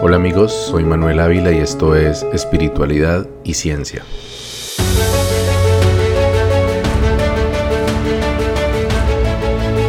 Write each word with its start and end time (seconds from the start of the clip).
Hola 0.00 0.14
amigos, 0.14 0.52
soy 0.52 0.84
Manuel 0.84 1.18
Ávila 1.18 1.50
y 1.50 1.58
esto 1.58 1.96
es 1.96 2.22
Espiritualidad 2.32 3.28
y 3.42 3.54
Ciencia. 3.54 4.04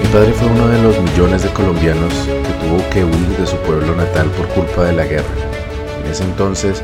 Mi 0.02 0.08
padre 0.12 0.34
fue 0.34 0.48
uno 0.48 0.68
de 0.68 0.82
los 0.82 1.00
millones 1.00 1.44
de 1.44 1.50
colombianos 1.50 2.12
que 2.28 2.68
tuvo 2.68 2.90
que 2.90 3.06
huir 3.06 3.38
de 3.38 3.46
su 3.46 3.56
pueblo 3.58 3.96
natal 3.96 4.32
por 4.32 4.48
culpa 4.48 4.86
de 4.86 4.94
la 4.94 5.06
guerra. 5.06 5.30
En 6.04 6.10
ese 6.10 6.24
entonces, 6.24 6.84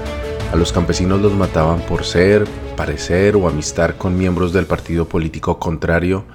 a 0.54 0.56
los 0.56 0.72
campesinos 0.72 1.20
los 1.20 1.34
mataban 1.34 1.80
por 1.80 2.06
ser, 2.06 2.44
parecer 2.78 3.36
o 3.36 3.48
amistar 3.48 3.98
con 3.98 4.16
miembros 4.16 4.54
del 4.54 4.68
partido 4.68 5.10
político 5.10 5.58
contrario 5.58 6.26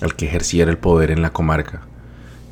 al 0.00 0.14
que 0.14 0.24
ejerciera 0.24 0.70
el 0.70 0.78
poder 0.78 1.10
en 1.10 1.20
la 1.20 1.30
comarca. 1.30 1.87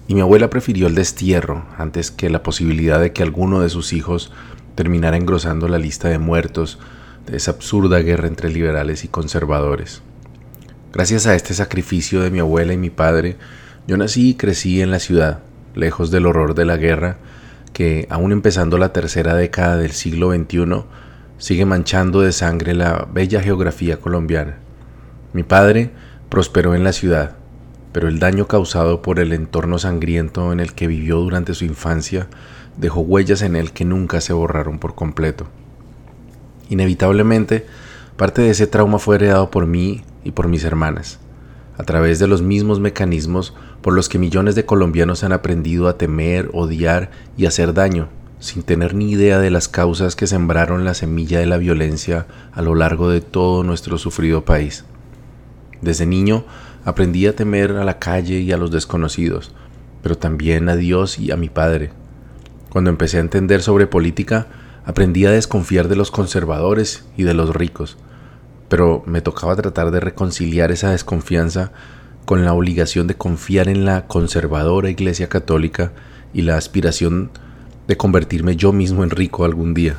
Y 0.08 0.14
mi 0.14 0.20
abuela 0.20 0.50
prefirió 0.50 0.86
el 0.86 0.94
destierro 0.94 1.66
antes 1.76 2.10
que 2.10 2.30
la 2.30 2.42
posibilidad 2.42 3.00
de 3.00 3.12
que 3.12 3.22
alguno 3.22 3.60
de 3.60 3.68
sus 3.68 3.92
hijos 3.92 4.32
terminara 4.74 5.16
engrosando 5.16 5.68
la 5.68 5.78
lista 5.78 6.08
de 6.08 6.18
muertos 6.18 6.78
de 7.26 7.36
esa 7.36 7.52
absurda 7.52 7.98
guerra 7.98 8.28
entre 8.28 8.50
liberales 8.50 9.04
y 9.04 9.08
conservadores. 9.08 10.02
Gracias 10.92 11.26
a 11.26 11.34
este 11.34 11.54
sacrificio 11.54 12.20
de 12.20 12.30
mi 12.30 12.38
abuela 12.38 12.72
y 12.72 12.76
mi 12.76 12.90
padre, 12.90 13.36
yo 13.86 13.96
nací 13.96 14.30
y 14.30 14.34
crecí 14.34 14.80
en 14.80 14.90
la 14.90 15.00
ciudad, 15.00 15.40
lejos 15.74 16.10
del 16.10 16.26
horror 16.26 16.54
de 16.54 16.64
la 16.64 16.76
guerra, 16.76 17.18
que, 17.72 18.06
aún 18.08 18.32
empezando 18.32 18.78
la 18.78 18.92
tercera 18.92 19.34
década 19.34 19.76
del 19.76 19.92
siglo 19.92 20.32
XXI, 20.32 20.84
sigue 21.38 21.66
manchando 21.66 22.22
de 22.22 22.32
sangre 22.32 22.74
la 22.74 23.06
bella 23.12 23.42
geografía 23.42 23.98
colombiana. 23.98 24.58
Mi 25.32 25.42
padre 25.42 25.90
prosperó 26.30 26.74
en 26.74 26.84
la 26.84 26.92
ciudad, 26.92 27.36
pero 27.96 28.08
el 28.08 28.18
daño 28.18 28.46
causado 28.46 29.00
por 29.00 29.20
el 29.20 29.32
entorno 29.32 29.78
sangriento 29.78 30.52
en 30.52 30.60
el 30.60 30.74
que 30.74 30.86
vivió 30.86 31.16
durante 31.16 31.54
su 31.54 31.64
infancia 31.64 32.28
dejó 32.76 33.00
huellas 33.00 33.40
en 33.40 33.56
él 33.56 33.72
que 33.72 33.86
nunca 33.86 34.20
se 34.20 34.34
borraron 34.34 34.78
por 34.78 34.94
completo. 34.94 35.46
Inevitablemente, 36.68 37.64
parte 38.18 38.42
de 38.42 38.50
ese 38.50 38.66
trauma 38.66 38.98
fue 38.98 39.16
heredado 39.16 39.50
por 39.50 39.66
mí 39.66 40.04
y 40.24 40.32
por 40.32 40.46
mis 40.46 40.62
hermanas, 40.64 41.20
a 41.78 41.84
través 41.84 42.18
de 42.18 42.26
los 42.26 42.42
mismos 42.42 42.80
mecanismos 42.80 43.54
por 43.80 43.94
los 43.94 44.10
que 44.10 44.18
millones 44.18 44.54
de 44.56 44.66
colombianos 44.66 45.24
han 45.24 45.32
aprendido 45.32 45.88
a 45.88 45.96
temer, 45.96 46.50
odiar 46.52 47.10
y 47.38 47.46
hacer 47.46 47.72
daño, 47.72 48.10
sin 48.40 48.62
tener 48.62 48.94
ni 48.94 49.12
idea 49.12 49.38
de 49.38 49.50
las 49.50 49.68
causas 49.68 50.16
que 50.16 50.26
sembraron 50.26 50.84
la 50.84 50.92
semilla 50.92 51.40
de 51.40 51.46
la 51.46 51.56
violencia 51.56 52.26
a 52.52 52.60
lo 52.60 52.74
largo 52.74 53.08
de 53.08 53.22
todo 53.22 53.64
nuestro 53.64 53.96
sufrido 53.96 54.44
país. 54.44 54.84
Desde 55.80 56.04
niño 56.04 56.44
Aprendí 56.86 57.26
a 57.26 57.34
temer 57.34 57.72
a 57.72 57.84
la 57.84 57.98
calle 57.98 58.38
y 58.38 58.52
a 58.52 58.56
los 58.56 58.70
desconocidos, 58.70 59.50
pero 60.04 60.16
también 60.16 60.68
a 60.68 60.76
Dios 60.76 61.18
y 61.18 61.32
a 61.32 61.36
mi 61.36 61.48
Padre. 61.48 61.90
Cuando 62.70 62.90
empecé 62.90 63.16
a 63.16 63.22
entender 63.22 63.60
sobre 63.60 63.88
política, 63.88 64.46
aprendí 64.84 65.26
a 65.26 65.32
desconfiar 65.32 65.88
de 65.88 65.96
los 65.96 66.12
conservadores 66.12 67.04
y 67.16 67.24
de 67.24 67.34
los 67.34 67.52
ricos, 67.56 67.96
pero 68.68 69.02
me 69.04 69.20
tocaba 69.20 69.56
tratar 69.56 69.90
de 69.90 69.98
reconciliar 69.98 70.70
esa 70.70 70.92
desconfianza 70.92 71.72
con 72.24 72.44
la 72.44 72.52
obligación 72.52 73.08
de 73.08 73.16
confiar 73.16 73.68
en 73.68 73.84
la 73.84 74.06
conservadora 74.06 74.88
Iglesia 74.88 75.28
Católica 75.28 75.90
y 76.32 76.42
la 76.42 76.56
aspiración 76.56 77.32
de 77.88 77.96
convertirme 77.96 78.54
yo 78.54 78.72
mismo 78.72 79.02
en 79.02 79.10
rico 79.10 79.44
algún 79.44 79.74
día. 79.74 79.96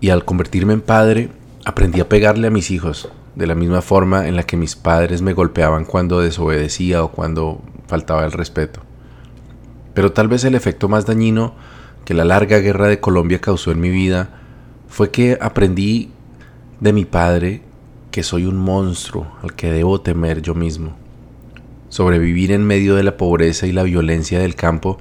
Y 0.00 0.08
al 0.08 0.24
convertirme 0.24 0.72
en 0.72 0.80
padre, 0.80 1.28
aprendí 1.66 2.00
a 2.00 2.08
pegarle 2.08 2.46
a 2.46 2.50
mis 2.50 2.70
hijos, 2.70 3.10
de 3.36 3.46
la 3.46 3.54
misma 3.54 3.82
forma 3.82 4.26
en 4.26 4.34
la 4.34 4.42
que 4.42 4.56
mis 4.56 4.74
padres 4.74 5.22
me 5.22 5.34
golpeaban 5.34 5.84
cuando 5.84 6.20
desobedecía 6.20 7.04
o 7.04 7.12
cuando 7.12 7.60
faltaba 7.86 8.24
el 8.24 8.32
respeto. 8.32 8.80
Pero 9.94 10.12
tal 10.12 10.28
vez 10.28 10.44
el 10.44 10.54
efecto 10.54 10.88
más 10.88 11.06
dañino 11.06 11.54
que 12.04 12.14
la 12.14 12.24
larga 12.24 12.58
guerra 12.58 12.88
de 12.88 12.98
Colombia 12.98 13.40
causó 13.40 13.70
en 13.70 13.80
mi 13.80 13.90
vida 13.90 14.30
fue 14.88 15.10
que 15.10 15.38
aprendí 15.40 16.10
de 16.80 16.92
mi 16.92 17.04
padre 17.04 17.62
que 18.10 18.22
soy 18.22 18.46
un 18.46 18.56
monstruo 18.56 19.26
al 19.42 19.54
que 19.54 19.70
debo 19.70 20.00
temer 20.00 20.40
yo 20.40 20.54
mismo. 20.54 20.96
Sobrevivir 21.90 22.52
en 22.52 22.64
medio 22.64 22.94
de 22.94 23.02
la 23.02 23.16
pobreza 23.16 23.66
y 23.66 23.72
la 23.72 23.82
violencia 23.82 24.38
del 24.38 24.54
campo 24.54 24.98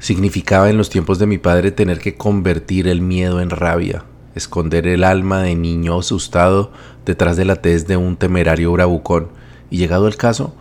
significaba 0.00 0.68
en 0.70 0.76
los 0.76 0.90
tiempos 0.90 1.18
de 1.18 1.26
mi 1.26 1.38
padre 1.38 1.70
tener 1.70 2.00
que 2.00 2.16
convertir 2.16 2.88
el 2.88 3.00
miedo 3.00 3.40
en 3.40 3.50
rabia, 3.50 4.04
esconder 4.34 4.86
el 4.86 5.04
alma 5.04 5.42
de 5.42 5.54
niño 5.54 5.98
asustado 5.98 6.72
detrás 7.04 7.36
de 7.36 7.44
la 7.44 7.56
tez 7.56 7.86
de 7.86 7.96
un 7.96 8.16
temerario 8.16 8.72
bravucón 8.72 9.28
y 9.70 9.78
llegado 9.78 10.08
el 10.08 10.16
caso, 10.16 10.54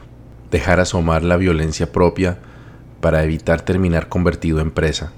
dejar 0.52 0.80
asomar 0.80 1.24
la 1.24 1.38
violencia 1.38 1.92
propia 1.92 2.40
para 3.02 3.24
evitar 3.24 3.62
terminar 3.62 4.08
convertido 4.10 4.60
en 4.60 4.72
presa. 4.72 5.12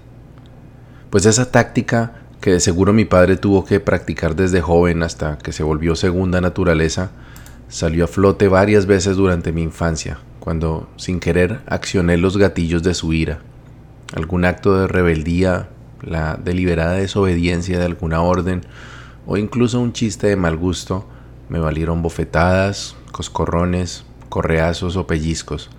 Pues 1.10 1.26
esa 1.26 1.52
táctica 1.52 2.14
que 2.42 2.52
de 2.52 2.60
seguro 2.60 2.94
mi 2.94 3.06
padre 3.06 3.38
tuvo 3.38 3.66
que 3.66 3.80
practicar 3.80 4.36
desde 4.36 4.62
joven 4.62 5.04
hasta 5.04 5.38
que 5.38 5.52
se 5.52 5.64
volvió 5.64 5.96
segunda 5.96 6.42
naturaleza, 6.42 7.12
salió 7.70 8.06
a 8.06 8.08
flote 8.08 8.48
varias 8.48 8.86
veces 8.86 9.18
durante 9.18 9.52
mi 9.52 9.64
infancia, 9.64 10.20
cuando 10.40 10.88
sin 10.96 11.20
querer 11.20 11.62
accioné 11.66 12.18
los 12.18 12.38
gatillos 12.38 12.84
de 12.84 12.94
su 12.94 13.14
ira. 13.14 13.40
Algún 14.16 14.46
acto 14.46 14.78
de 14.78 14.88
rebeldía 14.88 15.70
la 16.06 16.36
deliberada 16.36 16.94
desobediencia 16.94 17.80
de 17.80 17.86
alguna 17.86 18.22
orden 18.22 18.62
o 19.26 19.38
incluso 19.38 19.80
un 19.80 19.92
chiste 19.92 20.28
de 20.28 20.36
mal 20.36 20.56
gusto, 20.56 21.06
me 21.50 21.60
valieron 21.60 22.02
bofetadas, 22.02 22.96
coscorrones, 23.12 24.06
correazos 24.30 24.98
o 24.98 25.08
pellizcos, 25.08 25.70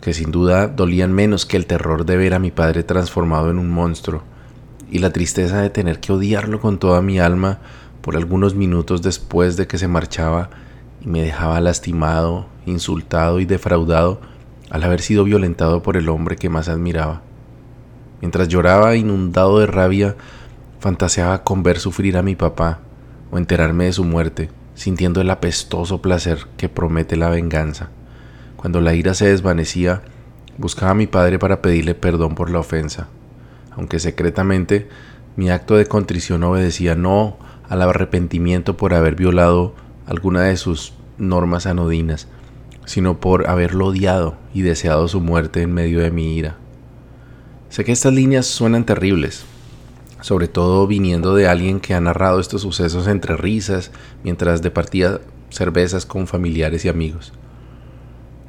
que 0.00 0.14
sin 0.14 0.30
duda 0.30 0.68
dolían 0.68 1.12
menos 1.12 1.44
que 1.44 1.56
el 1.56 1.66
terror 1.66 2.06
de 2.06 2.16
ver 2.16 2.34
a 2.34 2.38
mi 2.38 2.50
padre 2.50 2.82
transformado 2.82 3.50
en 3.50 3.58
un 3.58 3.68
monstruo 3.68 4.22
y 4.90 4.98
la 4.98 5.12
tristeza 5.12 5.60
de 5.60 5.70
tener 5.70 6.00
que 6.00 6.12
odiarlo 6.12 6.60
con 6.60 6.78
toda 6.78 7.02
mi 7.02 7.20
alma 7.20 7.58
por 8.00 8.16
algunos 8.16 8.54
minutos 8.54 9.02
después 9.02 9.56
de 9.56 9.66
que 9.66 9.78
se 9.78 9.88
marchaba 9.88 10.48
y 11.02 11.08
me 11.08 11.22
dejaba 11.22 11.60
lastimado, 11.60 12.46
insultado 12.66 13.40
y 13.40 13.44
defraudado 13.44 14.20
al 14.70 14.82
haber 14.84 15.00
sido 15.00 15.24
violentado 15.24 15.82
por 15.82 15.96
el 15.96 16.08
hombre 16.08 16.36
que 16.36 16.48
más 16.48 16.68
admiraba. 16.68 17.22
Mientras 18.20 18.48
lloraba 18.48 18.96
inundado 18.96 19.58
de 19.58 19.66
rabia, 19.66 20.16
fantaseaba 20.78 21.42
con 21.42 21.62
ver 21.62 21.78
sufrir 21.78 22.16
a 22.16 22.22
mi 22.22 22.36
papá 22.36 22.80
o 23.30 23.38
enterarme 23.38 23.86
de 23.86 23.92
su 23.92 24.04
muerte, 24.04 24.50
sintiendo 24.74 25.20
el 25.20 25.30
apestoso 25.30 26.02
placer 26.02 26.46
que 26.56 26.68
promete 26.68 27.16
la 27.16 27.30
venganza. 27.30 27.90
Cuando 28.56 28.80
la 28.80 28.94
ira 28.94 29.14
se 29.14 29.28
desvanecía, 29.28 30.02
buscaba 30.58 30.92
a 30.92 30.94
mi 30.94 31.06
padre 31.06 31.38
para 31.38 31.62
pedirle 31.62 31.94
perdón 31.94 32.34
por 32.34 32.50
la 32.50 32.58
ofensa, 32.58 33.08
aunque 33.72 33.98
secretamente 33.98 34.88
mi 35.36 35.50
acto 35.50 35.76
de 35.76 35.86
contrición 35.86 36.42
obedecía 36.44 36.94
no 36.94 37.38
al 37.68 37.82
arrepentimiento 37.82 38.76
por 38.76 38.92
haber 38.94 39.14
violado 39.14 39.74
alguna 40.06 40.42
de 40.42 40.56
sus 40.56 40.94
normas 41.18 41.66
anodinas, 41.66 42.26
sino 42.84 43.20
por 43.20 43.48
haberlo 43.48 43.86
odiado 43.86 44.36
y 44.52 44.62
deseado 44.62 45.06
su 45.08 45.20
muerte 45.20 45.62
en 45.62 45.72
medio 45.72 46.00
de 46.00 46.10
mi 46.10 46.36
ira. 46.36 46.56
Sé 47.70 47.84
que 47.84 47.92
estas 47.92 48.12
líneas 48.12 48.46
suenan 48.46 48.84
terribles, 48.84 49.44
sobre 50.20 50.48
todo 50.48 50.88
viniendo 50.88 51.36
de 51.36 51.46
alguien 51.46 51.78
que 51.78 51.94
ha 51.94 52.00
narrado 52.00 52.40
estos 52.40 52.62
sucesos 52.62 53.06
entre 53.06 53.36
risas 53.36 53.92
mientras 54.24 54.60
departía 54.60 55.20
cervezas 55.50 56.04
con 56.04 56.26
familiares 56.26 56.84
y 56.84 56.88
amigos. 56.88 57.32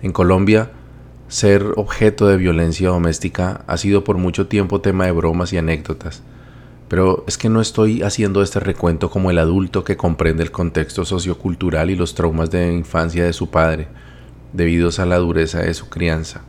En 0.02 0.12
Colombia, 0.12 0.72
ser 1.28 1.74
objeto 1.76 2.26
de 2.26 2.38
violencia 2.38 2.90
doméstica 2.90 3.64
ha 3.68 3.78
sido 3.78 4.04
por 4.04 4.18
mucho 4.18 4.48
tiempo 4.48 4.82
tema 4.82 5.06
de 5.06 5.12
bromas 5.12 5.54
y 5.54 5.58
anécdotas, 5.58 6.24
pero 6.88 7.24
es 7.28 7.38
que 7.38 7.48
no 7.48 7.62
estoy 7.62 8.02
haciendo 8.02 8.42
este 8.42 8.60
recuento 8.60 9.12
como 9.12 9.30
el 9.30 9.38
adulto 9.38 9.84
que 9.84 9.98
comprende 9.98 10.42
el 10.42 10.52
contexto 10.52 11.06
sociocultural 11.06 11.92
y 11.92 11.96
los 11.96 12.16
traumas 12.16 12.50
de 12.50 12.74
infancia 12.74 13.24
de 13.24 13.34
su 13.34 13.52
padre, 13.52 13.88
debidos 14.52 14.98
a 14.98 15.06
la 15.06 15.18
dureza 15.18 15.60
de 15.60 15.76
su 15.76 15.90
crianza. 15.90 16.42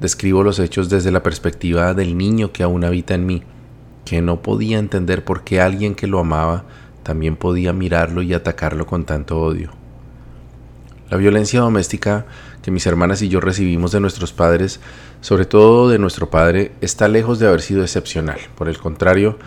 Describo 0.00 0.42
los 0.42 0.58
hechos 0.58 0.88
desde 0.88 1.10
la 1.10 1.22
perspectiva 1.22 1.92
del 1.94 2.16
niño 2.16 2.52
que 2.52 2.62
aún 2.62 2.84
habita 2.84 3.14
en 3.14 3.26
mí, 3.26 3.42
que 4.04 4.22
no 4.22 4.40
podía 4.42 4.78
entender 4.78 5.24
por 5.24 5.44
qué 5.44 5.60
alguien 5.60 5.94
que 5.94 6.06
lo 6.06 6.18
amaba 6.18 6.64
también 7.02 7.36
podía 7.36 7.72
mirarlo 7.72 8.22
y 8.22 8.32
atacarlo 8.32 8.86
con 8.86 9.04
tanto 9.04 9.40
odio. 9.40 9.70
La 11.10 11.16
violencia 11.16 11.60
doméstica 11.60 12.26
que 12.62 12.70
mis 12.70 12.86
hermanas 12.86 13.20
y 13.20 13.28
yo 13.28 13.40
recibimos 13.40 13.92
de 13.92 14.00
nuestros 14.00 14.32
padres, 14.32 14.80
sobre 15.20 15.44
todo 15.44 15.88
de 15.88 15.98
nuestro 15.98 16.30
padre, 16.30 16.72
está 16.80 17.08
lejos 17.08 17.38
de 17.38 17.48
haber 17.48 17.62
sido 17.62 17.82
excepcional. 17.82 18.38
Por 18.54 18.68
el 18.68 18.78
contrario, 18.78 19.38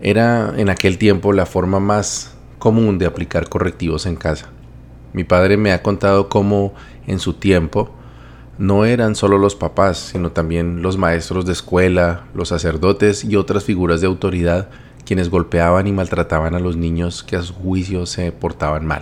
era 0.00 0.52
en 0.56 0.68
aquel 0.68 0.98
tiempo 0.98 1.32
la 1.32 1.46
forma 1.46 1.80
más 1.80 2.34
común 2.58 2.98
de 2.98 3.06
aplicar 3.06 3.48
correctivos 3.48 4.06
en 4.06 4.16
casa. 4.16 4.50
Mi 5.12 5.24
padre 5.24 5.56
me 5.56 5.72
ha 5.72 5.82
contado 5.82 6.28
cómo 6.28 6.74
en 7.06 7.18
su 7.18 7.34
tiempo 7.34 7.90
no 8.60 8.84
eran 8.84 9.14
solo 9.14 9.38
los 9.38 9.56
papás, 9.56 10.10
sino 10.12 10.32
también 10.32 10.82
los 10.82 10.98
maestros 10.98 11.46
de 11.46 11.52
escuela, 11.52 12.26
los 12.34 12.48
sacerdotes 12.48 13.24
y 13.24 13.36
otras 13.36 13.64
figuras 13.64 14.02
de 14.02 14.06
autoridad 14.06 14.68
quienes 15.06 15.30
golpeaban 15.30 15.86
y 15.86 15.92
maltrataban 15.92 16.54
a 16.54 16.60
los 16.60 16.76
niños 16.76 17.22
que 17.22 17.36
a 17.36 17.42
su 17.42 17.54
juicio 17.54 18.04
se 18.04 18.32
portaban 18.32 18.84
mal. 18.84 19.00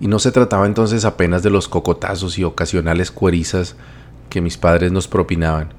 Y 0.00 0.08
no 0.08 0.18
se 0.18 0.32
trataba 0.32 0.64
entonces 0.64 1.04
apenas 1.04 1.42
de 1.42 1.50
los 1.50 1.68
cocotazos 1.68 2.38
y 2.38 2.44
ocasionales 2.44 3.10
cuerizas 3.10 3.76
que 4.30 4.40
mis 4.40 4.56
padres 4.56 4.90
nos 4.90 5.06
propinaban, 5.06 5.74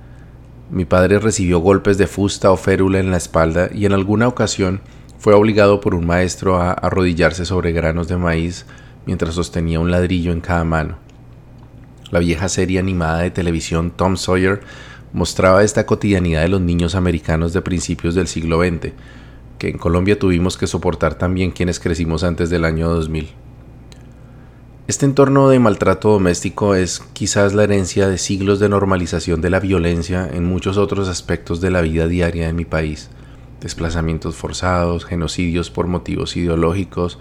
Mi 0.69 0.85
padre 0.85 1.17
recibió 1.17 1.59
golpes 1.59 1.97
de 1.97 2.05
fusta 2.05 2.51
o 2.51 2.57
férula 2.57 2.99
en 2.99 3.09
la 3.09 3.17
espalda 3.17 3.69
y 3.73 3.87
en 3.87 3.93
alguna 3.93 4.27
ocasión 4.27 4.81
fue 5.17 5.33
obligado 5.33 5.81
por 5.81 5.95
un 5.95 6.05
maestro 6.05 6.57
a 6.57 6.73
arrodillarse 6.73 7.43
sobre 7.45 7.71
granos 7.71 8.07
de 8.07 8.17
maíz 8.17 8.67
mientras 9.07 9.33
sostenía 9.33 9.79
un 9.79 9.89
ladrillo 9.89 10.31
en 10.31 10.41
cada 10.41 10.63
mano. 10.63 11.04
La 12.11 12.19
vieja 12.19 12.49
serie 12.49 12.79
animada 12.79 13.19
de 13.19 13.31
televisión 13.31 13.91
Tom 13.91 14.17
Sawyer 14.17 14.61
mostraba 15.11 15.63
esta 15.63 15.85
cotidianidad 15.85 16.41
de 16.41 16.49
los 16.49 16.61
niños 16.61 16.93
americanos 16.93 17.53
de 17.53 17.61
principios 17.61 18.15
del 18.15 18.27
siglo 18.27 18.61
XX, 18.61 18.91
que 19.57 19.69
en 19.69 19.77
Colombia 19.77 20.19
tuvimos 20.19 20.57
que 20.57 20.67
soportar 20.67 21.15
también 21.15 21.51
quienes 21.51 21.79
crecimos 21.79 22.23
antes 22.23 22.49
del 22.49 22.65
año 22.65 22.89
2000. 22.89 23.29
Este 24.87 25.07
entorno 25.07 25.49
de 25.49 25.57
maltrato 25.57 26.11
doméstico 26.11 26.75
es 26.75 26.99
quizás 27.13 27.55
la 27.55 27.63
herencia 27.63 28.07
de 28.07 28.19
siglos 28.19 28.59
de 28.59 28.69
normalización 28.69 29.41
de 29.41 29.49
la 29.49 29.59
violencia 29.59 30.29
en 30.31 30.45
muchos 30.45 30.77
otros 30.77 31.07
aspectos 31.07 31.59
de 31.59 31.71
la 31.71 31.81
vida 31.81 32.07
diaria 32.07 32.45
de 32.45 32.53
mi 32.53 32.65
país. 32.65 33.09
Desplazamientos 33.61 34.35
forzados, 34.35 35.05
genocidios 35.05 35.71
por 35.71 35.87
motivos 35.87 36.37
ideológicos, 36.37 37.17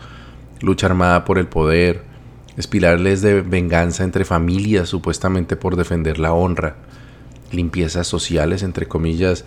lucha 0.61 0.89
armada 0.89 1.25
por 1.25 1.39
el 1.39 1.47
poder, 1.47 2.03
espirales 2.57 3.21
de 3.23 3.41
venganza 3.41 4.05
entre 4.05 4.25
familias 4.25 4.89
supuestamente 4.89 5.57
por 5.57 5.77
defender 5.77 6.19
la 6.19 6.33
honra, 6.33 6.77
limpiezas 7.51 8.07
sociales 8.07 8.63
entre 8.63 8.87
comillas, 8.87 9.45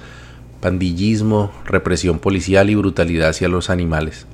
pandillismo, 0.62 1.51
represión 1.65 2.19
policial 2.19 2.69
y 2.69 2.75
brutalidad 2.75 3.30
hacia 3.30 3.48
los 3.48 3.69
animales. 3.69 4.25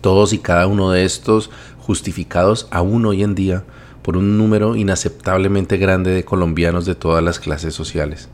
Todos 0.00 0.32
y 0.32 0.38
cada 0.38 0.66
uno 0.66 0.90
de 0.90 1.04
estos 1.04 1.50
justificados 1.78 2.68
aún 2.70 3.06
hoy 3.06 3.22
en 3.22 3.34
día 3.34 3.64
por 4.02 4.16
un 4.16 4.38
número 4.38 4.76
inaceptablemente 4.76 5.76
grande 5.76 6.10
de 6.10 6.24
colombianos 6.24 6.86
de 6.86 6.94
todas 6.94 7.22
las 7.22 7.38
clases 7.38 7.74
sociales. 7.74 8.28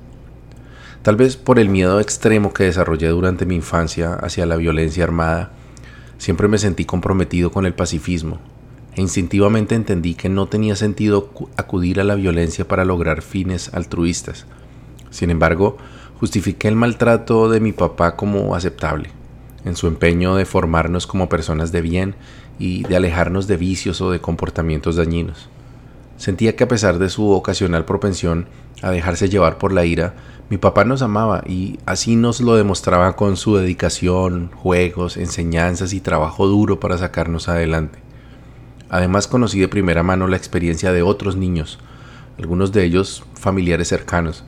Tal 1.02 1.16
vez 1.16 1.36
por 1.36 1.58
el 1.58 1.68
miedo 1.68 2.00
extremo 2.00 2.52
que 2.52 2.64
desarrollé 2.64 3.08
durante 3.08 3.46
mi 3.46 3.56
infancia 3.56 4.14
hacia 4.14 4.46
la 4.46 4.56
violencia 4.56 5.04
armada, 5.04 5.52
siempre 6.18 6.48
me 6.48 6.58
sentí 6.58 6.84
comprometido 6.84 7.52
con 7.52 7.66
el 7.66 7.74
pacifismo 7.74 8.40
e 8.96 9.02
instintivamente 9.02 9.74
entendí 9.74 10.14
que 10.14 10.28
no 10.28 10.46
tenía 10.46 10.74
sentido 10.74 11.30
acudir 11.56 12.00
a 12.00 12.04
la 12.04 12.14
violencia 12.14 12.66
para 12.66 12.84
lograr 12.84 13.22
fines 13.22 13.72
altruistas. 13.74 14.46
Sin 15.10 15.30
embargo, 15.30 15.76
justifiqué 16.18 16.68
el 16.68 16.76
maltrato 16.76 17.48
de 17.50 17.60
mi 17.60 17.72
papá 17.72 18.16
como 18.16 18.54
aceptable 18.56 19.10
en 19.66 19.76
su 19.76 19.88
empeño 19.88 20.36
de 20.36 20.46
formarnos 20.46 21.06
como 21.06 21.28
personas 21.28 21.72
de 21.72 21.82
bien 21.82 22.14
y 22.58 22.84
de 22.84 22.96
alejarnos 22.96 23.46
de 23.46 23.56
vicios 23.56 24.00
o 24.00 24.10
de 24.10 24.20
comportamientos 24.20 24.96
dañinos. 24.96 25.50
Sentía 26.16 26.56
que 26.56 26.64
a 26.64 26.68
pesar 26.68 26.98
de 26.98 27.10
su 27.10 27.30
ocasional 27.30 27.84
propensión 27.84 28.46
a 28.80 28.90
dejarse 28.90 29.28
llevar 29.28 29.58
por 29.58 29.72
la 29.72 29.84
ira, 29.84 30.14
mi 30.48 30.56
papá 30.56 30.84
nos 30.84 31.02
amaba 31.02 31.42
y 31.46 31.78
así 31.84 32.14
nos 32.14 32.40
lo 32.40 32.54
demostraba 32.54 33.16
con 33.16 33.36
su 33.36 33.56
dedicación, 33.56 34.50
juegos, 34.54 35.16
enseñanzas 35.16 35.92
y 35.92 36.00
trabajo 36.00 36.46
duro 36.46 36.78
para 36.78 36.96
sacarnos 36.96 37.48
adelante. 37.48 38.05
Además 38.88 39.26
conocí 39.26 39.58
de 39.58 39.68
primera 39.68 40.02
mano 40.02 40.26
la 40.26 40.36
experiencia 40.36 40.92
de 40.92 41.02
otros 41.02 41.36
niños, 41.36 41.78
algunos 42.38 42.72
de 42.72 42.84
ellos 42.84 43.24
familiares 43.34 43.88
cercanos, 43.88 44.44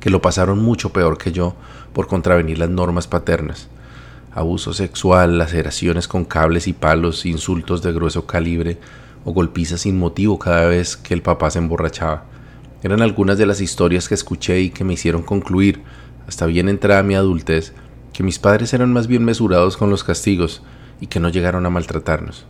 que 0.00 0.10
lo 0.10 0.22
pasaron 0.22 0.58
mucho 0.60 0.92
peor 0.92 1.18
que 1.18 1.32
yo 1.32 1.54
por 1.92 2.06
contravenir 2.06 2.58
las 2.58 2.70
normas 2.70 3.06
paternas 3.06 3.68
abuso 4.34 4.72
sexual, 4.72 5.38
laceraciones 5.38 6.08
con 6.08 6.24
cables 6.24 6.66
y 6.66 6.72
palos, 6.72 7.24
insultos 7.24 7.82
de 7.82 7.92
grueso 7.92 8.26
calibre 8.26 8.78
o 9.24 9.32
golpizas 9.32 9.82
sin 9.82 9.96
motivo 9.96 10.38
cada 10.38 10.66
vez 10.66 10.96
que 10.96 11.14
el 11.14 11.22
papá 11.22 11.50
se 11.50 11.60
emborrachaba. 11.60 12.24
Eran 12.82 13.00
algunas 13.00 13.38
de 13.38 13.46
las 13.46 13.60
historias 13.60 14.08
que 14.08 14.14
escuché 14.14 14.60
y 14.60 14.70
que 14.70 14.84
me 14.84 14.94
hicieron 14.94 15.22
concluir, 15.22 15.82
hasta 16.26 16.46
bien 16.46 16.68
entrada 16.68 17.02
mi 17.02 17.14
adultez, 17.14 17.72
que 18.12 18.22
mis 18.22 18.38
padres 18.38 18.74
eran 18.74 18.92
más 18.92 19.06
bien 19.06 19.24
mesurados 19.24 19.76
con 19.76 19.88
los 19.88 20.04
castigos 20.04 20.62
y 21.00 21.06
que 21.06 21.20
no 21.20 21.28
llegaron 21.28 21.64
a 21.64 21.70
maltratarnos. 21.70 22.44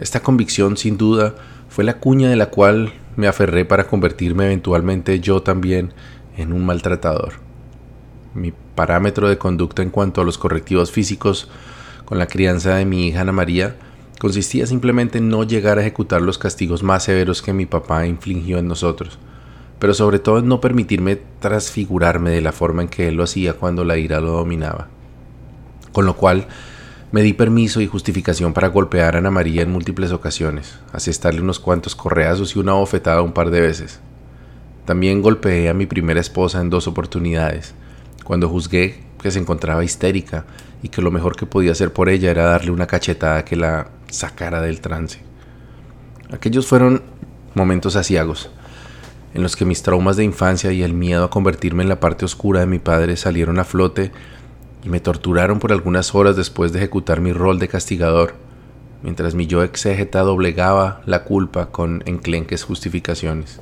Esta 0.00 0.20
convicción, 0.20 0.76
sin 0.76 0.96
duda, 0.96 1.34
fue 1.68 1.84
la 1.84 1.98
cuña 1.98 2.28
de 2.28 2.36
la 2.36 2.50
cual 2.50 2.92
me 3.16 3.28
aferré 3.28 3.64
para 3.64 3.86
convertirme 3.86 4.46
eventualmente 4.46 5.20
yo 5.20 5.42
también 5.42 5.92
en 6.36 6.52
un 6.52 6.66
maltratador 6.66 7.34
mi 8.34 8.52
parámetro 8.74 9.28
de 9.28 9.38
conducta 9.38 9.82
en 9.82 9.90
cuanto 9.90 10.20
a 10.20 10.24
los 10.24 10.38
correctivos 10.38 10.90
físicos 10.90 11.48
con 12.04 12.18
la 12.18 12.26
crianza 12.26 12.76
de 12.76 12.84
mi 12.84 13.08
hija 13.08 13.22
Ana 13.22 13.32
María 13.32 13.76
consistía 14.18 14.66
simplemente 14.66 15.18
en 15.18 15.28
no 15.28 15.44
llegar 15.44 15.78
a 15.78 15.80
ejecutar 15.80 16.22
los 16.22 16.38
castigos 16.38 16.82
más 16.82 17.04
severos 17.04 17.42
que 17.42 17.52
mi 17.52 17.66
papá 17.66 18.06
infligió 18.06 18.58
en 18.58 18.68
nosotros, 18.68 19.18
pero 19.78 19.94
sobre 19.94 20.18
todo 20.18 20.40
en 20.40 20.48
no 20.48 20.60
permitirme 20.60 21.18
transfigurarme 21.40 22.30
de 22.30 22.42
la 22.42 22.52
forma 22.52 22.82
en 22.82 22.88
que 22.88 23.08
él 23.08 23.14
lo 23.14 23.24
hacía 23.24 23.54
cuando 23.54 23.82
la 23.82 23.96
ira 23.96 24.20
lo 24.20 24.32
dominaba. 24.32 24.88
Con 25.92 26.04
lo 26.04 26.16
cual, 26.16 26.48
me 27.12 27.22
di 27.22 27.32
permiso 27.32 27.80
y 27.80 27.86
justificación 27.86 28.52
para 28.52 28.68
golpear 28.68 29.16
a 29.16 29.18
Ana 29.18 29.32
María 29.32 29.62
en 29.62 29.70
múltiples 29.70 30.12
ocasiones, 30.12 30.78
asestarle 30.92 31.40
unos 31.40 31.58
cuantos 31.58 31.96
correazos 31.96 32.54
y 32.54 32.60
una 32.60 32.74
bofetada 32.74 33.22
un 33.22 33.32
par 33.32 33.50
de 33.50 33.60
veces. 33.60 34.00
También 34.84 35.20
golpeé 35.20 35.68
a 35.68 35.74
mi 35.74 35.86
primera 35.86 36.20
esposa 36.20 36.60
en 36.60 36.70
dos 36.70 36.86
oportunidades, 36.86 37.74
cuando 38.24 38.48
juzgué 38.48 39.00
que 39.20 39.32
se 39.32 39.40
encontraba 39.40 39.84
histérica 39.84 40.44
y 40.82 40.88
que 40.88 41.02
lo 41.02 41.10
mejor 41.10 41.34
que 41.34 41.46
podía 41.46 41.72
hacer 41.72 41.92
por 41.92 42.08
ella 42.08 42.30
era 42.30 42.44
darle 42.44 42.70
una 42.70 42.86
cachetada 42.86 43.44
que 43.44 43.56
la 43.56 43.88
sacara 44.08 44.60
del 44.60 44.80
trance. 44.80 45.18
Aquellos 46.32 46.66
fueron 46.66 47.02
momentos 47.54 47.96
asiagos, 47.96 48.50
en 49.34 49.42
los 49.42 49.56
que 49.56 49.64
mis 49.64 49.82
traumas 49.82 50.16
de 50.16 50.24
infancia 50.24 50.70
y 50.70 50.82
el 50.82 50.94
miedo 50.94 51.24
a 51.24 51.30
convertirme 51.30 51.82
en 51.82 51.88
la 51.88 52.00
parte 52.00 52.24
oscura 52.24 52.60
de 52.60 52.66
mi 52.66 52.78
padre 52.78 53.16
salieron 53.16 53.58
a 53.58 53.64
flote 53.64 54.12
y 54.82 54.88
me 54.88 55.00
torturaron 55.00 55.58
por 55.58 55.72
algunas 55.72 56.14
horas 56.14 56.36
después 56.36 56.72
de 56.72 56.78
ejecutar 56.78 57.20
mi 57.20 57.32
rol 57.32 57.58
de 57.58 57.68
castigador, 57.68 58.34
mientras 59.02 59.34
mi 59.34 59.46
yo 59.46 59.62
exégeta 59.62 60.20
doblegaba 60.20 61.02
la 61.06 61.24
culpa 61.24 61.70
con 61.70 62.02
enclenques 62.06 62.64
justificaciones. 62.64 63.60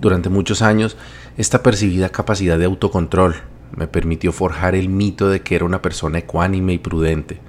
Durante 0.00 0.28
muchos 0.28 0.62
años 0.62 0.96
esta 1.36 1.62
percibida 1.62 2.08
capacidad 2.10 2.58
de 2.58 2.64
autocontrol 2.64 3.36
me 3.76 3.86
permitió 3.86 4.32
forjar 4.32 4.74
el 4.74 4.88
mito 4.88 5.28
de 5.28 5.42
que 5.42 5.54
era 5.56 5.64
una 5.64 5.82
persona 5.82 6.18
ecuánime 6.18 6.74
y 6.74 6.78
prudente, 6.78 7.40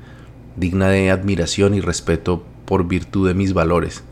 digna 0.55 0.89
de 0.89 1.11
admiración 1.11 1.73
y 1.73 1.81
respeto 1.81 2.43
por 2.65 2.87
virtud 2.87 3.27
de 3.27 3.33
mis 3.33 3.53
valores. 3.53 4.03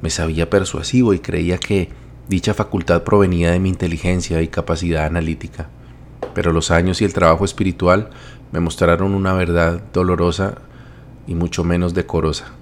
Me 0.00 0.10
sabía 0.10 0.48
persuasivo 0.48 1.12
y 1.14 1.18
creía 1.18 1.58
que 1.58 1.90
dicha 2.28 2.54
facultad 2.54 3.02
provenía 3.02 3.50
de 3.50 3.58
mi 3.58 3.68
inteligencia 3.68 4.40
y 4.42 4.48
capacidad 4.48 5.04
analítica. 5.06 5.68
Pero 6.34 6.52
los 6.52 6.70
años 6.70 7.00
y 7.00 7.04
el 7.04 7.12
trabajo 7.12 7.44
espiritual 7.44 8.10
me 8.52 8.60
mostraron 8.60 9.14
una 9.14 9.32
verdad 9.32 9.82
dolorosa 9.92 10.58
y 11.26 11.34
mucho 11.34 11.64
menos 11.64 11.94
decorosa. 11.94 12.52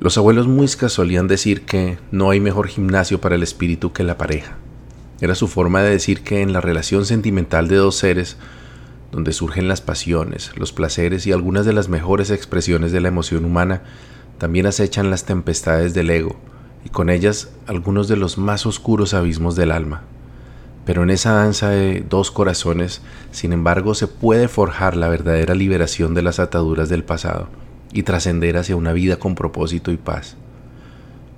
Los 0.00 0.16
abuelos 0.16 0.46
muiscas 0.46 0.92
solían 0.92 1.28
decir 1.28 1.66
que 1.66 1.98
no 2.10 2.30
hay 2.30 2.40
mejor 2.40 2.68
gimnasio 2.68 3.20
para 3.20 3.34
el 3.34 3.42
espíritu 3.42 3.92
que 3.92 4.02
la 4.02 4.16
pareja. 4.16 4.56
Era 5.20 5.34
su 5.34 5.46
forma 5.46 5.82
de 5.82 5.90
decir 5.90 6.22
que 6.22 6.40
en 6.40 6.54
la 6.54 6.62
relación 6.62 7.04
sentimental 7.04 7.68
de 7.68 7.76
dos 7.76 7.96
seres, 7.96 8.38
donde 9.12 9.34
surgen 9.34 9.68
las 9.68 9.82
pasiones, 9.82 10.52
los 10.56 10.72
placeres 10.72 11.26
y 11.26 11.32
algunas 11.32 11.66
de 11.66 11.74
las 11.74 11.90
mejores 11.90 12.30
expresiones 12.30 12.92
de 12.92 13.00
la 13.00 13.08
emoción 13.08 13.44
humana, 13.44 13.82
también 14.38 14.64
acechan 14.64 15.10
las 15.10 15.26
tempestades 15.26 15.92
del 15.92 16.08
ego, 16.08 16.36
y 16.84 16.88
con 16.88 17.10
ellas 17.10 17.50
algunos 17.66 18.08
de 18.08 18.16
los 18.16 18.38
más 18.38 18.64
oscuros 18.64 19.12
abismos 19.12 19.56
del 19.56 19.72
alma. 19.72 20.02
Pero 20.84 21.02
en 21.02 21.10
esa 21.10 21.32
danza 21.32 21.70
de 21.70 22.04
dos 22.08 22.30
corazones, 22.30 23.02
sin 23.30 23.52
embargo, 23.52 23.94
se 23.94 24.06
puede 24.06 24.48
forjar 24.48 24.96
la 24.96 25.08
verdadera 25.08 25.54
liberación 25.54 26.14
de 26.14 26.22
las 26.22 26.40
ataduras 26.40 26.88
del 26.88 27.04
pasado 27.04 27.48
y 27.92 28.02
trascender 28.02 28.56
hacia 28.56 28.76
una 28.76 28.92
vida 28.92 29.18
con 29.18 29.34
propósito 29.34 29.92
y 29.92 29.96
paz. 29.96 30.36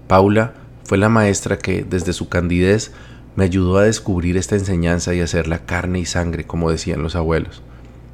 Paula 0.06 0.54
fue 0.84 0.98
la 0.98 1.08
maestra 1.08 1.58
que, 1.58 1.84
desde 1.84 2.12
su 2.12 2.28
candidez, 2.28 2.92
me 3.34 3.44
ayudó 3.44 3.78
a 3.78 3.84
descubrir 3.84 4.36
esta 4.36 4.56
enseñanza 4.56 5.14
y 5.14 5.20
hacerla 5.20 5.64
carne 5.64 6.00
y 6.00 6.04
sangre, 6.04 6.44
como 6.44 6.70
decían 6.70 7.02
los 7.02 7.16
abuelos. 7.16 7.62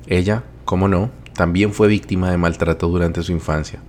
Ella, 0.06 0.44
como 0.64 0.88
no, 0.88 1.10
también 1.34 1.72
fue 1.72 1.88
víctima 1.88 2.30
de 2.30 2.36
maltrato 2.36 2.88
durante 2.88 3.22
su 3.22 3.32
infancia, 3.32 3.80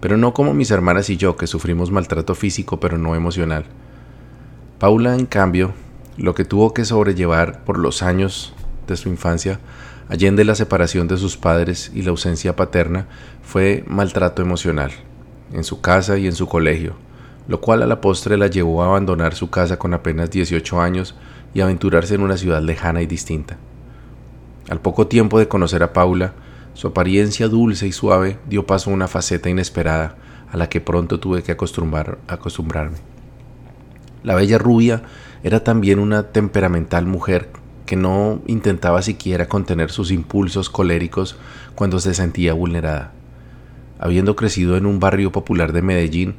pero 0.00 0.16
no 0.16 0.32
como 0.32 0.54
mis 0.54 0.70
hermanas 0.70 1.10
y 1.10 1.16
yo, 1.16 1.36
que 1.36 1.46
sufrimos 1.46 1.90
maltrato 1.90 2.34
físico 2.34 2.80
pero 2.80 2.98
no 2.98 3.14
emocional. 3.14 3.64
Paula, 4.78 5.14
en 5.14 5.26
cambio, 5.26 5.72
lo 6.20 6.34
que 6.34 6.44
tuvo 6.44 6.74
que 6.74 6.84
sobrellevar 6.84 7.64
por 7.64 7.78
los 7.78 8.02
años 8.02 8.52
de 8.86 8.96
su 8.96 9.08
infancia, 9.08 9.60
allende 10.08 10.44
la 10.44 10.54
separación 10.54 11.08
de 11.08 11.16
sus 11.16 11.36
padres 11.36 11.90
y 11.94 12.02
la 12.02 12.10
ausencia 12.10 12.56
paterna, 12.56 13.06
fue 13.42 13.84
maltrato 13.86 14.42
emocional, 14.42 14.90
en 15.52 15.64
su 15.64 15.80
casa 15.80 16.18
y 16.18 16.26
en 16.26 16.34
su 16.34 16.46
colegio, 16.46 16.94
lo 17.48 17.60
cual 17.60 17.82
a 17.82 17.86
la 17.86 18.00
postre 18.00 18.36
la 18.36 18.48
llevó 18.48 18.82
a 18.82 18.86
abandonar 18.86 19.34
su 19.34 19.50
casa 19.50 19.78
con 19.78 19.94
apenas 19.94 20.30
18 20.30 20.80
años 20.80 21.14
y 21.54 21.60
aventurarse 21.60 22.14
en 22.14 22.22
una 22.22 22.36
ciudad 22.36 22.62
lejana 22.62 23.02
y 23.02 23.06
distinta. 23.06 23.56
Al 24.68 24.80
poco 24.80 25.06
tiempo 25.06 25.38
de 25.38 25.48
conocer 25.48 25.82
a 25.82 25.92
Paula, 25.92 26.34
su 26.74 26.88
apariencia 26.88 27.48
dulce 27.48 27.86
y 27.86 27.92
suave 27.92 28.38
dio 28.48 28.66
paso 28.66 28.90
a 28.90 28.94
una 28.94 29.08
faceta 29.08 29.48
inesperada 29.48 30.16
a 30.52 30.56
la 30.56 30.68
que 30.68 30.80
pronto 30.80 31.18
tuve 31.18 31.42
que 31.42 31.52
acostumbrar, 31.52 32.18
acostumbrarme. 32.28 32.98
La 34.22 34.34
bella 34.34 34.58
rubia 34.58 35.02
era 35.42 35.64
también 35.64 35.98
una 35.98 36.24
temperamental 36.24 37.06
mujer 37.06 37.48
que 37.86 37.96
no 37.96 38.40
intentaba 38.46 39.02
siquiera 39.02 39.48
contener 39.48 39.90
sus 39.90 40.10
impulsos 40.10 40.70
coléricos 40.70 41.36
cuando 41.74 41.98
se 41.98 42.14
sentía 42.14 42.52
vulnerada. 42.52 43.12
Habiendo 43.98 44.36
crecido 44.36 44.76
en 44.76 44.86
un 44.86 45.00
barrio 45.00 45.32
popular 45.32 45.72
de 45.72 45.82
Medellín, 45.82 46.36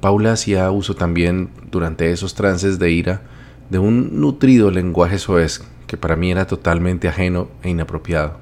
Paula 0.00 0.32
hacía 0.32 0.70
uso 0.70 0.94
también, 0.94 1.50
durante 1.70 2.10
esos 2.10 2.34
trances 2.34 2.78
de 2.78 2.90
ira, 2.90 3.22
de 3.70 3.78
un 3.78 4.20
nutrido 4.20 4.70
lenguaje 4.70 5.18
soez 5.18 5.62
que 5.86 5.96
para 5.96 6.16
mí 6.16 6.30
era 6.30 6.46
totalmente 6.46 7.08
ajeno 7.08 7.48
e 7.62 7.70
inapropiado. 7.70 8.36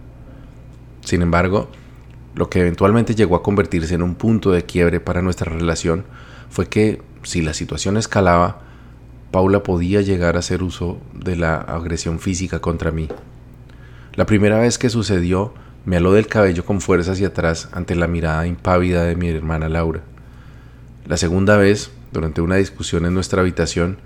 Sin 1.04 1.22
embargo, 1.22 1.68
lo 2.34 2.48
que 2.48 2.60
eventualmente 2.60 3.14
llegó 3.14 3.36
a 3.36 3.42
convertirse 3.42 3.94
en 3.94 4.02
un 4.02 4.14
punto 4.14 4.52
de 4.52 4.64
quiebre 4.64 5.00
para 5.00 5.22
nuestra 5.22 5.52
relación 5.52 6.04
fue 6.48 6.68
que, 6.68 7.02
si 7.22 7.42
la 7.42 7.54
situación 7.54 7.96
escalaba, 7.96 8.62
Paula 9.30 9.62
podía 9.62 10.00
llegar 10.00 10.36
a 10.36 10.40
hacer 10.40 10.62
uso 10.62 10.98
de 11.14 11.36
la 11.36 11.56
agresión 11.56 12.18
física 12.18 12.60
contra 12.60 12.90
mí. 12.90 13.08
La 14.14 14.26
primera 14.26 14.58
vez 14.58 14.76
que 14.76 14.90
sucedió, 14.90 15.54
me 15.84 15.96
aló 15.96 16.12
del 16.12 16.26
cabello 16.26 16.64
con 16.64 16.80
fuerza 16.80 17.12
hacia 17.12 17.28
atrás 17.28 17.68
ante 17.72 17.94
la 17.94 18.06
mirada 18.06 18.46
impávida 18.46 19.04
de 19.04 19.16
mi 19.16 19.28
hermana 19.28 19.68
Laura. 19.68 20.00
La 21.06 21.16
segunda 21.16 21.56
vez, 21.56 21.90
durante 22.12 22.40
una 22.40 22.56
discusión 22.56 23.06
en 23.06 23.14
nuestra 23.14 23.40
habitación, 23.40 23.98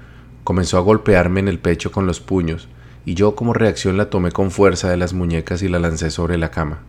comenzó 0.45 0.77
a 0.77 0.83
golpearme 0.83 1.41
en 1.41 1.49
el 1.49 1.59
pecho 1.59 1.91
con 1.91 2.07
los 2.07 2.21
puños, 2.21 2.69
y 3.07 3.15
yo 3.15 3.35
como 3.35 3.55
reacción 3.55 3.97
la 3.97 4.11
tomé 4.11 4.31
con 4.31 4.51
fuerza 4.51 4.91
de 4.91 4.97
las 4.97 5.15
muñecas 5.15 5.63
y 5.63 5.69
la 5.69 5.79
lancé 5.79 6.11
sobre 6.11 6.39
la 6.39 6.51
cama. 6.51 6.81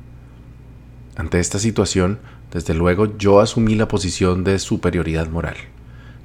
Ante 1.15 1.39
esta 1.39 1.57
situación, 1.57 2.19
desde 2.51 2.73
luego 2.73 3.17
yo 3.17 3.39
asumí 3.39 3.75
la 3.75 3.87
posición 3.87 4.43
de 4.43 4.59
superioridad 4.59 5.29
moral, 5.29 5.55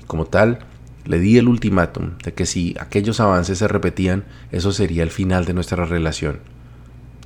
como 0.07 0.27
tal, 0.27 0.59
le 1.05 1.19
di 1.19 1.39
el 1.39 1.49
ultimátum 1.49 2.19
de 2.23 2.33
que 2.35 2.47
si 2.47 2.77
aquellos 2.79 3.21
avances 3.21 3.59
se 3.59 3.69
repetían, 3.69 4.25
eso 4.53 4.73
sería 4.73 5.03
el 5.03 5.11
final 5.11 5.45
de 5.45 5.55
nuestra 5.55 5.85
relación. 5.85 6.41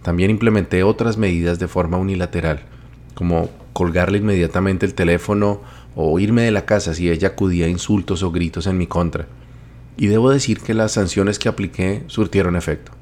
También 0.02 0.30
implementé 0.30 0.82
otras 0.82 1.16
medidas 1.16 1.58
de 1.58 1.68
forma 1.68 1.96
unilateral, 1.96 2.60
como 3.14 3.50
colgarle 3.72 4.18
inmediatamente 4.18 4.86
el 4.86 4.94
teléfono 4.94 5.62
o 5.96 6.18
irme 6.18 6.42
de 6.42 6.50
la 6.50 6.66
casa 6.66 6.94
si 6.94 7.10
ella 7.10 7.28
acudía 7.28 7.66
a 7.66 7.70
insultos 7.70 8.22
o 8.22 8.30
gritos 8.30 8.66
en 8.66 8.78
mi 8.78 8.86
contra. 8.86 9.26
Y 9.96 10.08
debo 10.08 10.30
decir 10.30 10.60
que 10.60 10.74
las 10.74 10.92
sanciones 10.92 11.38
que 11.38 11.48
apliqué 11.48 12.04
surtieron 12.08 12.56
efecto. 12.56 12.92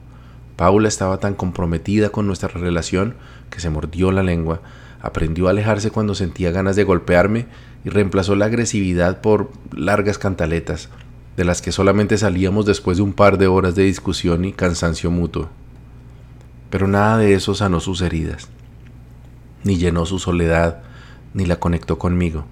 Paula 0.57 0.89
estaba 0.89 1.19
tan 1.19 1.35
comprometida 1.35 2.11
con 2.11 2.27
nuestra 2.27 2.49
relación 2.49 3.15
que 3.51 3.61
se 3.61 3.71
mordió 3.71 4.13
la 4.13 4.23
lengua, 4.23 4.61
aprendió 5.01 5.49
a 5.49 5.51
alejarse 5.51 5.91
cuando 5.91 6.15
sentía 6.15 6.53
ganas 6.53 6.77
de 6.77 6.85
golpearme 6.85 7.47
y 7.85 7.91
reemplazó 7.91 8.37
la 8.37 8.47
agresividad 8.47 9.21
por 9.21 9.51
largas 9.73 10.19
cantaletas, 10.19 10.89
de 11.37 11.45
las 11.45 11.63
que 11.63 11.73
solamente 11.73 12.19
salíamos 12.19 12.67
después 12.67 12.99
de 12.99 13.03
un 13.03 13.13
par 13.13 13.39
de 13.39 13.47
horas 13.47 13.75
de 13.75 13.85
discusión 13.85 14.45
y 14.45 14.53
cansancio 14.53 15.11
mutuo. 15.11 15.49
Pero 16.71 16.87
nada 16.87 17.19
de 17.19 17.35
eso 17.35 17.55
sanó 17.55 17.81
sus 17.81 18.03
heridas, 18.03 18.49
ni 19.65 19.77
llenó 19.77 20.07
su 20.07 20.19
soledad, 20.19 20.83
ni 21.35 21.47
la 21.47 21.57
conectó 21.57 21.99
conmigo. 21.99 22.45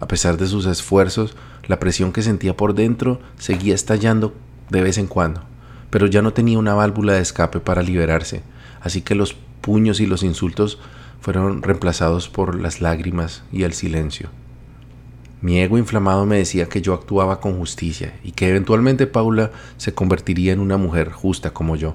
A 0.00 0.08
pesar 0.08 0.38
de 0.38 0.46
sus 0.46 0.66
esfuerzos, 0.66 1.36
la 1.66 1.78
presión 1.78 2.12
que 2.12 2.22
sentía 2.22 2.56
por 2.56 2.74
dentro 2.74 3.20
seguía 3.38 3.74
estallando 3.74 4.34
de 4.70 4.82
vez 4.82 4.98
en 4.98 5.06
cuando, 5.06 5.42
pero 5.90 6.06
ya 6.06 6.22
no 6.22 6.32
tenía 6.32 6.58
una 6.58 6.74
válvula 6.74 7.12
de 7.14 7.20
escape 7.20 7.60
para 7.60 7.82
liberarse, 7.82 8.42
así 8.80 9.02
que 9.02 9.14
los 9.14 9.34
puños 9.60 10.00
y 10.00 10.06
los 10.06 10.22
insultos 10.22 10.78
fueron 11.20 11.62
reemplazados 11.62 12.28
por 12.28 12.60
las 12.60 12.80
lágrimas 12.80 13.44
y 13.52 13.62
el 13.62 13.72
silencio. 13.72 14.30
Mi 15.42 15.60
ego 15.60 15.78
inflamado 15.78 16.26
me 16.26 16.36
decía 16.36 16.68
que 16.68 16.82
yo 16.82 16.92
actuaba 16.92 17.40
con 17.40 17.56
justicia 17.58 18.14
y 18.22 18.32
que 18.32 18.50
eventualmente 18.50 19.06
Paula 19.06 19.50
se 19.78 19.94
convertiría 19.94 20.52
en 20.52 20.60
una 20.60 20.76
mujer 20.76 21.10
justa 21.10 21.52
como 21.52 21.76
yo, 21.76 21.94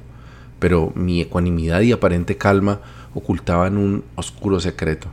pero 0.59 0.91
mi 0.95 1.21
ecuanimidad 1.21 1.81
y 1.81 1.91
aparente 1.91 2.37
calma 2.37 2.81
ocultaban 3.13 3.77
un 3.77 4.03
oscuro 4.15 4.59
secreto. 4.59 5.09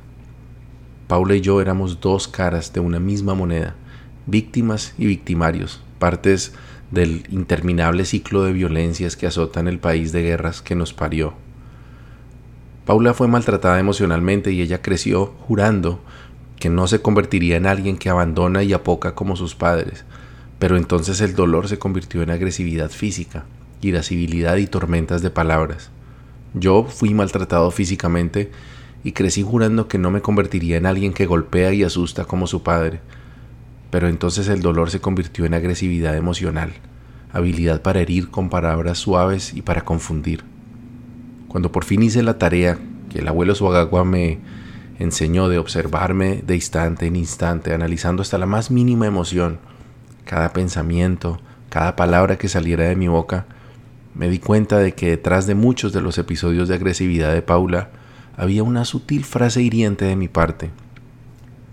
Paula 1.08 1.34
y 1.34 1.42
yo 1.42 1.60
éramos 1.60 2.00
dos 2.00 2.26
caras 2.26 2.72
de 2.72 2.80
una 2.80 3.00
misma 3.00 3.34
moneda, 3.34 3.74
víctimas 4.26 4.94
y 4.96 5.06
victimarios, 5.06 5.82
partes 5.98 6.54
del 6.90 7.24
interminable 7.30 8.06
ciclo 8.06 8.44
de 8.44 8.52
violencias 8.52 9.16
que 9.16 9.26
azotan 9.26 9.68
el 9.68 9.78
país 9.78 10.12
de 10.12 10.22
guerras 10.22 10.62
que 10.62 10.74
nos 10.74 10.94
parió. 10.94 11.34
Paula 12.84 13.14
fue 13.14 13.28
maltratada 13.28 13.78
emocionalmente 13.78 14.50
y 14.50 14.60
ella 14.60 14.82
creció 14.82 15.26
jurando 15.46 16.00
que 16.58 16.68
no 16.68 16.88
se 16.88 17.00
convertiría 17.00 17.56
en 17.56 17.66
alguien 17.66 17.96
que 17.96 18.10
abandona 18.10 18.64
y 18.64 18.72
apoca 18.72 19.14
como 19.14 19.36
sus 19.36 19.54
padres, 19.54 20.04
pero 20.58 20.76
entonces 20.76 21.20
el 21.20 21.36
dolor 21.36 21.68
se 21.68 21.78
convirtió 21.78 22.22
en 22.22 22.30
agresividad 22.30 22.90
física, 22.90 23.44
irascibilidad 23.80 24.56
y 24.56 24.66
tormentas 24.66 25.22
de 25.22 25.30
palabras. 25.30 25.90
Yo 26.54 26.84
fui 26.84 27.14
maltratado 27.14 27.70
físicamente 27.70 28.50
y 29.04 29.12
crecí 29.12 29.42
jurando 29.42 29.86
que 29.86 29.98
no 29.98 30.10
me 30.10 30.20
convertiría 30.20 30.76
en 30.76 30.86
alguien 30.86 31.12
que 31.12 31.26
golpea 31.26 31.72
y 31.72 31.84
asusta 31.84 32.24
como 32.24 32.48
su 32.48 32.64
padre, 32.64 33.00
pero 33.90 34.08
entonces 34.08 34.48
el 34.48 34.60
dolor 34.60 34.90
se 34.90 35.00
convirtió 35.00 35.44
en 35.44 35.54
agresividad 35.54 36.16
emocional, 36.16 36.72
habilidad 37.32 37.80
para 37.80 38.00
herir 38.00 38.30
con 38.30 38.50
palabras 38.50 38.98
suaves 38.98 39.54
y 39.54 39.62
para 39.62 39.84
confundir. 39.84 40.51
Cuando 41.52 41.70
por 41.70 41.84
fin 41.84 42.02
hice 42.02 42.22
la 42.22 42.38
tarea 42.38 42.78
que 43.10 43.18
el 43.18 43.28
abuelo 43.28 43.54
Suagagua 43.54 44.06
me 44.06 44.38
enseñó 44.98 45.50
de 45.50 45.58
observarme 45.58 46.42
de 46.46 46.54
instante 46.54 47.06
en 47.06 47.14
instante, 47.14 47.74
analizando 47.74 48.22
hasta 48.22 48.38
la 48.38 48.46
más 48.46 48.70
mínima 48.70 49.06
emoción, 49.06 49.58
cada 50.24 50.54
pensamiento, 50.54 51.42
cada 51.68 51.94
palabra 51.94 52.38
que 52.38 52.48
saliera 52.48 52.84
de 52.84 52.96
mi 52.96 53.06
boca, 53.06 53.44
me 54.14 54.30
di 54.30 54.38
cuenta 54.38 54.78
de 54.78 54.94
que 54.94 55.10
detrás 55.10 55.46
de 55.46 55.54
muchos 55.54 55.92
de 55.92 56.00
los 56.00 56.16
episodios 56.16 56.68
de 56.68 56.76
agresividad 56.76 57.34
de 57.34 57.42
Paula 57.42 57.90
había 58.34 58.62
una 58.62 58.86
sutil 58.86 59.22
frase 59.22 59.60
hiriente 59.60 60.06
de 60.06 60.16
mi 60.16 60.28
parte, 60.28 60.70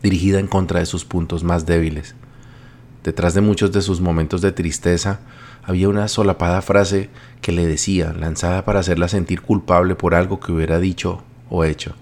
dirigida 0.03 0.41
en 0.41 0.48
contra 0.48 0.81
de 0.81 0.88
sus 0.88 1.05
puntos 1.05 1.45
más 1.45 1.65
débiles. 1.65 2.15
Detrás 3.05 3.33
de 3.33 3.39
muchos 3.39 3.71
de 3.71 3.81
sus 3.81 4.01
momentos 4.01 4.41
de 4.41 4.51
tristeza 4.51 5.21
había 5.69 5.88
una 5.88 6.07
solapada 6.07 6.63
frase 6.63 7.11
que 7.41 7.51
le 7.51 7.67
decía, 7.67 8.11
lanzada 8.11 8.65
para 8.65 8.79
hacerla 8.79 9.07
sentir 9.07 9.43
culpable 9.43 9.93
por 9.93 10.15
algo 10.15 10.39
que 10.39 10.51
hubiera 10.51 10.79
dicho 10.79 11.21
o 11.47 11.63
hecho. 11.63 11.93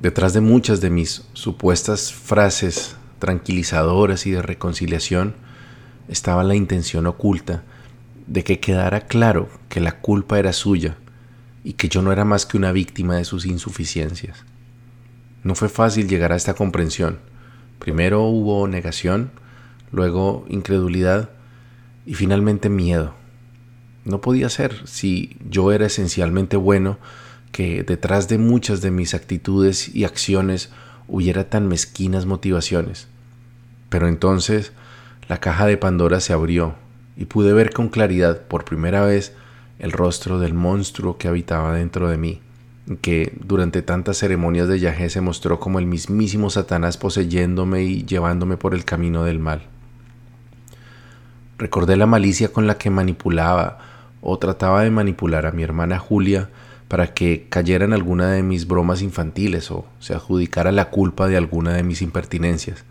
Detrás 0.00 0.32
de 0.32 0.40
muchas 0.40 0.80
de 0.80 0.88
mis 0.88 1.28
supuestas 1.34 2.10
frases 2.10 2.96
tranquilizadoras 3.18 4.24
y 4.26 4.30
de 4.30 4.40
reconciliación 4.40 5.34
estaba 6.08 6.42
la 6.42 6.54
intención 6.54 7.06
oculta 7.06 7.64
de 8.26 8.44
que 8.44 8.60
quedara 8.60 9.02
claro 9.02 9.50
que 9.68 9.80
la 9.80 10.00
culpa 10.00 10.38
era 10.38 10.54
suya 10.54 10.96
y 11.64 11.74
que 11.74 11.90
yo 11.90 12.00
no 12.00 12.12
era 12.12 12.24
más 12.24 12.46
que 12.46 12.56
una 12.56 12.72
víctima 12.72 13.16
de 13.16 13.26
sus 13.26 13.44
insuficiencias. 13.44 14.46
No 15.44 15.54
fue 15.54 15.68
fácil 15.68 16.08
llegar 16.08 16.32
a 16.32 16.36
esta 16.36 16.54
comprensión. 16.54 17.18
Primero 17.78 18.22
hubo 18.22 18.66
negación, 18.68 19.32
luego 19.92 20.46
incredulidad 20.48 21.28
y 22.08 22.14
finalmente 22.14 22.70
miedo. 22.70 23.12
No 24.06 24.22
podía 24.22 24.48
ser 24.48 24.88
si 24.88 25.36
yo 25.50 25.72
era 25.72 25.84
esencialmente 25.84 26.56
bueno 26.56 26.96
que 27.52 27.82
detrás 27.82 28.28
de 28.28 28.38
muchas 28.38 28.80
de 28.80 28.90
mis 28.90 29.12
actitudes 29.12 29.94
y 29.94 30.04
acciones 30.04 30.70
hubiera 31.06 31.50
tan 31.50 31.68
mezquinas 31.68 32.24
motivaciones. 32.24 33.08
Pero 33.90 34.08
entonces 34.08 34.72
la 35.28 35.36
caja 35.36 35.66
de 35.66 35.76
Pandora 35.76 36.20
se 36.20 36.32
abrió 36.32 36.76
y 37.14 37.26
pude 37.26 37.52
ver 37.52 37.74
con 37.74 37.90
claridad 37.90 38.40
por 38.40 38.64
primera 38.64 39.04
vez 39.04 39.34
el 39.78 39.92
rostro 39.92 40.38
del 40.38 40.54
monstruo 40.54 41.18
que 41.18 41.28
habitaba 41.28 41.74
dentro 41.74 42.08
de 42.08 42.16
mí, 42.16 42.40
que 43.02 43.34
durante 43.44 43.82
tantas 43.82 44.16
ceremonias 44.16 44.66
de 44.66 44.80
Yahé 44.80 45.10
se 45.10 45.20
mostró 45.20 45.60
como 45.60 45.78
el 45.78 45.84
mismísimo 45.84 46.48
Satanás 46.48 46.96
poseyéndome 46.96 47.82
y 47.82 48.06
llevándome 48.06 48.56
por 48.56 48.72
el 48.72 48.86
camino 48.86 49.24
del 49.24 49.40
mal. 49.40 49.68
Recordé 51.58 51.96
la 51.96 52.06
malicia 52.06 52.52
con 52.52 52.66
la 52.66 52.78
que 52.78 52.88
manipulaba 52.88 53.78
o 54.20 54.38
trataba 54.38 54.82
de 54.82 54.90
manipular 54.90 55.44
a 55.44 55.52
mi 55.52 55.64
hermana 55.64 55.98
Julia 55.98 56.48
para 56.86 57.12
que 57.14 57.46
cayera 57.48 57.84
en 57.84 57.92
alguna 57.92 58.30
de 58.30 58.42
mis 58.42 58.66
bromas 58.66 59.02
infantiles 59.02 59.70
o 59.70 59.84
se 59.98 60.14
adjudicara 60.14 60.72
la 60.72 60.90
culpa 60.90 61.28
de 61.28 61.36
alguna 61.36 61.72
de 61.74 61.82
mis 61.82 62.00
impertinencias. 62.00 62.84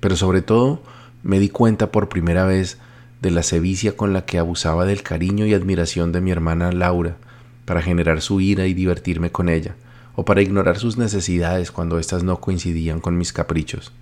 Pero 0.00 0.16
sobre 0.16 0.42
todo 0.42 0.82
me 1.22 1.40
di 1.40 1.48
cuenta 1.48 1.90
por 1.90 2.08
primera 2.08 2.44
vez 2.44 2.78
de 3.20 3.32
la 3.32 3.42
sevicia 3.42 3.96
con 3.96 4.12
la 4.12 4.24
que 4.24 4.38
abusaba 4.38 4.84
del 4.84 5.02
cariño 5.02 5.44
y 5.46 5.54
admiración 5.54 6.12
de 6.12 6.20
mi 6.20 6.30
hermana 6.30 6.72
Laura 6.72 7.16
para 7.64 7.82
generar 7.82 8.20
su 8.22 8.40
ira 8.40 8.66
y 8.66 8.74
divertirme 8.74 9.30
con 9.30 9.48
ella, 9.48 9.74
o 10.14 10.24
para 10.24 10.40
ignorar 10.40 10.78
sus 10.78 10.96
necesidades 10.96 11.70
cuando 11.70 11.98
éstas 11.98 12.22
no 12.22 12.40
coincidían 12.40 13.00
con 13.00 13.18
mis 13.18 13.32
caprichos. 13.32 13.92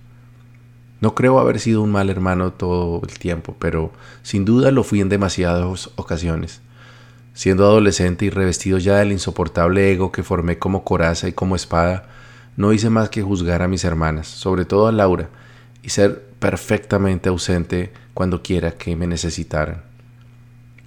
No 0.99 1.13
creo 1.13 1.39
haber 1.39 1.59
sido 1.59 1.81
un 1.81 1.91
mal 1.91 2.09
hermano 2.09 2.53
todo 2.53 3.01
el 3.07 3.19
tiempo, 3.19 3.55
pero 3.59 3.91
sin 4.23 4.45
duda 4.45 4.71
lo 4.71 4.83
fui 4.83 4.99
en 4.99 5.09
demasiadas 5.09 5.91
ocasiones. 5.95 6.61
Siendo 7.33 7.65
adolescente 7.65 8.25
y 8.25 8.31
revestido 8.31 8.79
ya 8.79 8.95
del 8.97 9.11
insoportable 9.11 9.91
ego 9.91 10.11
que 10.11 10.23
formé 10.23 10.57
como 10.57 10.83
coraza 10.83 11.27
y 11.27 11.33
como 11.33 11.55
espada, 11.55 12.07
no 12.55 12.73
hice 12.73 12.89
más 12.89 13.09
que 13.09 13.21
juzgar 13.21 13.61
a 13.61 13.67
mis 13.67 13.83
hermanas, 13.83 14.27
sobre 14.27 14.65
todo 14.65 14.87
a 14.87 14.91
Laura, 14.91 15.29
y 15.83 15.89
ser 15.89 16.23
perfectamente 16.39 17.29
ausente 17.29 17.93
cuando 18.15 18.41
quiera 18.41 18.71
que 18.71 18.95
me 18.95 19.05
necesitaran. 19.05 19.83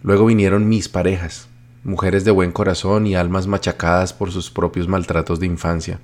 Luego 0.03 0.27
vinieron 0.27 0.69
mis 0.69 0.89
parejas, 0.89 1.47
mujeres 1.85 2.25
de 2.25 2.33
buen 2.33 2.51
corazón 2.51 3.07
y 3.07 3.15
almas 3.15 3.47
machacadas 3.47 4.13
por 4.13 4.33
sus 4.33 4.51
propios 4.51 4.89
maltratos 4.89 5.39
de 5.39 5.47
infancia, 5.47 6.01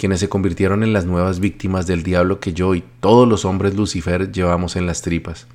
quienes 0.00 0.20
se 0.20 0.30
convirtieron 0.30 0.82
en 0.82 0.94
las 0.94 1.04
nuevas 1.04 1.40
víctimas 1.40 1.86
del 1.86 2.02
diablo 2.02 2.40
que 2.40 2.54
yo 2.54 2.74
y 2.74 2.82
todos 3.00 3.28
los 3.28 3.44
hombres 3.44 3.74
Lucifer 3.74 4.32
llevamos 4.32 4.76
en 4.76 4.86
las 4.86 5.02
tripas. 5.02 5.46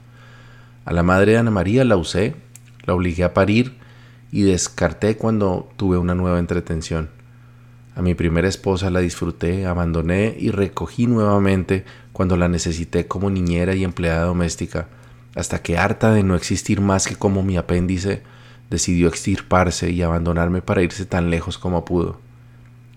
A 0.85 0.93
la 0.93 1.01
madre 1.01 1.31
de 1.31 1.39
Ana 1.39 1.49
María 1.49 1.83
la 1.83 1.97
usé, 1.97 2.35
la 2.83 2.93
obligué 2.93 3.23
a 3.23 3.33
parir 3.33 3.73
y 4.31 4.43
descarté 4.43 5.17
cuando 5.17 5.67
tuve 5.77 5.97
una 5.97 6.13
nueva 6.13 6.37
entretención. 6.37 7.09
A 7.95 8.03
mi 8.03 8.13
primera 8.13 8.47
esposa 8.47 8.91
la 8.91 8.99
disfruté, 8.99 9.65
abandoné 9.65 10.35
y 10.37 10.51
recogí 10.51 11.07
nuevamente 11.07 11.83
cuando 12.13 12.37
la 12.37 12.47
necesité 12.47 13.07
como 13.07 13.31
niñera 13.31 13.73
y 13.73 13.83
empleada 13.83 14.25
doméstica, 14.25 14.89
hasta 15.35 15.63
que 15.63 15.79
harta 15.79 16.13
de 16.13 16.21
no 16.21 16.35
existir 16.35 16.81
más 16.81 17.07
que 17.07 17.15
como 17.15 17.41
mi 17.41 17.57
apéndice, 17.57 18.21
decidió 18.69 19.07
extirparse 19.07 19.89
y 19.89 20.03
abandonarme 20.03 20.61
para 20.61 20.83
irse 20.83 21.07
tan 21.07 21.31
lejos 21.31 21.57
como 21.57 21.83
pudo. 21.83 22.24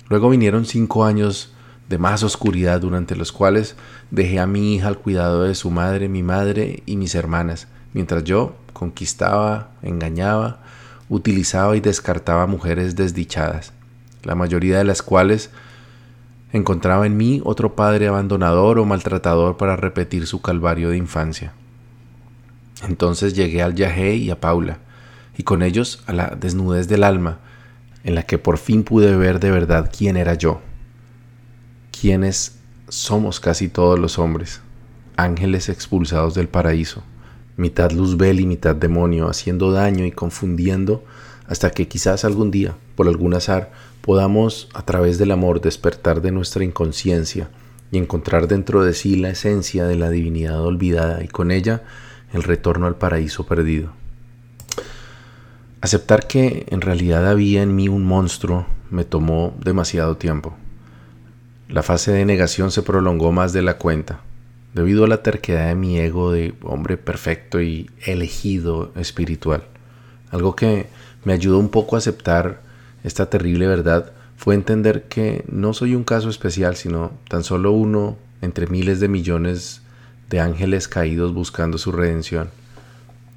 Luego 0.08 0.30
vinieron 0.30 0.64
cinco 0.64 1.04
años 1.04 1.52
de 1.88 1.98
más 1.98 2.22
oscuridad 2.22 2.80
durante 2.80 3.16
los 3.16 3.32
cuales 3.32 3.76
dejé 4.10 4.40
a 4.40 4.46
mi 4.46 4.74
hija 4.74 4.88
al 4.88 4.98
cuidado 4.98 5.44
de 5.44 5.54
su 5.54 5.70
madre, 5.70 6.08
mi 6.08 6.22
madre 6.22 6.82
y 6.86 6.96
mis 6.96 7.14
hermanas, 7.14 7.68
mientras 7.92 8.24
yo 8.24 8.56
conquistaba, 8.72 9.70
engañaba, 9.82 10.60
utilizaba 11.08 11.76
y 11.76 11.80
descartaba 11.80 12.46
mujeres 12.46 12.94
desdichadas, 12.96 13.72
la 14.22 14.34
mayoría 14.34 14.78
de 14.78 14.84
las 14.84 15.02
cuales 15.02 15.50
encontraba 16.52 17.06
en 17.06 17.16
mí 17.16 17.40
otro 17.44 17.74
padre 17.74 18.08
abandonador 18.08 18.78
o 18.78 18.84
maltratador 18.84 19.56
para 19.56 19.76
repetir 19.76 20.26
su 20.26 20.40
calvario 20.40 20.90
de 20.90 20.96
infancia. 20.96 21.52
Entonces 22.86 23.34
llegué 23.34 23.62
al 23.62 23.74
Yahé 23.74 24.16
y 24.16 24.30
a 24.30 24.40
Paula, 24.40 24.78
y 25.36 25.42
con 25.42 25.62
ellos 25.62 26.02
a 26.06 26.12
la 26.12 26.36
desnudez 26.38 26.88
del 26.88 27.04
alma, 27.04 27.38
en 28.04 28.14
la 28.14 28.22
que 28.22 28.38
por 28.38 28.58
fin 28.58 28.84
pude 28.84 29.16
ver 29.16 29.40
de 29.40 29.50
verdad 29.50 29.90
quién 29.96 30.16
era 30.16 30.34
yo, 30.34 30.60
quiénes 31.90 32.58
somos 32.88 33.40
casi 33.40 33.68
todos 33.68 33.98
los 33.98 34.18
hombres, 34.18 34.60
ángeles 35.16 35.68
expulsados 35.68 36.34
del 36.34 36.48
paraíso, 36.48 37.02
mitad 37.56 37.90
luzbel 37.90 38.40
y 38.40 38.46
mitad 38.46 38.76
demonio, 38.76 39.28
haciendo 39.28 39.72
daño 39.72 40.06
y 40.06 40.12
confundiendo, 40.12 41.04
hasta 41.46 41.70
que 41.70 41.88
quizás 41.88 42.24
algún 42.24 42.50
día, 42.50 42.76
por 42.94 43.08
algún 43.08 43.34
azar, 43.34 43.72
podamos 44.00 44.68
a 44.74 44.84
través 44.84 45.18
del 45.18 45.32
amor 45.32 45.60
despertar 45.60 46.22
de 46.22 46.30
nuestra 46.30 46.64
inconsciencia 46.64 47.50
y 47.90 47.98
encontrar 47.98 48.48
dentro 48.48 48.84
de 48.84 48.94
sí 48.94 49.16
la 49.16 49.30
esencia 49.30 49.86
de 49.86 49.96
la 49.96 50.10
divinidad 50.10 50.60
olvidada 50.62 51.22
y 51.24 51.28
con 51.28 51.50
ella 51.50 51.82
el 52.32 52.42
retorno 52.42 52.86
al 52.86 52.96
paraíso 52.96 53.46
perdido. 53.46 53.92
Aceptar 55.80 56.26
que 56.26 56.66
en 56.70 56.80
realidad 56.80 57.28
había 57.28 57.62
en 57.62 57.76
mí 57.76 57.88
un 57.88 58.04
monstruo 58.04 58.66
me 58.90 59.04
tomó 59.04 59.54
demasiado 59.62 60.16
tiempo. 60.16 60.56
La 61.68 61.84
fase 61.84 62.10
de 62.10 62.24
negación 62.24 62.72
se 62.72 62.82
prolongó 62.82 63.30
más 63.30 63.52
de 63.52 63.62
la 63.62 63.78
cuenta, 63.78 64.20
debido 64.74 65.04
a 65.04 65.08
la 65.08 65.22
terquedad 65.22 65.68
de 65.68 65.76
mi 65.76 66.00
ego 66.00 66.32
de 66.32 66.54
hombre 66.62 66.96
perfecto 66.96 67.62
y 67.62 67.90
elegido 68.04 68.92
espiritual. 68.96 69.62
Algo 70.32 70.56
que 70.56 70.88
me 71.24 71.32
ayudó 71.32 71.58
un 71.58 71.68
poco 71.68 71.94
a 71.94 71.98
aceptar 71.98 72.60
esta 73.04 73.30
terrible 73.30 73.68
verdad 73.68 74.10
fue 74.36 74.56
entender 74.56 75.04
que 75.04 75.44
no 75.48 75.74
soy 75.74 75.94
un 75.94 76.02
caso 76.02 76.28
especial, 76.28 76.74
sino 76.74 77.12
tan 77.28 77.44
solo 77.44 77.70
uno 77.70 78.16
entre 78.42 78.66
miles 78.66 78.98
de 78.98 79.06
millones 79.06 79.82
de 80.28 80.40
ángeles 80.40 80.88
caídos 80.88 81.32
buscando 81.32 81.78
su 81.78 81.92
redención. 81.92 82.50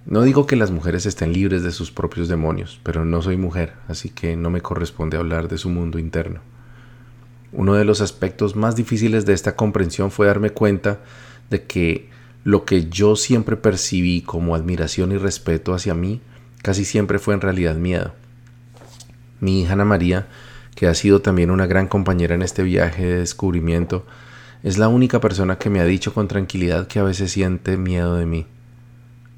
No 0.06 0.24
digo 0.24 0.48
que 0.48 0.56
las 0.56 0.72
mujeres 0.72 1.06
estén 1.06 1.32
libres 1.32 1.62
de 1.62 1.72
sus 1.72 1.92
propios 1.92 2.28
demonios, 2.28 2.80
pero 2.84 3.06
no 3.06 3.22
soy 3.22 3.38
mujer, 3.38 3.74
así 3.88 4.10
que 4.10 4.36
no 4.36 4.50
me 4.50 4.62
corresponde 4.62 5.18
hablar 5.18 5.48
de 5.48 5.60
su 5.60 5.70
mundo 5.70 6.00
interno. 6.00 6.42
Uno 7.52 7.76
de 7.76 7.86
los 7.86 8.02
aspectos 8.02 8.56
más 8.56 8.76
difíciles 8.76 9.26
de 9.26 9.34
esta 9.34 9.56
comprensión 9.56 10.10
fue 10.10 10.26
darme 10.26 10.50
cuenta 10.50 11.02
de 11.52 11.64
que 11.64 12.10
lo 12.44 12.66
que 12.66 12.90
yo 12.90 13.16
siempre 13.16 13.58
percibí 13.58 14.22
como 14.22 14.56
admiración 14.56 15.12
y 15.12 15.18
respeto 15.18 15.74
hacia 15.74 15.94
mí 15.94 16.22
casi 16.64 16.84
siempre 16.84 17.20
fue 17.20 17.36
en 17.36 17.42
realidad 17.42 17.76
miedo. 17.76 18.14
Mi 19.40 19.62
hija 19.62 19.74
Ana 19.74 19.86
María, 19.86 20.28
que 20.76 20.88
ha 20.88 20.96
sido 20.96 21.22
también 21.22 21.52
una 21.52 21.68
gran 21.68 21.88
compañera 21.88 22.34
en 22.34 22.42
este 22.42 22.64
viaje 22.64 23.06
de 23.06 23.20
descubrimiento, 23.20 24.06
es 24.64 24.80
la 24.80 24.88
única 24.88 25.20
persona 25.20 25.60
que 25.60 25.70
me 25.70 25.80
ha 25.80 25.86
dicho 25.86 26.14
con 26.14 26.28
tranquilidad 26.28 26.88
que 26.88 27.00
a 27.00 27.04
veces 27.04 27.32
siente 27.32 27.78
miedo 27.78 28.16
de 28.16 28.26
mí 28.26 28.48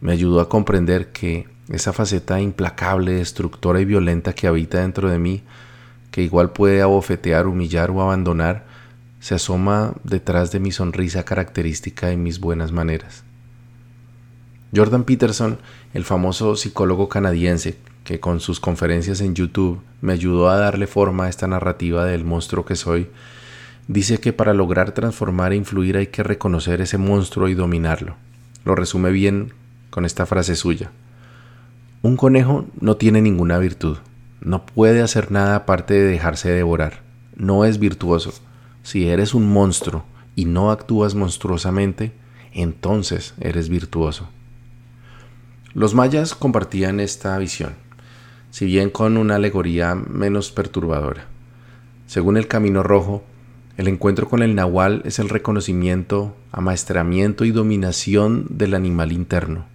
me 0.03 0.11
ayudó 0.11 0.41
a 0.41 0.49
comprender 0.49 1.13
que 1.13 1.47
esa 1.69 1.93
faceta 1.93 2.41
implacable, 2.41 3.13
destructora 3.13 3.79
y 3.79 3.85
violenta 3.85 4.33
que 4.33 4.47
habita 4.47 4.81
dentro 4.81 5.09
de 5.09 5.17
mí, 5.17 5.43
que 6.11 6.21
igual 6.21 6.51
puede 6.51 6.81
abofetear, 6.81 7.47
humillar 7.47 7.89
o 7.89 8.01
abandonar, 8.01 8.65
se 9.21 9.33
asoma 9.33 9.93
detrás 10.03 10.51
de 10.51 10.59
mi 10.59 10.73
sonrisa 10.73 11.23
característica 11.23 12.11
y 12.11 12.17
mis 12.17 12.41
buenas 12.41 12.73
maneras. 12.73 13.23
Jordan 14.75 15.05
Peterson, 15.05 15.57
el 15.93 16.03
famoso 16.03 16.57
psicólogo 16.57 17.07
canadiense, 17.07 17.77
que 18.03 18.19
con 18.19 18.41
sus 18.41 18.59
conferencias 18.59 19.21
en 19.21 19.35
YouTube 19.35 19.79
me 20.01 20.11
ayudó 20.11 20.49
a 20.49 20.57
darle 20.57 20.85
forma 20.85 21.25
a 21.25 21.29
esta 21.29 21.47
narrativa 21.47 22.03
del 22.03 22.25
monstruo 22.25 22.65
que 22.65 22.75
soy, 22.75 23.07
dice 23.87 24.17
que 24.17 24.33
para 24.33 24.53
lograr 24.53 24.91
transformar 24.91 25.53
e 25.53 25.55
influir 25.55 25.95
hay 25.95 26.07
que 26.07 26.23
reconocer 26.23 26.81
ese 26.81 26.97
monstruo 26.97 27.47
y 27.47 27.53
dominarlo. 27.53 28.17
Lo 28.65 28.75
resume 28.75 29.09
bien 29.11 29.53
con 29.93 30.05
esta 30.05 30.25
frase 30.25 30.55
suya. 30.55 30.89
Un 32.01 32.17
conejo 32.17 32.65
no 32.81 32.97
tiene 32.97 33.21
ninguna 33.21 33.59
virtud, 33.59 33.97
no 34.41 34.65
puede 34.65 35.03
hacer 35.03 35.31
nada 35.31 35.55
aparte 35.55 35.93
de 35.93 36.05
dejarse 36.05 36.49
devorar, 36.49 37.03
no 37.35 37.63
es 37.63 37.77
virtuoso. 37.77 38.33
Si 38.81 39.07
eres 39.07 39.35
un 39.35 39.47
monstruo 39.53 40.03
y 40.35 40.45
no 40.45 40.71
actúas 40.71 41.13
monstruosamente, 41.13 42.11
entonces 42.53 43.35
eres 43.39 43.69
virtuoso. 43.69 44.27
Los 45.75 45.93
mayas 45.93 46.33
compartían 46.33 46.99
esta 46.99 47.37
visión, 47.37 47.75
si 48.49 48.65
bien 48.65 48.89
con 48.89 49.15
una 49.15 49.35
alegoría 49.35 49.93
menos 49.93 50.51
perturbadora. 50.51 51.27
Según 52.07 52.37
el 52.37 52.47
Camino 52.47 52.81
Rojo, 52.81 53.23
el 53.77 53.87
encuentro 53.87 54.27
con 54.27 54.41
el 54.41 54.55
nahual 54.55 55.03
es 55.05 55.19
el 55.19 55.29
reconocimiento, 55.29 56.35
amaestramiento 56.51 57.45
y 57.45 57.51
dominación 57.51 58.47
del 58.49 58.73
animal 58.73 59.11
interno 59.11 59.71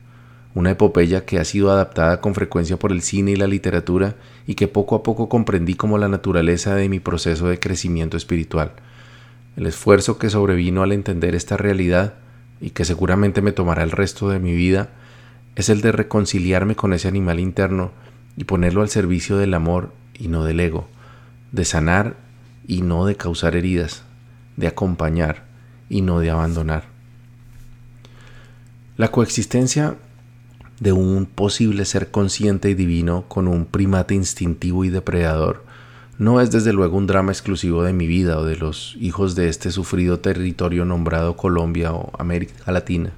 una 0.54 0.70
epopeya 0.70 1.24
que 1.24 1.38
ha 1.38 1.44
sido 1.44 1.70
adaptada 1.70 2.20
con 2.20 2.34
frecuencia 2.34 2.78
por 2.78 2.92
el 2.92 3.02
cine 3.02 3.32
y 3.32 3.37
la 3.37 3.46
literatura 3.46 4.16
y 4.46 4.54
que 4.54 4.68
poco 4.68 4.96
a 4.96 5.02
poco 5.02 5.28
comprendí 5.28 5.74
como 5.74 5.98
la 5.98 6.08
naturaleza 6.08 6.74
de 6.74 6.88
mi 6.88 7.00
proceso 7.00 7.48
de 7.48 7.61
crecimiento 7.61 8.16
espiritual. 8.16 8.72
El 9.56 9.66
esfuerzo 9.66 10.18
que 10.18 10.30
sobrevino 10.30 10.82
al 10.82 10.92
entender 10.92 11.34
esta 11.34 11.56
realidad 11.56 12.14
y 12.61 12.70
que 12.70 12.84
seguramente 12.84 13.42
me 13.42 13.52
tomará 13.52 13.82
el 13.82 13.90
resto 13.90 14.28
de 14.28 14.38
mi 14.38 14.54
vida 14.54 14.90
es 15.56 15.68
el 15.68 15.80
de 15.80 15.92
reconciliarme 15.92 16.76
con 16.76 16.92
ese 16.92 17.08
animal 17.08 17.40
interno 17.40 17.90
y 18.37 18.44
ponerlo 18.44 18.82
al 18.82 18.88
servicio 18.88 19.37
del 19.37 19.54
amor 19.54 19.92
y 20.14 20.28
no 20.28 20.44
del 20.44 20.61
ego, 20.61 20.88
de 21.52 21.64
sanar 21.64 22.16
y 22.66 22.82
no 22.82 23.06
de 23.06 23.16
causar 23.16 23.56
heridas, 23.56 24.04
de 24.56 24.68
acompañar 24.68 25.44
y 25.88 26.02
no 26.02 26.20
de 26.20 26.30
abandonar. 26.30 26.84
La 28.96 29.08
coexistencia 29.08 29.96
de 30.80 30.92
un 30.92 31.26
posible 31.26 31.84
ser 31.84 32.10
consciente 32.10 32.70
y 32.70 32.74
divino 32.74 33.24
con 33.28 33.48
un 33.48 33.66
primate 33.66 34.14
instintivo 34.14 34.84
y 34.84 34.90
depredador 34.90 35.68
no 36.18 36.40
es 36.40 36.50
desde 36.50 36.72
luego 36.72 36.96
un 36.96 37.06
drama 37.06 37.30
exclusivo 37.30 37.84
de 37.84 37.92
mi 37.92 38.08
vida 38.08 38.38
o 38.38 38.44
de 38.44 38.56
los 38.56 38.96
hijos 38.98 39.36
de 39.36 39.48
este 39.48 39.70
sufrido 39.70 40.18
territorio 40.18 40.84
nombrado 40.84 41.36
Colombia 41.36 41.92
o 41.92 42.10
América 42.18 42.72
Latina, 42.72 43.12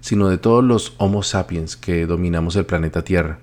sino 0.00 0.28
de 0.28 0.36
todos 0.36 0.64
los 0.64 0.94
Homo 0.98 1.22
sapiens 1.22 1.76
que 1.76 2.06
dominamos 2.06 2.56
el 2.56 2.66
planeta 2.66 3.04
Tierra. 3.04 3.38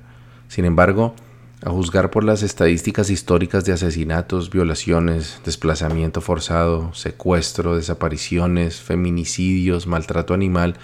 Sin 0.50 0.66
embargo, 0.66 1.16
a 1.64 1.70
juzgar 1.70 2.12
por 2.12 2.26
las 2.26 2.44
estadísticas 2.44 3.10
históricas 3.10 3.64
de 3.64 3.72
asesinatos, 3.72 4.50
violaciones, 4.50 5.40
desplazamiento 5.46 6.20
forzado, 6.20 6.94
secuestro, 6.94 7.78
desapariciones, 7.78 8.82
feminicidios, 8.82 9.88
maltrato 9.88 10.34
animal 10.34 10.76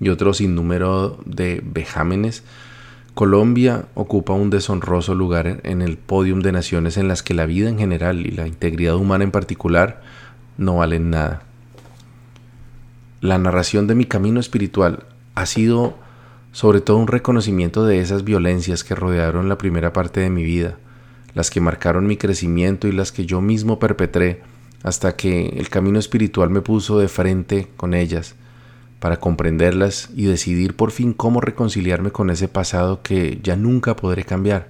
y 0.00 0.08
otro 0.08 0.34
sinnúmero 0.34 1.18
de 1.24 1.62
vejámenes, 1.64 2.42
Colombia 3.14 3.86
ocupa 3.94 4.34
un 4.34 4.50
deshonroso 4.50 5.14
lugar 5.14 5.60
en 5.64 5.80
el 5.80 5.96
podium 5.96 6.40
de 6.40 6.52
naciones 6.52 6.98
en 6.98 7.08
las 7.08 7.22
que 7.22 7.32
la 7.32 7.46
vida 7.46 7.70
en 7.70 7.78
general 7.78 8.26
y 8.26 8.30
la 8.30 8.46
integridad 8.46 8.96
humana 8.96 9.24
en 9.24 9.30
particular 9.30 10.02
no 10.58 10.76
valen 10.76 11.10
nada. 11.10 11.42
La 13.22 13.38
narración 13.38 13.86
de 13.86 13.94
mi 13.94 14.04
camino 14.04 14.38
espiritual 14.38 15.04
ha 15.34 15.46
sido 15.46 15.96
sobre 16.52 16.82
todo 16.82 16.98
un 16.98 17.06
reconocimiento 17.06 17.86
de 17.86 18.00
esas 18.00 18.22
violencias 18.22 18.84
que 18.84 18.94
rodearon 18.94 19.48
la 19.48 19.56
primera 19.56 19.94
parte 19.94 20.20
de 20.20 20.28
mi 20.28 20.42
vida, 20.42 20.76
las 21.34 21.50
que 21.50 21.62
marcaron 21.62 22.06
mi 22.06 22.18
crecimiento 22.18 22.86
y 22.86 22.92
las 22.92 23.12
que 23.12 23.24
yo 23.24 23.40
mismo 23.40 23.78
perpetré 23.78 24.42
hasta 24.82 25.16
que 25.16 25.48
el 25.56 25.70
camino 25.70 25.98
espiritual 25.98 26.50
me 26.50 26.60
puso 26.60 26.98
de 26.98 27.08
frente 27.08 27.68
con 27.78 27.94
ellas 27.94 28.36
para 29.00 29.18
comprenderlas 29.18 30.10
y 30.14 30.24
decidir 30.26 30.74
por 30.74 30.90
fin 30.90 31.12
cómo 31.12 31.40
reconciliarme 31.40 32.10
con 32.10 32.30
ese 32.30 32.48
pasado 32.48 33.02
que 33.02 33.40
ya 33.42 33.56
nunca 33.56 33.96
podré 33.96 34.24
cambiar 34.24 34.68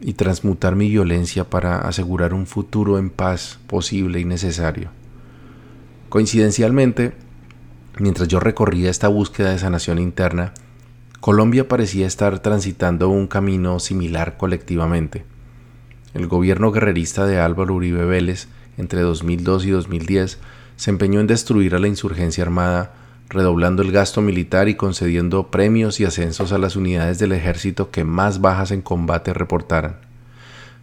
y 0.00 0.12
transmutar 0.12 0.76
mi 0.76 0.88
violencia 0.88 1.44
para 1.44 1.78
asegurar 1.78 2.34
un 2.34 2.46
futuro 2.46 2.98
en 2.98 3.10
paz 3.10 3.58
posible 3.66 4.20
y 4.20 4.24
necesario. 4.24 4.90
Coincidencialmente, 6.08 7.14
mientras 7.98 8.28
yo 8.28 8.40
recorría 8.40 8.90
esta 8.90 9.08
búsqueda 9.08 9.50
de 9.50 9.58
sanación 9.58 9.98
interna, 9.98 10.52
Colombia 11.20 11.66
parecía 11.66 12.06
estar 12.06 12.38
transitando 12.38 13.08
un 13.08 13.26
camino 13.26 13.80
similar 13.80 14.36
colectivamente. 14.36 15.24
El 16.14 16.28
gobierno 16.28 16.70
guerrerista 16.70 17.26
de 17.26 17.40
Álvaro 17.40 17.74
Uribe 17.74 18.04
Vélez 18.04 18.48
entre 18.78 19.00
2002 19.00 19.66
y 19.66 19.70
2010 19.70 20.38
se 20.76 20.90
empeñó 20.90 21.20
en 21.20 21.26
destruir 21.26 21.74
a 21.74 21.78
la 21.78 21.88
insurgencia 21.88 22.44
armada, 22.44 22.94
redoblando 23.28 23.82
el 23.82 23.92
gasto 23.92 24.22
militar 24.22 24.68
y 24.68 24.74
concediendo 24.74 25.50
premios 25.50 26.00
y 26.00 26.04
ascensos 26.04 26.52
a 26.52 26.58
las 26.58 26.76
unidades 26.76 27.18
del 27.18 27.32
ejército 27.32 27.90
que 27.90 28.04
más 28.04 28.40
bajas 28.40 28.70
en 28.70 28.82
combate 28.82 29.34
reportaran. 29.34 29.96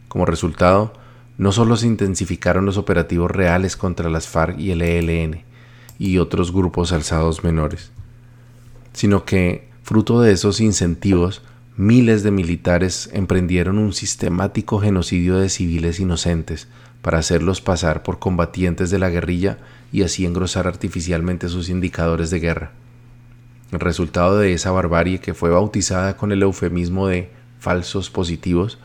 Como 0.07 0.25
resultado, 0.25 0.93
no 1.37 1.51
solo 1.51 1.77
se 1.77 1.87
intensificaron 1.87 2.65
los 2.65 2.77
operativos 2.77 3.31
reales 3.31 3.75
contra 3.77 4.09
las 4.09 4.27
FARC 4.27 4.59
y 4.59 4.71
el 4.71 4.81
ELN 4.81 5.43
y 5.97 6.17
otros 6.17 6.51
grupos 6.51 6.91
alzados 6.91 7.43
menores, 7.43 7.91
sino 8.93 9.25
que, 9.25 9.69
fruto 9.83 10.21
de 10.21 10.31
esos 10.31 10.59
incentivos, 10.59 11.41
miles 11.75 12.23
de 12.23 12.31
militares 12.31 13.09
emprendieron 13.13 13.79
un 13.79 13.93
sistemático 13.93 14.79
genocidio 14.79 15.37
de 15.37 15.49
civiles 15.49 15.99
inocentes 15.99 16.67
para 17.01 17.19
hacerlos 17.19 17.61
pasar 17.61 18.03
por 18.03 18.19
combatientes 18.19 18.91
de 18.91 18.99
la 18.99 19.09
guerrilla 19.09 19.57
y 19.93 20.01
así 20.01 20.25
engrosar 20.25 20.67
artificialmente 20.67 21.47
sus 21.47 21.69
indicadores 21.69 22.31
de 22.31 22.39
guerra. 22.39 22.71
El 23.71 23.79
resultado 23.79 24.39
de 24.39 24.53
esa 24.53 24.71
barbarie 24.71 25.19
que 25.19 25.33
fue 25.33 25.51
bautizada 25.51 26.17
con 26.17 26.31
el 26.31 26.41
eufemismo 26.41 27.07
de 27.07 27.29
falsos 27.59 28.09
positivos 28.09 28.79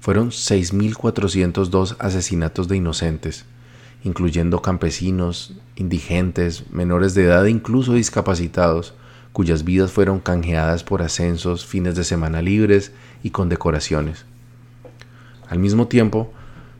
fueron 0.00 0.30
6.402 0.30 1.96
asesinatos 1.98 2.68
de 2.68 2.76
inocentes, 2.78 3.44
incluyendo 4.02 4.62
campesinos, 4.62 5.54
indigentes, 5.74 6.70
menores 6.70 7.14
de 7.14 7.24
edad 7.24 7.46
e 7.46 7.50
incluso 7.50 7.92
discapacitados, 7.92 8.94
cuyas 9.32 9.62
vidas 9.62 9.92
fueron 9.92 10.20
canjeadas 10.20 10.84
por 10.84 11.02
ascensos, 11.02 11.66
fines 11.66 11.96
de 11.96 12.04
semana 12.04 12.40
libres 12.40 12.92
y 13.22 13.30
condecoraciones. 13.30 14.24
Al 15.48 15.58
mismo 15.58 15.86
tiempo, 15.86 16.32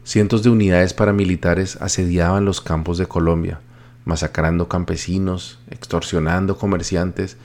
cientos 0.02 0.42
de 0.42 0.50
unidades 0.50 0.94
paramilitares 0.94 1.76
asediaban 1.82 2.44
los 2.44 2.60
campos 2.60 2.96
de 2.96 3.06
Colombia, 3.06 3.60
masacrando 4.06 4.68
campesinos, 4.68 5.58
extorsionando 5.68 6.56
comerciantes 6.56 7.36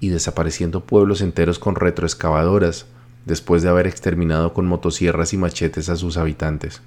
y 0.00 0.08
desapareciendo 0.08 0.80
pueblos 0.80 1.20
enteros 1.20 1.58
con 1.58 1.74
retroexcavadoras, 1.74 2.86
después 3.26 3.62
de 3.62 3.68
haber 3.68 3.86
exterminado 3.86 4.54
con 4.54 4.66
motosierras 4.66 5.34
y 5.34 5.36
machetes 5.36 5.88
a 5.90 5.96
sus 5.96 6.16
habitantes. 6.16 6.80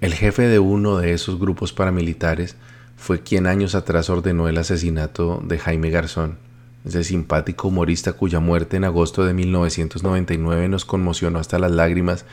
El 0.00 0.14
jefe 0.14 0.42
de 0.42 0.58
uno 0.58 0.96
de 0.96 1.12
esos 1.12 1.38
grupos 1.38 1.72
paramilitares 1.72 2.56
fue 2.96 3.20
quien 3.20 3.46
años 3.46 3.74
atrás 3.74 4.08
ordenó 4.10 4.48
el 4.48 4.58
asesinato 4.58 5.42
de 5.44 5.58
Jaime 5.58 5.90
Garzón, 5.90 6.38
ese 6.84 7.04
simpático 7.04 7.68
humorista 7.68 8.14
cuya 8.14 8.40
muerte 8.40 8.76
en 8.78 8.84
agosto 8.84 9.24
de 9.24 9.34
1999 9.34 10.68
nos 10.68 10.84
conmocionó 10.84 11.38
hasta 11.38 11.58
las 11.58 11.72
lágrimas 11.72 12.24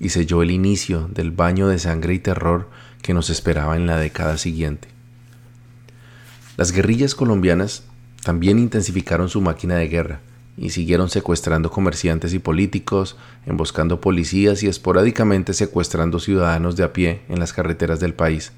y 0.00 0.10
selló 0.10 0.42
el 0.42 0.50
inicio 0.50 1.08
del 1.12 1.30
baño 1.30 1.68
de 1.68 1.78
sangre 1.78 2.14
y 2.14 2.18
terror 2.18 2.68
que 3.02 3.14
nos 3.14 3.30
esperaba 3.30 3.76
en 3.76 3.86
la 3.86 3.98
década 3.98 4.38
siguiente. 4.38 4.88
Las 6.56 6.72
guerrillas 6.72 7.14
colombianas 7.14 7.84
también 8.24 8.58
intensificaron 8.58 9.28
su 9.28 9.40
máquina 9.40 9.76
de 9.76 9.88
guerra, 9.88 10.20
y 10.56 10.70
siguieron 10.70 11.10
secuestrando 11.10 11.70
comerciantes 11.70 12.32
y 12.32 12.38
políticos, 12.38 13.16
emboscando 13.44 14.00
policías 14.00 14.62
y 14.62 14.68
esporádicamente 14.68 15.52
secuestrando 15.52 16.18
ciudadanos 16.18 16.76
de 16.76 16.84
a 16.84 16.92
pie 16.92 17.20
en 17.28 17.40
las 17.40 17.52
carreteras 17.52 18.00
del 18.00 18.14
país, 18.14 18.52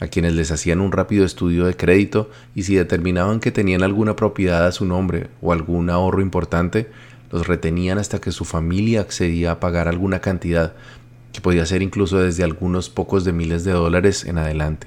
a 0.00 0.08
quienes 0.08 0.34
les 0.34 0.50
hacían 0.50 0.80
un 0.80 0.92
rápido 0.92 1.24
estudio 1.24 1.64
de 1.64 1.76
crédito 1.76 2.30
y 2.54 2.64
si 2.64 2.74
determinaban 2.74 3.40
que 3.40 3.52
tenían 3.52 3.82
alguna 3.82 4.16
propiedad 4.16 4.66
a 4.66 4.72
su 4.72 4.84
nombre 4.84 5.28
o 5.40 5.52
algún 5.52 5.90
ahorro 5.90 6.20
importante, 6.20 6.90
los 7.30 7.46
retenían 7.46 7.98
hasta 7.98 8.20
que 8.20 8.32
su 8.32 8.44
familia 8.44 9.00
accedía 9.00 9.52
a 9.52 9.60
pagar 9.60 9.88
alguna 9.88 10.20
cantidad, 10.20 10.74
que 11.32 11.40
podía 11.40 11.66
ser 11.66 11.82
incluso 11.82 12.18
desde 12.18 12.44
algunos 12.44 12.88
pocos 12.88 13.24
de 13.24 13.32
miles 13.32 13.64
de 13.64 13.72
dólares 13.72 14.24
en 14.24 14.38
adelante. 14.38 14.86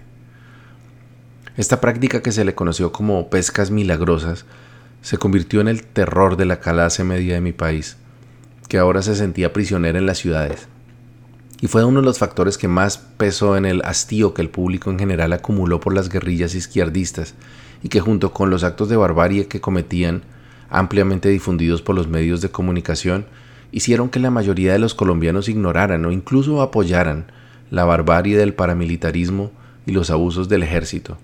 Esta 1.57 1.81
práctica 1.81 2.21
que 2.21 2.31
se 2.31 2.45
le 2.45 2.55
conoció 2.55 2.91
como 2.91 3.29
pescas 3.29 3.71
milagrosas 3.71 4.45
se 5.01 5.17
convirtió 5.17 5.61
en 5.61 5.67
el 5.67 5.83
terror 5.83 6.37
de 6.37 6.45
la 6.45 6.59
clase 6.59 7.03
media 7.03 7.33
de 7.35 7.41
mi 7.41 7.51
país, 7.51 7.97
que 8.67 8.77
ahora 8.77 9.01
se 9.01 9.15
sentía 9.15 9.53
prisionera 9.53 9.99
en 9.99 10.05
las 10.05 10.17
ciudades. 10.17 10.67
Y 11.59 11.67
fue 11.67 11.83
uno 11.83 11.99
de 11.99 12.05
los 12.05 12.17
factores 12.17 12.57
que 12.57 12.67
más 12.67 12.97
pesó 12.97 13.57
en 13.57 13.65
el 13.65 13.81
hastío 13.83 14.33
que 14.33 14.41
el 14.41 14.49
público 14.49 14.89
en 14.89 14.97
general 14.97 15.33
acumuló 15.33 15.79
por 15.79 15.93
las 15.93 16.09
guerrillas 16.09 16.55
izquierdistas 16.55 17.35
y 17.83 17.89
que 17.89 17.99
junto 17.99 18.33
con 18.33 18.49
los 18.49 18.63
actos 18.63 18.89
de 18.89 18.95
barbarie 18.95 19.47
que 19.47 19.61
cometían, 19.61 20.23
ampliamente 20.71 21.29
difundidos 21.29 21.81
por 21.81 21.95
los 21.95 22.07
medios 22.07 22.41
de 22.41 22.49
comunicación, 22.49 23.25
hicieron 23.71 24.09
que 24.09 24.19
la 24.19 24.31
mayoría 24.31 24.73
de 24.73 24.79
los 24.79 24.95
colombianos 24.95 25.49
ignoraran 25.49 26.03
o 26.05 26.11
incluso 26.11 26.61
apoyaran 26.61 27.25
la 27.69 27.85
barbarie 27.85 28.37
del 28.37 28.53
paramilitarismo 28.53 29.51
y 29.85 29.91
los 29.91 30.09
abusos 30.09 30.49
del 30.49 30.63
ejército 30.63 31.17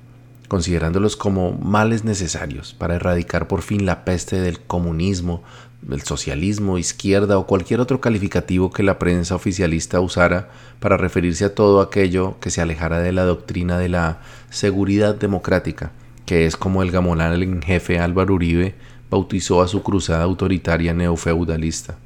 considerándolos 0.47 1.15
como 1.15 1.51
males 1.53 2.03
necesarios 2.03 2.73
para 2.73 2.95
erradicar 2.95 3.47
por 3.47 3.61
fin 3.61 3.85
la 3.85 4.05
peste 4.05 4.39
del 4.39 4.59
comunismo, 4.59 5.43
del 5.81 6.01
socialismo, 6.01 6.77
izquierda 6.77 7.37
o 7.37 7.45
cualquier 7.45 7.79
otro 7.79 8.01
calificativo 8.01 8.71
que 8.71 8.83
la 8.83 8.97
prensa 8.97 9.35
oficialista 9.35 9.99
usara 9.99 10.49
para 10.79 10.97
referirse 10.97 11.45
a 11.45 11.55
todo 11.55 11.81
aquello 11.81 12.39
que 12.39 12.49
se 12.49 12.61
alejara 12.61 12.99
de 12.99 13.11
la 13.11 13.23
doctrina 13.23 13.77
de 13.77 13.89
la 13.89 14.19
seguridad 14.49 15.15
democrática, 15.15 15.91
que 16.25 16.45
es 16.45 16.57
como 16.57 16.81
el 16.81 16.91
gamonal 16.91 17.43
en 17.43 17.61
jefe 17.61 17.99
Álvaro 17.99 18.33
Uribe 18.33 18.75
bautizó 19.09 19.61
a 19.61 19.67
su 19.67 19.83
cruzada 19.83 20.23
autoritaria 20.23 20.93
neofeudalista. 20.93 21.97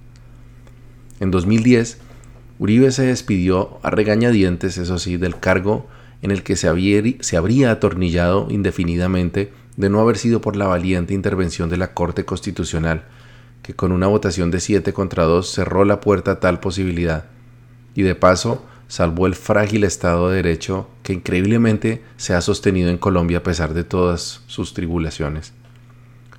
En 1.20 1.32
2010, 1.32 2.00
Uribe 2.60 2.92
se 2.92 3.04
despidió 3.04 3.80
a 3.84 3.90
regañadientes, 3.90 4.78
eso 4.78 4.98
sí, 5.00 5.18
del 5.18 5.40
cargo 5.40 5.88
en 6.22 6.32
el 6.32 6.44
que 6.44 6.56
se, 6.56 6.68
se 7.22 7.38
habría 7.38 7.72
atornillado 7.72 8.48
indefinidamente 8.50 9.52
de 9.78 9.90
no 9.90 10.00
haber 10.00 10.18
sido 10.18 10.42
por 10.42 10.56
la 10.56 10.68
valiente 10.68 11.14
intervención 11.14 11.70
de 11.70 11.78
la 11.78 11.94
Corte 11.94 12.26
Constitucional, 12.26 13.06
que 13.64 13.74
con 13.74 13.92
una 13.92 14.08
votación 14.08 14.52
de 14.52 14.60
7 14.60 14.94
contra 14.94 15.24
2 15.24 15.50
cerró 15.50 15.86
la 15.86 16.02
puerta 16.02 16.32
a 16.32 16.40
tal 16.40 16.60
posibilidad, 16.60 17.26
y 17.96 18.04
de 18.04 18.16
paso 18.16 18.66
salvó 18.88 19.26
el 19.26 19.36
frágil 19.36 19.84
Estado 19.84 20.30
de 20.30 20.36
Derecho 20.36 20.90
que 21.02 21.14
increíblemente 21.14 22.04
se 22.18 22.34
ha 22.34 22.42
sostenido 22.42 22.90
en 22.90 22.98
Colombia 22.98 23.40
a 23.40 23.44
pesar 23.44 23.74
de 23.74 23.84
todas 23.84 24.42
sus 24.48 24.74
tribulaciones. 24.74 25.54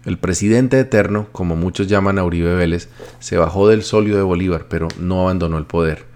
El 0.04 0.18
presidente 0.18 0.80
eterno, 0.80 1.28
como 1.30 1.54
muchos 1.54 1.86
llaman 1.86 2.18
a 2.18 2.24
Uribe 2.24 2.54
Vélez, 2.54 2.88
se 3.20 3.36
bajó 3.36 3.68
del 3.68 3.84
solio 3.84 4.16
de 4.16 4.22
Bolívar, 4.22 4.66
pero 4.68 4.88
no 4.98 5.22
abandonó 5.22 5.58
el 5.58 5.64
poder. 5.64 6.06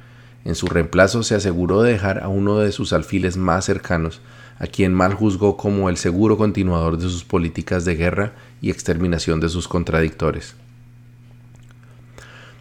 En 0.44 0.56
su 0.56 0.66
reemplazo 0.66 1.22
se 1.22 1.36
aseguró 1.36 1.82
de 1.82 1.92
dejar 1.92 2.22
a 2.22 2.28
uno 2.28 2.58
de 2.58 2.72
sus 2.72 2.92
alfiles 2.92 3.36
más 3.36 3.64
cercanos, 3.64 4.20
a 4.58 4.66
quien 4.66 4.92
mal 4.92 5.14
juzgó 5.14 5.56
como 5.56 5.88
el 5.88 5.96
seguro 5.98 6.36
continuador 6.36 6.98
de 6.98 7.04
sus 7.04 7.22
políticas 7.22 7.84
de 7.84 7.94
guerra 7.94 8.32
y 8.60 8.70
exterminación 8.70 9.38
de 9.38 9.48
sus 9.48 9.68
contradictores. 9.68 10.56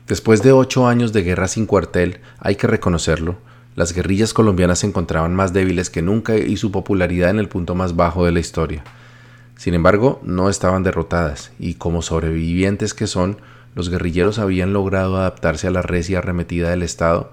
Después 0.07 0.43
de 0.43 0.51
ocho 0.51 0.87
años 0.87 1.11
de 1.11 1.23
guerra 1.23 1.47
sin 1.47 1.65
cuartel, 1.65 2.19
hay 2.37 2.55
que 2.55 2.67
reconocerlo, 2.67 3.37
las 3.75 3.93
guerrillas 3.93 4.33
colombianas 4.33 4.79
se 4.79 4.87
encontraban 4.87 5.35
más 5.35 5.51
débiles 5.51 5.89
que 5.89 6.01
nunca 6.01 6.37
y 6.37 6.55
su 6.57 6.71
popularidad 6.71 7.31
en 7.31 7.39
el 7.39 7.49
punto 7.49 7.75
más 7.75 7.95
bajo 7.95 8.25
de 8.25 8.31
la 8.31 8.39
historia. 8.39 8.83
Sin 9.57 9.73
embargo, 9.73 10.19
no 10.23 10.49
estaban 10.49 10.83
derrotadas, 10.83 11.51
y 11.59 11.75
como 11.75 12.01
sobrevivientes 12.01 12.93
que 12.93 13.07
son, 13.07 13.37
los 13.75 13.89
guerrilleros 13.89 14.39
habían 14.39 14.73
logrado 14.73 15.17
adaptarse 15.17 15.67
a 15.67 15.71
la 15.71 15.81
recia 15.81 16.19
arremetida 16.19 16.69
del 16.69 16.83
Estado 16.83 17.31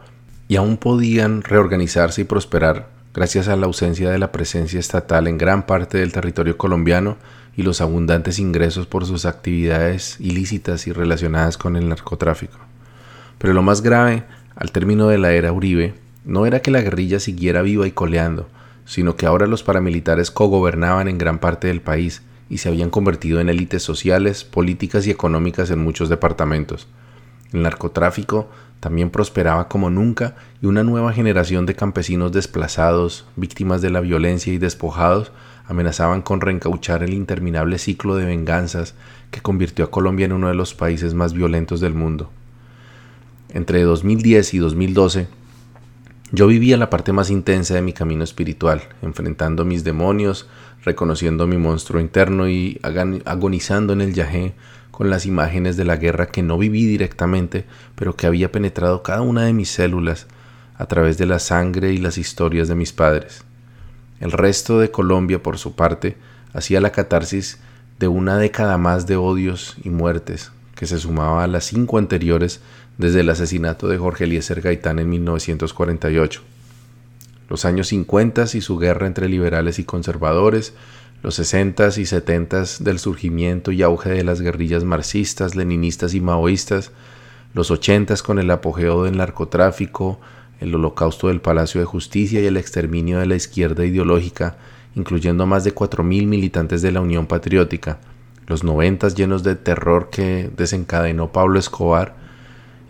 y 0.49 0.57
aún 0.57 0.77
podían 0.77 1.43
reorganizarse 1.43 2.23
y 2.23 2.25
prosperar 2.25 2.89
gracias 3.15 3.49
a 3.49 3.57
la 3.57 3.67
ausencia 3.67 4.11
de 4.11 4.19
la 4.19 4.33
presencia 4.33 4.81
estatal 4.81 5.27
en 5.29 5.39
gran 5.39 5.67
parte 5.67 5.99
del 5.99 6.13
territorio 6.13 6.57
colombiano 6.57 7.17
y 7.57 7.63
los 7.63 7.81
abundantes 7.81 8.39
ingresos 8.39 8.87
por 8.87 9.07
sus 9.07 9.25
actividades 9.25 10.17
ilícitas 10.19 10.87
y 10.87 10.93
relacionadas 10.93 11.59
con 11.59 11.77
el 11.77 11.89
narcotráfico. 11.89 12.59
Pero 13.39 13.53
lo 13.53 13.63
más 13.63 13.83
grave, 13.83 14.25
al 14.57 14.73
término 14.73 15.09
de 15.09 15.19
la 15.19 15.33
era 15.33 15.53
Uribe, 15.53 15.95
no 16.25 16.47
era 16.47 16.61
que 16.61 16.71
la 16.71 16.81
guerrilla 16.81 17.21
siguiera 17.21 17.63
viva 17.63 17.87
y 17.87 17.93
coleando, 17.93 18.49
sino 18.85 19.17
que 19.17 19.27
ahora 19.27 19.47
los 19.47 19.63
paramilitares 19.63 20.31
cogobernaban 20.31 21.09
en 21.09 21.19
gran 21.19 21.39
parte 21.39 21.69
del 21.69 21.81
país 21.81 22.23
y 22.49 22.59
se 22.59 22.69
habían 22.69 22.91
convertido 22.91 23.41
en 23.41 23.49
élites 23.49 23.83
sociales, 23.83 24.45
políticas 24.45 25.07
y 25.07 25.11
económicas 25.11 25.71
en 25.71 25.79
muchos 25.79 26.09
departamentos. 26.09 26.89
El 27.53 27.63
narcotráfico 27.63 28.51
también 28.81 29.11
prosperaba 29.11 29.69
como 29.69 29.91
nunca 29.91 30.35
y 30.61 30.67
una 30.67 30.83
nueva 30.83 31.13
generación 31.13 31.67
de 31.67 31.77
campesinos 31.77 32.33
desplazados, 32.33 33.27
víctimas 33.37 33.81
de 33.81 33.91
la 33.91 34.01
violencia 34.01 34.53
y 34.53 34.59
despojados, 34.59 35.33
amenazaban 35.67 36.23
con 36.23 36.41
reencauchar 36.41 37.03
el 37.03 37.15
interminable 37.15 37.79
ciclo 37.79 38.17
de 38.17 38.27
venganzas 38.27 38.95
que 39.31 39.41
convirtió 39.41 39.85
a 39.85 39.91
Colombia 39.91 40.27
en 40.27 40.33
uno 40.33 40.49
de 40.49 40.55
los 40.55 40.75
países 40.75 41.15
más 41.15 41.33
violentos 41.33 41.81
del 41.81 41.95
mundo. 41.95 42.31
Entre 43.51 43.83
2010 43.83 44.55
y 44.55 44.59
2012, 44.59 45.29
yo 46.33 46.47
vivía 46.47 46.79
la 46.79 46.89
parte 46.89 47.13
más 47.13 47.29
intensa 47.29 47.75
de 47.75 47.83
mi 47.83 47.93
camino 47.93 48.25
espiritual, 48.25 48.83
enfrentando 49.03 49.67
mis 49.67 49.85
demonios, 49.85 50.49
reconociendo 50.83 51.47
mi 51.47 51.59
monstruo 51.59 52.01
interno 52.01 52.49
y 52.49 52.81
agonizando 53.27 53.93
en 53.93 54.01
el 54.01 54.15
yajé 54.15 54.55
con 54.91 55.11
las 55.11 55.27
imágenes 55.27 55.77
de 55.77 55.85
la 55.85 55.97
guerra 55.97 56.27
que 56.27 56.43
no 56.43 56.57
viví 56.57 56.87
directamente, 56.87 57.67
pero 57.95 58.17
que 58.17 58.27
había 58.27 58.51
penetrado 58.51 59.03
cada 59.03 59.21
una 59.21 59.45
de 59.45 59.53
mis 59.53 59.71
células 59.71 60.27
a 60.77 60.87
través 60.87 61.19
de 61.19 61.27
la 61.27 61.39
sangre 61.39 61.93
y 61.93 61.99
las 61.99 62.17
historias 62.17 62.67
de 62.67 62.77
mis 62.77 62.95
padres. 62.95 63.45
El 64.19 64.33
resto 64.33 64.79
de 64.79 64.91
Colombia, 64.91 65.43
por 65.43 65.59
su 65.59 65.75
parte, 65.75 66.17
hacía 66.55 66.81
la 66.81 66.93
catarsis 66.93 67.59
de 67.99 68.09
una 68.09 68.39
década 68.39 68.79
más 68.79 69.07
de 69.07 69.17
odios 69.17 69.77
y 69.85 69.91
muertes, 69.91 70.51
que 70.77 70.87
se 70.87 70.99
sumaba 70.99 71.45
a 71.45 71.47
las 71.47 71.65
cinco 71.65 71.99
anteriores 71.99 72.63
desde 72.99 73.21
el 73.21 73.31
asesinato 73.31 73.89
de 73.89 73.99
Jorge 73.99 74.25
Eliezer 74.25 74.61
Gaitán 74.61 74.99
en 74.99 75.09
1948. 75.09 76.43
Los 77.49 77.65
años 77.65 77.89
50 77.89 78.45
y 78.55 78.61
su 78.61 78.79
guerra 78.79 79.07
entre 79.07 79.29
liberales 79.29 79.79
y 79.79 79.85
conservadores, 79.85 80.75
los 81.23 81.35
60 81.37 81.89
y 81.99 82.07
70 82.07 82.65
del 82.81 82.99
surgimiento 82.99 83.73
y 83.73 83.83
auge 83.83 84.11
de 84.11 84.25
las 84.25 84.41
guerrillas 84.41 84.85
marxistas, 84.85 85.55
leninistas 85.55 86.15
y 86.15 86.21
maoístas, 86.21 86.91
los 87.55 87.71
80 87.71 88.17
con 88.25 88.39
el 88.39 88.51
apogeo 88.51 89.05
del 89.05 89.19
narcotráfico, 89.19 90.21
el 90.61 90.75
holocausto 90.75 91.29
del 91.29 91.41
Palacio 91.41 91.81
de 91.81 91.87
Justicia 91.87 92.41
y 92.41 92.47
el 92.47 92.57
exterminio 92.57 93.19
de 93.19 93.27
la 93.27 93.37
izquierda 93.37 93.85
ideológica, 93.85 94.57
incluyendo 94.95 95.45
a 95.45 95.47
más 95.47 95.65
de 95.65 95.75
4.000 95.75 96.27
militantes 96.27 96.83
de 96.83 96.93
la 96.93 97.01
Unión 97.01 97.27
Patriótica, 97.27 97.99
los 98.47 98.65
90 98.65 99.09
llenos 99.11 99.43
de 99.43 99.57
terror 99.57 100.11
que 100.11 100.51
desencadenó 100.57 101.33
Pablo 101.33 101.59
Escobar, 101.59 102.22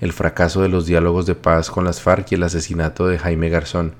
el 0.02 0.12
fracaso 0.12 0.62
de 0.62 0.68
los 0.68 0.84
diálogos 0.84 1.26
de 1.26 1.36
paz 1.36 1.70
con 1.70 1.84
las 1.84 2.00
FARC 2.00 2.32
y 2.32 2.34
el 2.34 2.42
asesinato 2.42 3.06
de 3.06 3.20
Jaime 3.20 3.48
Garzón, 3.50 3.94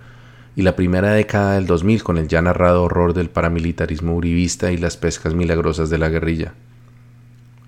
y 0.56 0.62
la 0.62 0.74
primera 0.74 1.12
década 1.12 1.54
del 1.54 1.66
2000 1.68 2.02
con 2.02 2.18
el 2.18 2.26
ya 2.26 2.42
narrado 2.42 2.82
horror 2.82 3.14
del 3.14 3.30
paramilitarismo 3.30 4.16
uribista 4.16 4.72
y 4.72 4.78
las 4.78 4.96
pescas 4.96 5.32
milagrosas 5.34 5.90
de 5.90 5.98
la 5.98 6.08
guerrilla. 6.08 6.54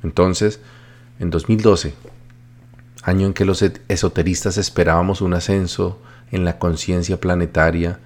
Entonces, 0.02 0.58
en 1.20 1.30
2012, 1.30 1.94
año 3.04 3.28
en 3.28 3.34
que 3.34 3.44
los 3.44 3.62
esoteristas 3.62 4.58
esperábamos 4.58 5.20
un 5.20 5.34
ascenso 5.34 6.02
en 6.32 6.44
la 6.44 6.58
conciencia 6.58 7.20
planetaria, 7.20 8.00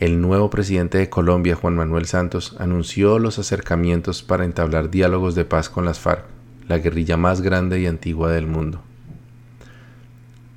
el 0.00 0.20
nuevo 0.20 0.50
presidente 0.50 0.98
de 0.98 1.08
Colombia, 1.08 1.54
Juan 1.54 1.76
Manuel 1.76 2.06
Santos, 2.06 2.56
anunció 2.58 3.20
los 3.20 3.38
acercamientos 3.38 4.24
para 4.24 4.44
entablar 4.44 4.90
diálogos 4.90 5.36
de 5.36 5.44
paz 5.44 5.68
con 5.68 5.84
las 5.84 6.00
FARC, 6.00 6.24
la 6.66 6.78
guerrilla 6.78 7.16
más 7.16 7.42
grande 7.42 7.78
y 7.78 7.86
antigua 7.86 8.32
del 8.32 8.48
mundo. 8.48 8.82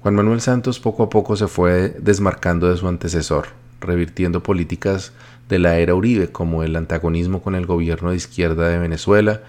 Juan 0.04 0.16
Manuel 0.16 0.42
Santos 0.42 0.82
poco 0.82 1.04
a 1.04 1.10
poco 1.10 1.38
se 1.38 1.48
fue 1.48 1.96
desmarcando 1.98 2.70
de 2.70 2.76
su 2.76 2.90
antecesor, 2.90 3.48
revirtiendo 3.80 4.44
políticas 4.44 5.14
de 5.48 5.60
la 5.60 5.78
era 5.78 5.96
Uribe 5.96 6.28
como 6.28 6.64
el 6.64 6.76
antagonismo 6.76 7.42
con 7.42 7.56
el 7.56 7.66
gobierno 7.66 8.10
de 8.10 8.18
izquierda 8.18 8.68
de 8.68 8.80
Venezuela 8.80 9.44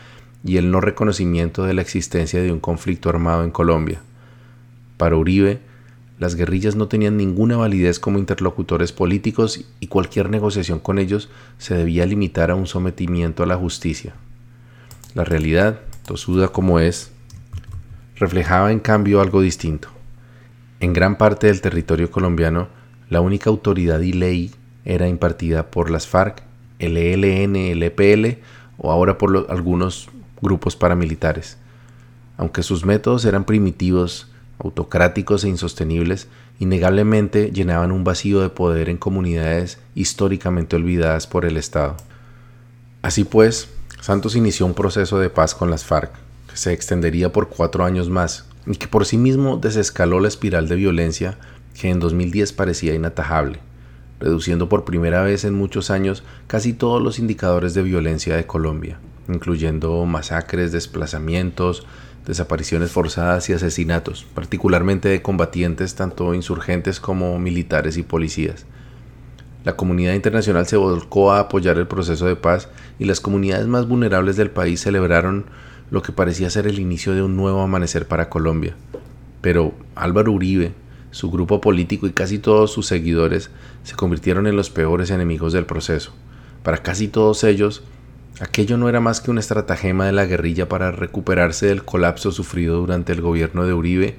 y 0.45 0.59
el 0.59 0.71
no 0.71 0.81
reconocimiento 0.81 1.65
de 1.65 1.75
la 1.75 1.83
existencia 1.83 2.41
de 2.41 2.53
un 2.53 2.61
conflicto 2.61 3.09
armado 3.09 3.43
en 3.43 3.51
Colombia. 3.51 4.01
Para 4.97 5.17
Uribe, 5.17 5.59
las 6.21 6.37
guerrillas 6.37 6.77
no 6.77 6.87
tenían 6.87 7.17
ninguna 7.17 7.57
validez 7.57 7.99
como 7.99 8.21
interlocutores 8.21 8.93
políticos 8.93 9.65
y 9.81 9.89
cualquier 9.89 10.31
negociación 10.31 10.79
con 10.79 11.01
ellos 11.01 11.31
se 11.59 11.75
debía 11.75 12.07
limitar 12.07 12.53
a 12.53 12.55
un 12.55 12.69
sometimiento 12.69 13.43
a 13.43 13.47
la 13.47 13.57
justicia. 13.57 14.15
La 15.15 15.25
realidad, 15.25 15.81
tosuda 16.07 16.47
como 16.47 16.79
es, 16.79 17.11
reflejaba 18.15 18.71
en 18.71 18.79
cambio 18.79 19.21
algo 19.21 19.41
distinto. 19.41 19.94
En 20.81 20.93
gran 20.93 21.17
parte 21.17 21.47
del 21.47 21.61
territorio 21.61 22.11
colombiano, 22.11 22.69
la 23.09 23.21
única 23.21 23.51
autoridad 23.51 24.01
y 24.01 24.13
ley 24.13 24.53
era 24.85 25.09
impartida 25.09 25.71
por 25.71 25.91
las 25.91 26.07
FARC, 26.07 26.43
el 26.79 26.97
ELN, 26.97 27.57
el 27.57 27.83
EPL 27.83 28.41
o 28.79 28.91
ahora 28.91 29.19
por 29.19 29.47
algunos 29.49 30.09
grupos 30.43 30.77
paramilitares. 30.77 31.57
Aunque 32.37 32.63
sus 32.63 32.85
métodos 32.85 33.25
eran 33.25 33.45
primitivos, 33.45 34.29
autocráticos 34.59 35.45
e 35.45 35.49
insostenibles, 35.49 36.29
innegablemente 36.59 37.51
llenaban 37.51 37.93
un 37.93 38.05
vacío 38.05 38.41
de 38.41 38.51
poder 38.51 38.89
en 38.89 38.97
comunidades 38.97 39.79
históricamente 39.95 40.77
olvidadas 40.77 41.27
por 41.27 41.45
el 41.45 41.57
Estado. 41.57 41.97
Así 43.03 43.25
pues, 43.25 43.69
Santos 44.01 44.37
inició 44.37 44.67
un 44.67 44.75
proceso 44.75 45.19
de 45.19 45.31
paz 45.31 45.55
con 45.55 45.71
las 45.71 45.85
FARC, 45.85 46.11
que 46.51 46.57
se 46.57 46.73
extendería 46.73 47.33
por 47.33 47.49
cuatro 47.49 47.85
años 47.85 48.11
más, 48.11 48.47
y 48.67 48.77
que 48.77 48.89
por 48.89 49.07
sí 49.07 49.19
mismo 49.19 49.57
desescaló 49.57 50.21
la 50.21 50.29
espiral 50.29 50.69
de 50.69 50.77
violencia 50.77 51.39
que 51.79 51.91
en 51.91 52.01
2010 52.01 52.53
parecía 52.53 52.95
inatajable, 52.95 53.59
reduciendo 54.21 54.69
por 54.69 54.85
primera 54.85 55.23
vez 55.23 55.45
en 55.45 55.55
muchos 55.55 55.91
años 55.91 56.23
casi 56.47 56.73
todos 56.73 57.03
los 57.03 57.19
indicadores 57.19 57.75
de 57.75 57.83
violencia 57.83 58.37
de 58.37 58.47
Colombia, 58.47 58.99
incluyendo 59.29 60.05
masacres, 60.07 60.73
desplazamientos, 60.73 61.87
desapariciones 62.27 62.91
forzadas 62.91 63.51
y 63.51 63.53
asesinatos, 63.53 64.25
particularmente 64.35 65.09
de 65.09 65.23
combatientes 65.23 65.95
tanto 65.95 66.35
insurgentes 66.35 67.01
como 67.01 67.39
militares 67.39 67.97
y 67.97 68.03
policías. 68.03 68.67
La 69.65 69.77
comunidad 69.77 70.13
internacional 70.13 70.67
se 70.67 70.77
volcó 70.77 71.33
a 71.33 71.41
apoyar 71.41 71.79
el 71.79 71.87
proceso 71.87 72.27
de 72.27 72.37
paz 72.37 72.69
y 72.99 73.07
las 73.07 73.21
comunidades 73.21 73.67
más 73.67 73.89
vulnerables 73.89 74.37
del 74.37 74.51
país 74.51 74.81
celebraron 74.81 75.47
lo 75.91 76.03
que 76.03 76.13
parecía 76.13 76.51
ser 76.51 76.67
el 76.67 76.79
inicio 76.79 77.15
de 77.15 77.23
un 77.23 77.37
nuevo 77.37 77.63
amanecer 77.63 78.07
para 78.07 78.29
Colombia. 78.29 78.75
Pero 79.41 79.75
Álvaro 79.95 80.33
Uribe, 80.33 80.73
su 81.11 81.31
grupo 81.31 81.61
político 81.61 82.07
y 82.07 82.13
casi 82.13 82.39
todos 82.39 82.73
sus 82.73 82.87
seguidores 82.87 83.51
se 83.85 83.95
convirtieron 83.95 84.47
en 84.47 84.57
los 84.57 84.71
peores 84.71 85.11
enemigos 85.11 85.53
del 85.53 85.67
proceso. 85.67 86.13
Para 86.63 86.79
casi 86.79 87.09
todos 87.09 87.45
ellos, 87.45 87.83
aquello 88.41 88.77
no 88.77 88.89
era 88.89 89.01
más 89.01 89.21
que 89.21 89.31
un 89.31 89.39
estratagema 89.39 90.07
de 90.07 90.13
la 90.13 90.25
guerrilla 90.25 90.69
para 90.69 90.91
recuperarse 90.91 91.67
del 91.67 91.85
colapso 91.85 92.33
sufrido 92.33 92.79
durante 92.79 93.13
el 93.13 93.21
gobierno 93.21 93.65
de 93.65 93.75
Uribe 93.75 94.17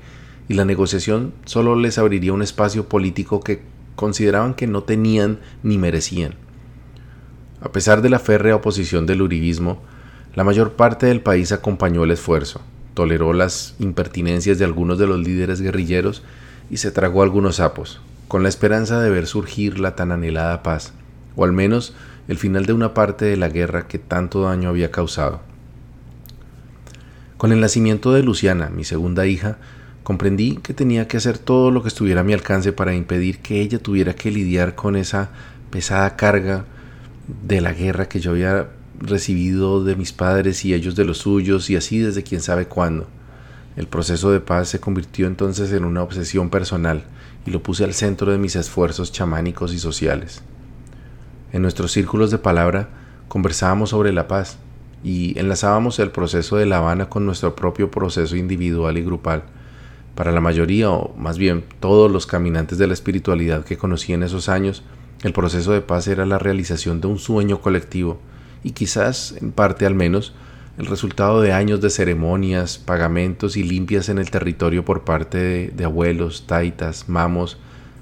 y 0.47 0.54
la 0.54 0.65
negociación 0.65 1.34
solo 1.45 1.75
les 1.75 1.97
abriría 1.97 2.34
un 2.34 2.41
espacio 2.41 2.88
político 2.88 3.39
que 3.41 3.62
consideraban 3.95 4.54
que 4.54 4.67
no 4.67 4.84
tenían 4.84 5.39
ni 5.63 5.78
merecían. 5.78 6.36
A 7.62 7.71
pesar 7.71 8.01
de 8.01 8.10
la 8.10 8.19
férrea 8.19 8.56
oposición 8.56 9.06
del 9.06 9.21
uribismo, 9.21 9.82
la 10.36 10.43
mayor 10.43 10.74
parte 10.74 11.06
del 11.06 11.21
país 11.21 11.54
acompañó 11.54 12.04
el 12.04 12.12
esfuerzo, 12.12 12.62
toleró 12.93 13.32
las 13.32 13.74
impertinencias 13.80 14.60
de 14.60 14.65
algunos 14.65 15.00
de 15.00 15.08
los 15.08 15.19
líderes 15.19 15.62
guerrilleros 15.62 16.24
y 16.69 16.78
se 16.78 16.91
tragó 16.91 17.24
algunos 17.24 17.58
sapos, 17.58 18.02
con 18.28 18.43
la 18.43 18.50
esperanza 18.50 19.00
de 19.00 19.10
ver 19.10 19.28
surgir 19.28 19.80
la 19.80 19.95
tan 19.95 20.12
anhelada 20.12 20.62
paz, 20.62 20.91
o 21.38 21.45
al 21.45 21.54
menos 21.54 21.95
el 22.28 22.38
final 22.38 22.65
de 22.65 22.74
una 22.74 22.93
parte 22.93 23.24
de 23.24 23.38
la 23.38 23.48
guerra 23.48 23.88
que 23.88 23.98
tanto 23.98 24.41
daño 24.41 24.67
había 24.67 24.91
causado. 24.91 25.39
Con 27.38 27.54
el 27.54 27.62
nacimiento 27.62 28.12
de 28.12 28.24
Luciana, 28.24 28.69
mi 28.69 28.84
segunda 28.84 29.26
hija, 29.26 29.58
comprendí 30.04 30.58
que 30.58 30.74
tenía 30.74 31.08
que 31.08 31.17
hacer 31.17 31.38
todo 31.38 31.71
lo 31.71 31.82
que 31.82 31.88
estuviera 31.88 32.21
a 32.21 32.24
mi 32.26 32.34
alcance 32.34 32.74
para 32.74 32.93
impedir 32.93 33.39
que 33.39 33.62
ella 33.62 33.80
tuviera 33.80 34.13
que 34.15 34.32
lidiar 34.32 34.76
con 34.76 34.98
esa 34.98 35.30
pesada 35.69 36.17
carga 36.17 36.65
de 37.48 37.62
la 37.62 37.74
guerra 37.74 38.10
que 38.10 38.19
yo 38.19 38.32
había 38.32 38.67
recibido 38.99 39.84
de 39.84 39.95
mis 39.95 40.13
padres 40.13 40.65
y 40.65 40.73
ellos 40.73 40.95
de 40.95 41.05
los 41.05 41.19
suyos 41.19 41.69
y 41.69 41.75
así 41.75 41.99
desde 41.99 42.23
quién 42.23 42.41
sabe 42.41 42.67
cuándo. 42.67 43.08
El 43.75 43.88
proceso 43.88 44.31
de 44.31 44.39
paz 44.39 44.69
se 44.69 44.79
convirtió 44.79 45.27
entonces 45.27 45.71
en 45.73 45.84
una 45.84 46.01
obsesión 46.01 46.49
personal 46.49 47.03
y 47.45 47.51
lo 47.51 47.62
puse 47.62 47.84
al 47.84 47.93
centro 47.93 48.31
de 48.31 48.38
mis 48.38 48.55
esfuerzos 48.55 49.12
chamánicos 49.12 49.73
y 49.73 49.79
sociales. 49.79 50.41
En 51.51 51.62
nuestros 51.62 51.91
círculos 51.91 52.31
de 52.31 52.38
palabra 52.38 52.89
conversábamos 53.27 53.89
sobre 53.89 54.13
la 54.13 54.27
paz 54.27 54.58
y 55.03 55.38
enlazábamos 55.38 55.99
el 55.99 56.12
proceso 56.12 56.58
de 56.58 56.65
La 56.65 56.77
Habana 56.77 57.10
con 57.10 57.25
nuestro 57.25 57.55
propio 57.55 57.91
proceso 57.91 58.36
individual 58.36 58.97
y 58.97 59.03
grupal. 59.03 59.43
Para 60.15 60.31
la 60.31 60.41
mayoría, 60.41 60.89
o 60.89 61.13
más 61.15 61.38
bien 61.38 61.63
todos 61.79 62.10
los 62.10 62.25
caminantes 62.25 62.77
de 62.77 62.88
la 62.88 62.93
espiritualidad 62.93 63.65
que 63.65 63.77
conocí 63.77 64.13
en 64.13 64.23
esos 64.23 64.49
años, 64.49 64.84
el 65.23 65.34
proceso 65.34 65.73
de 65.73 65.81
paz 65.81 66.08
era 66.08 66.25
la 66.25 66.39
realización 66.39 67.01
de 67.01 67.08
un 67.08 67.19
sueño 67.19 67.62
colectivo, 67.62 68.19
y 68.65 68.71
quizás, 68.71 69.36
en 69.39 69.51
parte 69.51 69.86
al 69.86 69.93
menos, 69.93 70.34
el 70.80 70.88
resultado 70.88 71.39
de 71.39 71.54
años 71.54 71.82
de 71.82 71.91
ceremonias, 71.91 72.80
pagamentos 72.80 73.58
y 73.58 73.63
limpias 73.63 74.10
en 74.10 74.17
el 74.17 74.32
territorio 74.32 74.84
por 74.84 75.04
parte 75.04 75.71
de, 75.71 75.86
abuelos, 75.86 76.47
taitas, 76.47 77.08
mamos, 77.08 77.60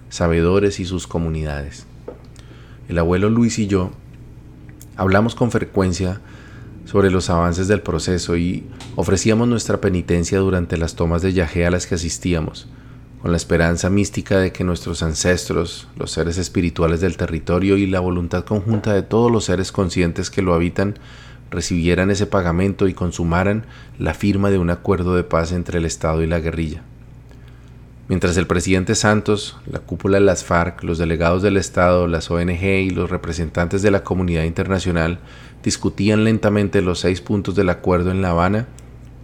sabedores 0.09 0.79
y 0.79 0.85
sus 0.85 1.05
comunidades. 1.05 1.85
El 2.87 2.97
abuelo 2.97 3.29
Luis 3.29 3.59
y 3.59 3.67
yo 3.67 3.91
hablamos 4.95 5.35
con 5.35 5.51
frecuencia 5.51 6.21
sobre 6.85 7.11
los 7.11 7.29
avances 7.29 7.67
del 7.67 7.81
proceso 7.81 8.37
y 8.37 8.63
ofrecíamos 8.95 9.49
nuestra 9.49 9.81
penitencia 9.81 10.39
durante 10.39 10.77
las 10.77 10.95
tomas 10.95 11.21
de 11.21 11.33
yajé 11.33 11.65
a 11.65 11.71
las 11.71 11.87
que 11.87 11.95
asistíamos, 11.95 12.69
con 13.23 13.31
la 13.31 13.37
esperanza 13.37 13.89
mística 13.89 14.37
de 14.37 14.51
que 14.51 14.65
nuestros 14.65 15.01
ancestros, 15.01 15.87
los 15.95 16.11
seres 16.11 16.37
espirituales 16.37 16.99
del 16.99 17.15
territorio 17.15 17.77
y 17.77 17.87
la 17.87 18.01
voluntad 18.01 18.43
conjunta 18.43 18.93
de 18.93 19.01
todos 19.01 19.31
los 19.31 19.45
seres 19.45 19.71
conscientes 19.71 20.29
que 20.29 20.41
lo 20.41 20.53
habitan, 20.53 20.99
recibieran 21.49 22.11
ese 22.11 22.27
pagamento 22.27 22.85
y 22.89 22.93
consumaran 22.93 23.65
la 23.97 24.13
firma 24.13 24.51
de 24.51 24.57
un 24.57 24.69
acuerdo 24.69 25.15
de 25.15 25.23
paz 25.23 25.53
entre 25.53 25.77
el 25.77 25.85
Estado 25.85 26.21
y 26.21 26.27
la 26.27 26.41
guerrilla. 26.41 26.81
Mientras 28.09 28.35
el 28.35 28.45
presidente 28.45 28.93
Santos, 28.93 29.55
la 29.67 29.79
cúpula 29.79 30.19
de 30.19 30.25
las 30.25 30.43
FARC, 30.43 30.83
los 30.83 30.97
delegados 30.97 31.41
del 31.41 31.55
Estado, 31.55 32.07
las 32.07 32.29
ONG 32.29 32.61
y 32.61 32.89
los 32.89 33.09
representantes 33.09 33.81
de 33.81 33.91
la 33.91 34.03
comunidad 34.03 34.43
internacional 34.43 35.19
discutían 35.63 36.25
lentamente 36.25 36.81
los 36.81 36.99
seis 36.99 37.21
puntos 37.21 37.55
del 37.55 37.69
acuerdo 37.69 38.11
en 38.11 38.21
La 38.21 38.31
Habana, 38.31 38.67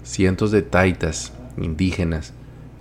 cientos 0.03 0.51
de 0.51 0.61
taitas, 0.61 1.33
indígenas, 1.57 2.31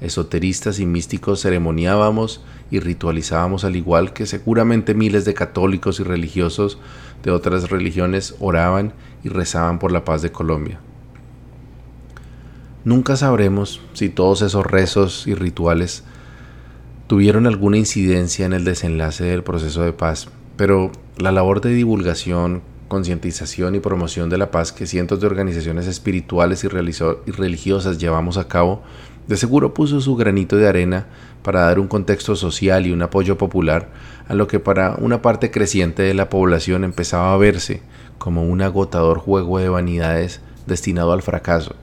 esoteristas 0.01 0.79
y 0.79 0.87
místicos 0.87 1.43
ceremoniábamos 1.43 2.43
y 2.71 2.81
ritualizábamos 2.81 3.65
al 3.65 3.77
igual 3.77 4.13
que 4.13 4.27
seguramente 4.27 4.95
miles 4.95 5.25
de 5.25 5.35
católicos 5.35 6.01
y 6.01 6.05
religiosos 6.05 6.79
de 7.23 7.31
otras 7.31 7.71
religiones 7.71 8.35
oraban 8.39 8.93
y 9.25 9.29
rezaban 9.29 9.79
por 9.79 9.93
la 9.93 10.05
paz 10.05 10.23
de 10.23 10.31
Colombia. 10.31 10.81
Nunca 12.85 13.17
sabremos 13.17 13.81
si 13.93 14.09
todos 14.09 14.43
esos 14.43 14.65
rezos 14.65 15.27
y 15.27 15.35
rituales 15.35 16.05
tuvieron 17.09 17.47
alguna 17.47 17.79
incidencia 17.79 18.47
en 18.47 18.53
el 18.53 18.65
desenlace 18.65 19.25
del 19.25 19.43
proceso 19.43 19.83
de 19.83 19.93
paz, 19.93 20.29
pero 20.57 20.93
la 21.17 21.33
labor 21.33 21.61
de 21.61 21.71
divulgación, 21.71 22.63
concientización 22.87 23.75
y 23.75 23.81
promoción 23.81 24.31
de 24.31 24.39
la 24.39 24.51
paz 24.51 24.73
que 24.73 24.87
cientos 24.87 25.21
de 25.21 25.27
organizaciones 25.27 25.87
espirituales 25.87 26.65
y, 26.65 26.69
religiosas 26.69 27.99
llevamos 27.99 28.37
a 28.39 28.49
cabo, 28.49 28.83
de 29.29 29.37
seguro 29.37 29.75
puso 29.75 30.01
su 30.01 30.17
granito 30.17 30.57
de 30.57 30.67
arena 30.67 31.07
para 31.43 31.61
dar 31.61 31.79
un 31.79 31.87
contexto 31.87 32.35
social 32.35 32.87
y 32.87 32.93
un 32.93 33.03
apoyo 33.03 33.39
popular 33.39 33.91
a 34.27 34.35
lo 34.35 34.49
que 34.49 34.59
para 34.59 34.97
una 34.99 35.23
parte 35.23 35.51
creciente 35.51 36.03
de 36.03 36.15
la 36.15 36.29
población 36.29 36.83
empezaba 36.83 37.33
a 37.33 37.37
verse 37.37 37.83
como 38.19 38.43
un 38.43 38.63
agotador 38.63 39.19
juego 39.19 39.59
de 39.59 39.69
vanidades 39.69 40.41
destinado 40.67 41.13
al 41.13 41.23
fracaso, 41.23 41.77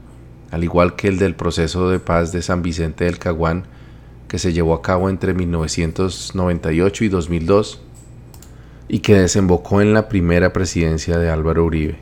al 0.52 0.64
igual 0.64 0.96
que 0.96 1.08
el 1.08 1.18
del 1.18 1.36
proceso 1.36 1.90
de 1.90 2.00
paz 2.00 2.32
de 2.32 2.42
San 2.42 2.62
Vicente 2.62 3.06
del 3.06 3.20
Caguán 3.20 3.66
que 4.28 4.40
se 4.40 4.54
llevó 4.54 4.74
a 4.74 4.82
cabo 4.82 5.10
entre 5.10 5.34
1998 5.34 7.04
y 7.04 7.10
2002 7.10 7.82
y 8.88 9.00
que 9.00 9.16
desembocó 9.16 9.82
en 9.82 9.94
la 9.94 10.10
primera 10.10 10.52
presidencia 10.52 11.18
de 11.18 11.30
Álvaro 11.30 11.66
Uribe. 11.66 11.98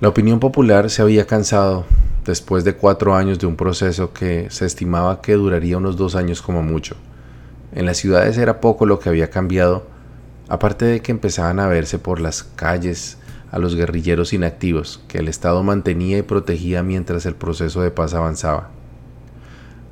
La 0.00 0.08
opinión 0.08 0.40
popular 0.40 0.88
se 0.88 1.02
había 1.02 1.26
cansado 1.26 1.84
después 2.24 2.64
de 2.64 2.74
cuatro 2.74 3.14
años 3.14 3.38
de 3.38 3.46
un 3.46 3.56
proceso 3.56 4.12
que 4.12 4.48
se 4.50 4.66
estimaba 4.66 5.20
que 5.20 5.34
duraría 5.34 5.78
unos 5.78 5.96
dos 5.96 6.14
años 6.14 6.42
como 6.42 6.62
mucho. 6.62 6.96
En 7.72 7.86
las 7.86 7.98
ciudades 7.98 8.36
era 8.38 8.60
poco 8.60 8.86
lo 8.86 8.98
que 8.98 9.08
había 9.08 9.30
cambiado, 9.30 9.86
aparte 10.48 10.84
de 10.84 11.00
que 11.00 11.12
empezaban 11.12 11.60
a 11.60 11.68
verse 11.68 11.98
por 11.98 12.20
las 12.20 12.42
calles 12.42 13.18
a 13.52 13.58
los 13.58 13.74
guerrilleros 13.74 14.32
inactivos 14.32 15.02
que 15.08 15.18
el 15.18 15.28
Estado 15.28 15.62
mantenía 15.62 16.18
y 16.18 16.22
protegía 16.22 16.82
mientras 16.82 17.26
el 17.26 17.34
proceso 17.34 17.82
de 17.82 17.90
paz 17.90 18.14
avanzaba. 18.14 18.70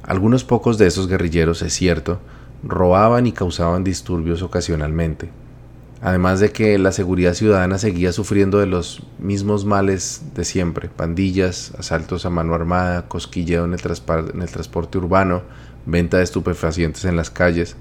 Algunos 0.02 0.44
pocos 0.44 0.78
de 0.78 0.86
esos 0.86 1.06
guerrilleros, 1.06 1.62
es 1.62 1.72
cierto, 1.74 2.18
robaban 2.62 3.26
y 3.26 3.32
causaban 3.32 3.84
disturbios 3.84 4.42
ocasionalmente. 4.42 5.30
Además 6.00 6.38
de 6.38 6.52
que 6.52 6.78
la 6.78 6.92
seguridad 6.92 7.34
ciudadana 7.34 7.76
seguía 7.76 8.12
sufriendo 8.12 8.60
de 8.60 8.66
los 8.66 9.02
mismos 9.18 9.64
males 9.64 10.22
de 10.34 10.44
siempre, 10.44 10.88
pandillas, 10.88 11.72
asaltos 11.76 12.24
a 12.24 12.30
mano 12.30 12.54
armada, 12.54 13.08
cosquilleo 13.08 13.64
en 13.64 13.72
el, 13.72 13.80
transporte 13.80 14.98
urbano, 14.98 15.42
venta 15.86 16.18
de 16.18 16.22
estupefacientes 16.22 17.04
en 17.04 17.16
las 17.16 17.30
calles. 17.30 17.74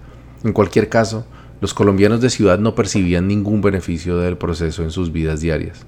En 0.44 0.52
cualquier 0.52 0.90
caso, 0.90 1.28
los 1.62 1.76
colombianos 1.76 2.20
de 2.20 2.32
ciudad 2.32 2.58
no 2.58 2.74
percibían 2.74 3.28
ningún 3.28 3.62
beneficio 3.62 4.18
del 4.18 4.38
proceso 4.38 4.82
en 4.82 4.90
sus 4.90 5.12
vidas 5.12 5.42
diarias. 5.42 5.86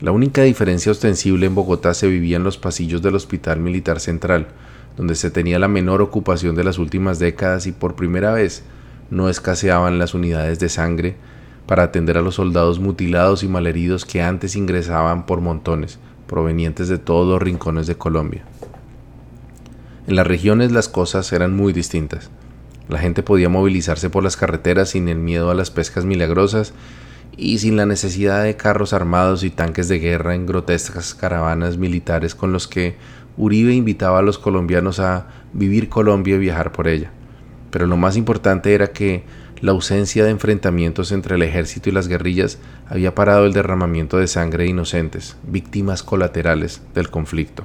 La 0.00 0.12
única 0.12 0.42
diferencia 0.42 0.92
ostensible 0.92 1.46
en 1.46 1.56
Bogotá 1.56 1.94
se 1.94 2.06
vivía 2.06 2.36
en 2.36 2.44
los 2.44 2.56
pasillos 2.56 3.02
del 3.02 3.16
Hospital 3.16 3.58
Militar 3.58 3.98
Central, 3.98 4.46
donde 4.96 5.16
se 5.16 5.30
tenía 5.30 5.58
la 5.58 5.68
menor 5.68 6.02
ocupación 6.02 6.54
de 6.54 6.64
las 6.64 6.78
últimas 6.78 7.18
décadas 7.18 7.66
y 7.66 7.72
por 7.72 7.96
primera 7.96 8.32
vez 8.32 8.62
no 9.10 9.28
escaseaban 9.28 9.98
las 9.98 10.14
unidades 10.14 10.58
de 10.58 10.68
sangre 10.68 11.16
para 11.66 11.84
atender 11.84 12.18
a 12.18 12.22
los 12.22 12.36
soldados 12.36 12.78
mutilados 12.80 13.42
y 13.42 13.48
malheridos 13.48 14.04
que 14.04 14.22
antes 14.22 14.56
ingresaban 14.56 15.26
por 15.26 15.40
montones, 15.40 15.98
provenientes 16.26 16.88
de 16.88 16.98
todos 16.98 17.28
los 17.28 17.42
rincones 17.42 17.86
de 17.86 17.96
Colombia. 17.96 18.44
En 20.06 20.16
las 20.16 20.26
regiones 20.26 20.72
las 20.72 20.88
cosas 20.88 21.32
eran 21.32 21.54
muy 21.54 21.72
distintas. 21.72 22.30
La 22.88 22.98
gente 22.98 23.22
podía 23.22 23.48
movilizarse 23.48 24.10
por 24.10 24.24
las 24.24 24.36
carreteras 24.36 24.90
sin 24.90 25.08
el 25.08 25.18
miedo 25.18 25.50
a 25.50 25.54
las 25.54 25.70
pescas 25.70 26.04
milagrosas 26.04 26.74
y 27.36 27.58
sin 27.58 27.76
la 27.76 27.86
necesidad 27.86 28.42
de 28.42 28.56
carros 28.56 28.92
armados 28.92 29.44
y 29.44 29.50
tanques 29.50 29.88
de 29.88 29.98
guerra 29.98 30.34
en 30.34 30.46
grotescas 30.46 31.14
caravanas 31.14 31.78
militares 31.78 32.34
con 32.34 32.52
los 32.52 32.66
que 32.68 32.96
Uribe 33.36 33.72
invitaba 33.72 34.18
a 34.18 34.22
los 34.22 34.38
colombianos 34.38 35.00
a 35.00 35.28
vivir 35.52 35.88
Colombia 35.88 36.34
y 36.34 36.38
viajar 36.38 36.72
por 36.72 36.88
ella. 36.88 37.10
Pero 37.70 37.86
lo 37.86 37.96
más 37.96 38.16
importante 38.16 38.74
era 38.74 38.88
que 38.88 39.24
la 39.62 39.70
ausencia 39.70 40.24
de 40.24 40.30
enfrentamientos 40.30 41.12
entre 41.12 41.36
el 41.36 41.42
ejército 41.42 41.88
y 41.88 41.92
las 41.92 42.08
guerrillas 42.08 42.58
había 42.88 43.14
parado 43.14 43.46
el 43.46 43.52
derramamiento 43.52 44.18
de 44.18 44.26
sangre 44.26 44.64
de 44.64 44.70
inocentes, 44.70 45.36
víctimas 45.46 46.02
colaterales 46.02 46.82
del 46.94 47.10
conflicto. 47.10 47.64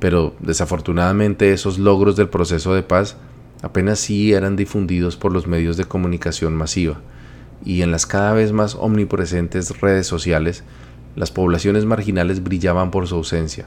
Pero 0.00 0.34
desafortunadamente 0.40 1.52
esos 1.52 1.78
logros 1.78 2.16
del 2.16 2.30
proceso 2.30 2.74
de 2.74 2.82
paz 2.82 3.18
apenas 3.62 3.98
sí 3.98 4.32
eran 4.32 4.56
difundidos 4.56 5.16
por 5.18 5.32
los 5.32 5.46
medios 5.46 5.76
de 5.76 5.84
comunicación 5.84 6.54
masiva, 6.56 7.02
y 7.62 7.82
en 7.82 7.90
las 7.90 8.06
cada 8.06 8.32
vez 8.32 8.52
más 8.52 8.74
omnipresentes 8.74 9.78
redes 9.82 10.06
sociales, 10.06 10.64
las 11.14 11.30
poblaciones 11.30 11.84
marginales 11.84 12.42
brillaban 12.42 12.90
por 12.90 13.06
su 13.06 13.16
ausencia, 13.16 13.66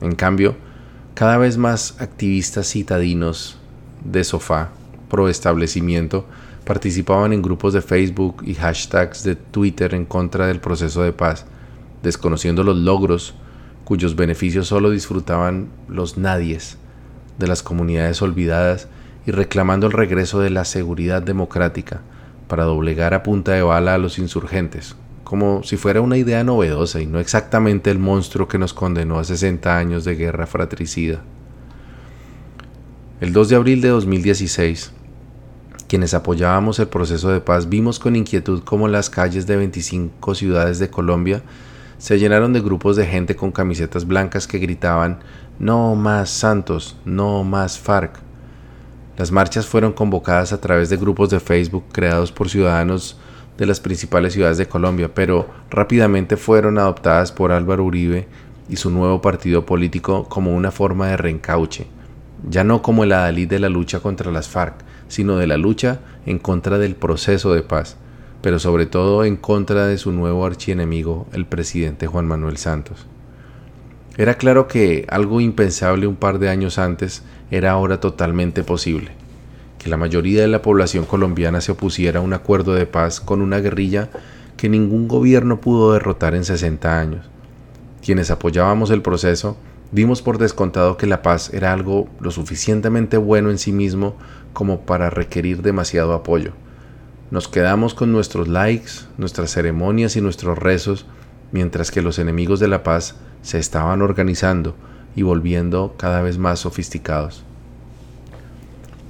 en 0.00 0.14
cambio, 0.14 0.54
cada 1.14 1.38
vez 1.38 1.58
más 1.58 2.00
activistas 2.00 2.68
citadinos 2.70 3.58
de 4.04 4.22
sofá 4.22 4.70
pro 5.08 5.28
establecimiento 5.28 6.24
participaban 6.64 7.32
en 7.32 7.42
grupos 7.42 7.72
de 7.72 7.82
Facebook 7.82 8.42
y 8.46 8.54
hashtags 8.54 9.24
de 9.24 9.36
Twitter 9.36 9.94
en 9.94 10.04
contra 10.04 10.46
del 10.46 10.60
proceso 10.60 11.02
de 11.02 11.12
paz, 11.12 11.44
desconociendo 12.02 12.62
los 12.62 12.76
logros 12.76 13.34
cuyos 13.84 14.16
beneficios 14.16 14.68
solo 14.68 14.90
disfrutaban 14.90 15.68
los 15.88 16.16
nadies 16.16 16.78
de 17.38 17.46
las 17.46 17.62
comunidades 17.62 18.22
olvidadas 18.22 18.88
y 19.26 19.30
reclamando 19.30 19.86
el 19.86 19.92
regreso 19.92 20.40
de 20.40 20.50
la 20.50 20.64
seguridad 20.64 21.22
democrática 21.22 22.00
para 22.48 22.64
doblegar 22.64 23.14
a 23.14 23.22
punta 23.22 23.52
de 23.52 23.62
bala 23.62 23.94
a 23.94 23.98
los 23.98 24.18
insurgentes, 24.18 24.96
como 25.24 25.62
si 25.62 25.76
fuera 25.76 26.00
una 26.00 26.16
idea 26.16 26.44
novedosa 26.44 27.00
y 27.00 27.06
no 27.06 27.18
exactamente 27.18 27.90
el 27.90 27.98
monstruo 27.98 28.48
que 28.48 28.58
nos 28.58 28.74
condenó 28.74 29.18
a 29.18 29.24
60 29.24 29.76
años 29.76 30.04
de 30.04 30.16
guerra 30.16 30.46
fratricida. 30.46 31.22
El 33.20 33.32
2 33.32 33.48
de 33.48 33.56
abril 33.56 33.80
de 33.80 33.88
2016, 33.88 34.92
quienes 35.92 36.14
apoyábamos 36.14 36.78
el 36.78 36.88
proceso 36.88 37.28
de 37.28 37.42
paz 37.42 37.68
vimos 37.68 37.98
con 37.98 38.16
inquietud 38.16 38.62
cómo 38.64 38.88
las 38.88 39.10
calles 39.10 39.46
de 39.46 39.58
25 39.58 40.34
ciudades 40.34 40.78
de 40.78 40.88
Colombia 40.88 41.42
se 41.98 42.18
llenaron 42.18 42.54
de 42.54 42.62
grupos 42.62 42.96
de 42.96 43.04
gente 43.04 43.36
con 43.36 43.52
camisetas 43.52 44.06
blancas 44.06 44.46
que 44.46 44.58
gritaban 44.58 45.18
No 45.58 45.94
más 45.94 46.30
Santos, 46.30 46.96
no 47.04 47.44
más 47.44 47.78
FARC. 47.78 48.20
Las 49.18 49.32
marchas 49.32 49.66
fueron 49.66 49.92
convocadas 49.92 50.54
a 50.54 50.62
través 50.62 50.88
de 50.88 50.96
grupos 50.96 51.28
de 51.28 51.40
Facebook 51.40 51.84
creados 51.92 52.32
por 52.32 52.48
ciudadanos 52.48 53.18
de 53.58 53.66
las 53.66 53.78
principales 53.78 54.32
ciudades 54.32 54.56
de 54.56 54.68
Colombia, 54.68 55.14
pero 55.14 55.50
rápidamente 55.68 56.38
fueron 56.38 56.78
adoptadas 56.78 57.32
por 57.32 57.52
Álvaro 57.52 57.84
Uribe 57.84 58.28
y 58.66 58.76
su 58.76 58.88
nuevo 58.88 59.20
partido 59.20 59.66
político 59.66 60.26
como 60.26 60.56
una 60.56 60.70
forma 60.70 61.08
de 61.08 61.18
reencauche, 61.18 61.86
ya 62.48 62.64
no 62.64 62.80
como 62.80 63.04
el 63.04 63.12
adalid 63.12 63.50
de 63.50 63.58
la 63.58 63.68
lucha 63.68 64.00
contra 64.00 64.32
las 64.32 64.48
FARC, 64.48 64.90
sino 65.12 65.36
de 65.36 65.46
la 65.46 65.58
lucha 65.58 66.00
en 66.24 66.38
contra 66.38 66.78
del 66.78 66.94
proceso 66.94 67.52
de 67.52 67.62
paz, 67.62 67.96
pero 68.40 68.58
sobre 68.58 68.86
todo 68.86 69.24
en 69.24 69.36
contra 69.36 69.86
de 69.86 69.98
su 69.98 70.10
nuevo 70.10 70.46
archienemigo, 70.46 71.26
el 71.32 71.44
presidente 71.44 72.06
Juan 72.06 72.26
Manuel 72.26 72.56
Santos. 72.56 73.06
Era 74.16 74.34
claro 74.34 74.68
que 74.68 75.04
algo 75.10 75.42
impensable 75.42 76.06
un 76.06 76.16
par 76.16 76.38
de 76.38 76.48
años 76.48 76.78
antes 76.78 77.22
era 77.50 77.72
ahora 77.72 78.00
totalmente 78.00 78.64
posible 78.64 79.12
que 79.82 79.90
la 79.90 79.96
mayoría 79.96 80.42
de 80.42 80.48
la 80.48 80.62
población 80.62 81.04
colombiana 81.04 81.60
se 81.60 81.72
opusiera 81.72 82.20
a 82.20 82.22
un 82.22 82.32
acuerdo 82.32 82.72
de 82.74 82.86
paz 82.86 83.20
con 83.20 83.42
una 83.42 83.58
guerrilla 83.58 84.10
que 84.56 84.68
ningún 84.68 85.08
gobierno 85.08 85.60
pudo 85.60 85.92
derrotar 85.92 86.36
en 86.36 86.44
60 86.44 87.00
años. 87.00 87.26
Quienes 88.04 88.30
apoyábamos 88.30 88.90
el 88.90 89.02
proceso 89.02 89.56
dimos 89.92 90.22
por 90.22 90.38
descontado 90.38 90.96
que 90.96 91.06
la 91.06 91.22
paz 91.22 91.52
era 91.52 91.72
algo 91.72 92.08
lo 92.18 92.30
suficientemente 92.30 93.18
bueno 93.18 93.50
en 93.50 93.58
sí 93.58 93.72
mismo 93.72 94.16
como 94.52 94.80
para 94.80 95.10
requerir 95.10 95.62
demasiado 95.62 96.14
apoyo. 96.14 96.52
Nos 97.30 97.48
quedamos 97.48 97.94
con 97.94 98.10
nuestros 98.10 98.48
likes, 98.48 98.90
nuestras 99.16 99.50
ceremonias 99.52 100.16
y 100.16 100.20
nuestros 100.20 100.58
rezos, 100.58 101.06
mientras 101.52 101.90
que 101.90 102.02
los 102.02 102.18
enemigos 102.18 102.60
de 102.60 102.68
la 102.68 102.82
paz 102.82 103.14
se 103.42 103.58
estaban 103.58 104.02
organizando 104.02 104.74
y 105.14 105.22
volviendo 105.22 105.94
cada 105.98 106.22
vez 106.22 106.38
más 106.38 106.60
sofisticados. 106.60 107.44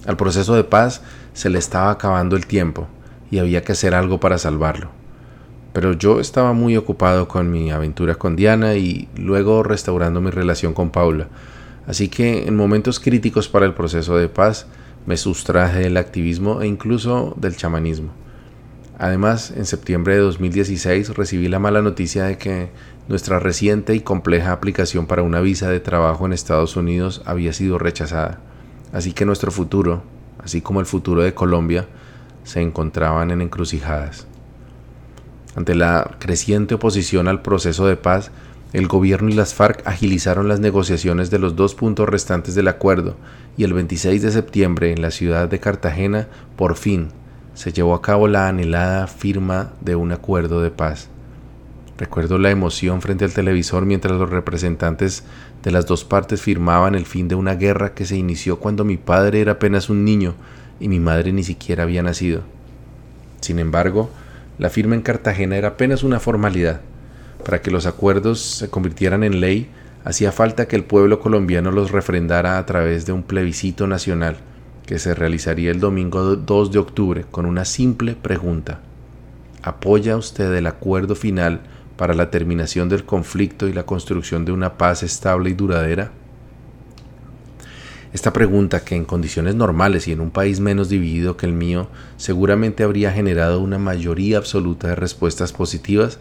Al 0.07 0.17
proceso 0.17 0.55
de 0.55 0.65
paz 0.65 1.03
se 1.33 1.49
le 1.49 1.59
estaba 1.59 1.91
acabando 1.91 2.37
el 2.37 2.47
tiempo 2.47 2.89
y 3.31 3.39
había 3.39 3.63
que 3.63 3.73
hacer 3.73 3.95
algo 3.95 4.19
para 4.19 4.39
salvarlo. 4.39 5.02
Pero 5.73 5.93
yo 5.95 6.21
estaba 6.21 6.53
muy 6.53 6.77
ocupado 6.77 7.29
con 7.29 7.51
mi 7.51 7.71
aventura 7.71 8.17
con 8.17 8.37
Diana 8.37 8.75
y 8.75 9.09
luego 9.17 9.63
restaurando 9.63 10.21
mi 10.21 10.31
relación 10.31 10.75
con 10.75 10.91
Paula, 10.91 11.29
así 11.87 12.09
que 12.09 12.47
en 12.47 12.57
momentos 12.57 13.01
críticos 13.01 13.49
para 13.49 13.67
el 13.67 13.75
proceso 13.75 14.17
de 14.17 14.29
paz 14.29 14.67
me 15.07 15.17
sustraje 15.17 15.81
del 15.81 15.97
activismo 15.97 16.63
e 16.63 16.67
incluso 16.67 17.35
del 17.37 17.57
chamanismo. 17.57 18.11
Además, 18.99 19.53
en 19.57 19.65
septiembre 19.65 20.15
de 20.15 20.21
2016 20.21 21.17
recibí 21.17 21.49
la 21.49 21.59
mala 21.59 21.83
noticia 21.83 22.25
de 22.25 22.39
que 22.39 22.71
nuestra 23.09 23.41
reciente 23.41 23.97
y 23.97 24.01
compleja 24.01 24.53
aplicación 24.53 25.07
para 25.07 25.23
una 25.23 25.41
visa 25.41 25.69
de 25.69 25.81
trabajo 25.81 26.25
en 26.25 26.33
Estados 26.33 26.77
Unidos 26.77 27.23
había 27.25 27.53
sido 27.53 27.79
rechazada. 27.79 28.39
Así 28.93 29.13
que 29.13 29.25
nuestro 29.25 29.51
futuro, 29.51 30.05
así 30.45 30.61
como 30.61 30.79
el 30.79 30.87
futuro 30.87 31.23
de 31.23 31.35
Colombia, 31.35 31.89
se 32.45 32.61
encontraban 32.61 33.31
en 33.31 33.41
encrucijadas. 33.41 34.29
Ante 35.55 35.75
la 35.75 36.17
creciente 36.19 36.75
oposición 36.75 37.29
al 37.29 37.43
proceso 37.43 37.87
de 37.87 37.97
paz, 37.97 38.31
el 38.73 38.89
gobierno 38.89 39.29
y 39.29 39.35
las 39.35 39.53
FARC 39.53 39.87
agilizaron 39.87 40.49
las 40.49 40.61
negociaciones 40.61 41.31
de 41.31 41.39
los 41.39 41.57
dos 41.57 41.75
puntos 41.75 42.09
restantes 42.09 42.55
del 42.55 42.69
acuerdo 42.69 43.17
y 43.59 43.65
el 43.65 43.75
26 43.75 44.23
de 44.23 44.31
septiembre 44.31 44.93
en 44.93 45.03
la 45.03 45.11
ciudad 45.11 45.49
de 45.49 45.61
Cartagena, 45.61 46.29
por 46.57 46.77
fin, 46.77 47.09
se 47.55 47.73
llevó 47.73 47.95
a 47.95 48.01
cabo 48.01 48.29
la 48.29 48.49
anhelada 48.49 49.07
firma 49.07 49.73
de 49.83 49.95
un 49.95 50.13
acuerdo 50.13 50.63
de 50.63 50.71
paz. 50.71 51.11
Recuerdo 51.99 52.39
la 52.39 52.51
emoción 52.51 53.03
frente 53.03 53.27
al 53.27 53.35
televisor 53.35 53.85
mientras 53.85 54.19
los 54.19 54.31
representantes 54.31 55.25
de 55.63 55.71
las 55.71 55.85
dos 55.85 56.05
partes 56.05 56.41
firmaban 56.41 56.95
el 56.95 57.05
fin 57.05 57.29
de 57.29 57.35
una 57.35 57.55
guerra 57.55 57.93
que 57.93 58.07
se 58.07 58.17
inició 58.17 58.59
cuando 58.59 58.85
mi 58.85 58.97
padre 58.97 59.43
era 59.43 59.53
apenas 59.53 59.91
un 59.91 60.05
niño 60.05 60.35
y 60.81 60.89
mi 60.89 60.99
madre 60.99 61.33
ni 61.33 61.45
siquiera 61.45 61.83
había 61.83 62.03
nacido. 62.03 62.41
Sin 63.43 63.59
embargo, 63.59 64.11
la 64.59 64.71
firma 64.71 64.95
en 64.95 65.03
Cartagena 65.03 65.57
era 65.57 65.69
apenas 65.69 66.03
una 66.03 66.21
formalidad. 66.21 66.81
Para 67.45 67.63
que 67.63 67.71
los 67.71 67.87
acuerdos 67.87 68.41
se 68.41 68.71
convirtieran 68.71 69.25
en 69.25 69.41
ley, 69.41 69.71
hacía 70.05 70.33
falta 70.33 70.69
que 70.69 70.77
el 70.77 70.85
pueblo 70.85 71.21
colombiano 71.21 71.71
los 71.73 71.91
refrendara 71.91 72.59
a 72.59 72.67
través 72.67 73.07
de 73.07 73.13
un 73.13 73.23
plebiscito 73.23 73.87
nacional 73.87 74.37
que 74.87 74.99
se 74.99 75.15
realizaría 75.15 75.71
el 75.71 75.81
domingo 75.81 76.37
2 76.37 76.73
de 76.73 76.79
octubre 76.79 77.25
con 77.31 77.47
una 77.47 77.65
simple 77.65 78.15
pregunta. 78.15 78.81
¿Apoya 79.63 80.17
usted 80.17 80.53
el 80.55 80.67
acuerdo 80.67 81.15
final 81.15 81.61
para 81.97 82.15
la 82.15 82.31
terminación 82.31 82.89
del 82.89 83.05
conflicto 83.05 83.69
y 83.69 83.73
la 83.73 83.85
construcción 83.85 84.45
de 84.45 84.53
una 84.53 84.77
paz 84.77 85.03
estable 85.03 85.51
y 85.51 85.55
duradera? 85.55 86.11
Esta 88.13 88.33
pregunta, 88.35 88.85
que 88.85 88.95
en 88.95 89.07
condiciones 89.07 89.55
normales 89.55 90.07
y 90.07 90.13
en 90.13 90.21
un 90.21 90.31
país 90.31 90.61
menos 90.61 90.91
dividido 90.91 91.39
que 91.39 91.47
el 91.47 91.55
mío, 91.55 91.89
seguramente 92.19 92.83
habría 92.83 93.11
generado 93.11 93.61
una 93.61 93.79
mayoría 93.79 94.37
absoluta 94.37 94.89
de 94.89 94.97
respuestas 94.97 95.55
positivas, 95.55 96.19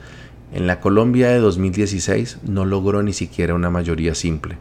en 0.53 0.67
la 0.67 0.79
Colombia 0.79 1.27
de 1.29 1.39
2016 1.39 2.37
no 2.43 2.63
logró 2.63 3.03
ni 3.03 3.11
siquiera 3.11 3.55
una 3.55 3.69
mayoría 3.69 4.15
simple. 4.15 4.55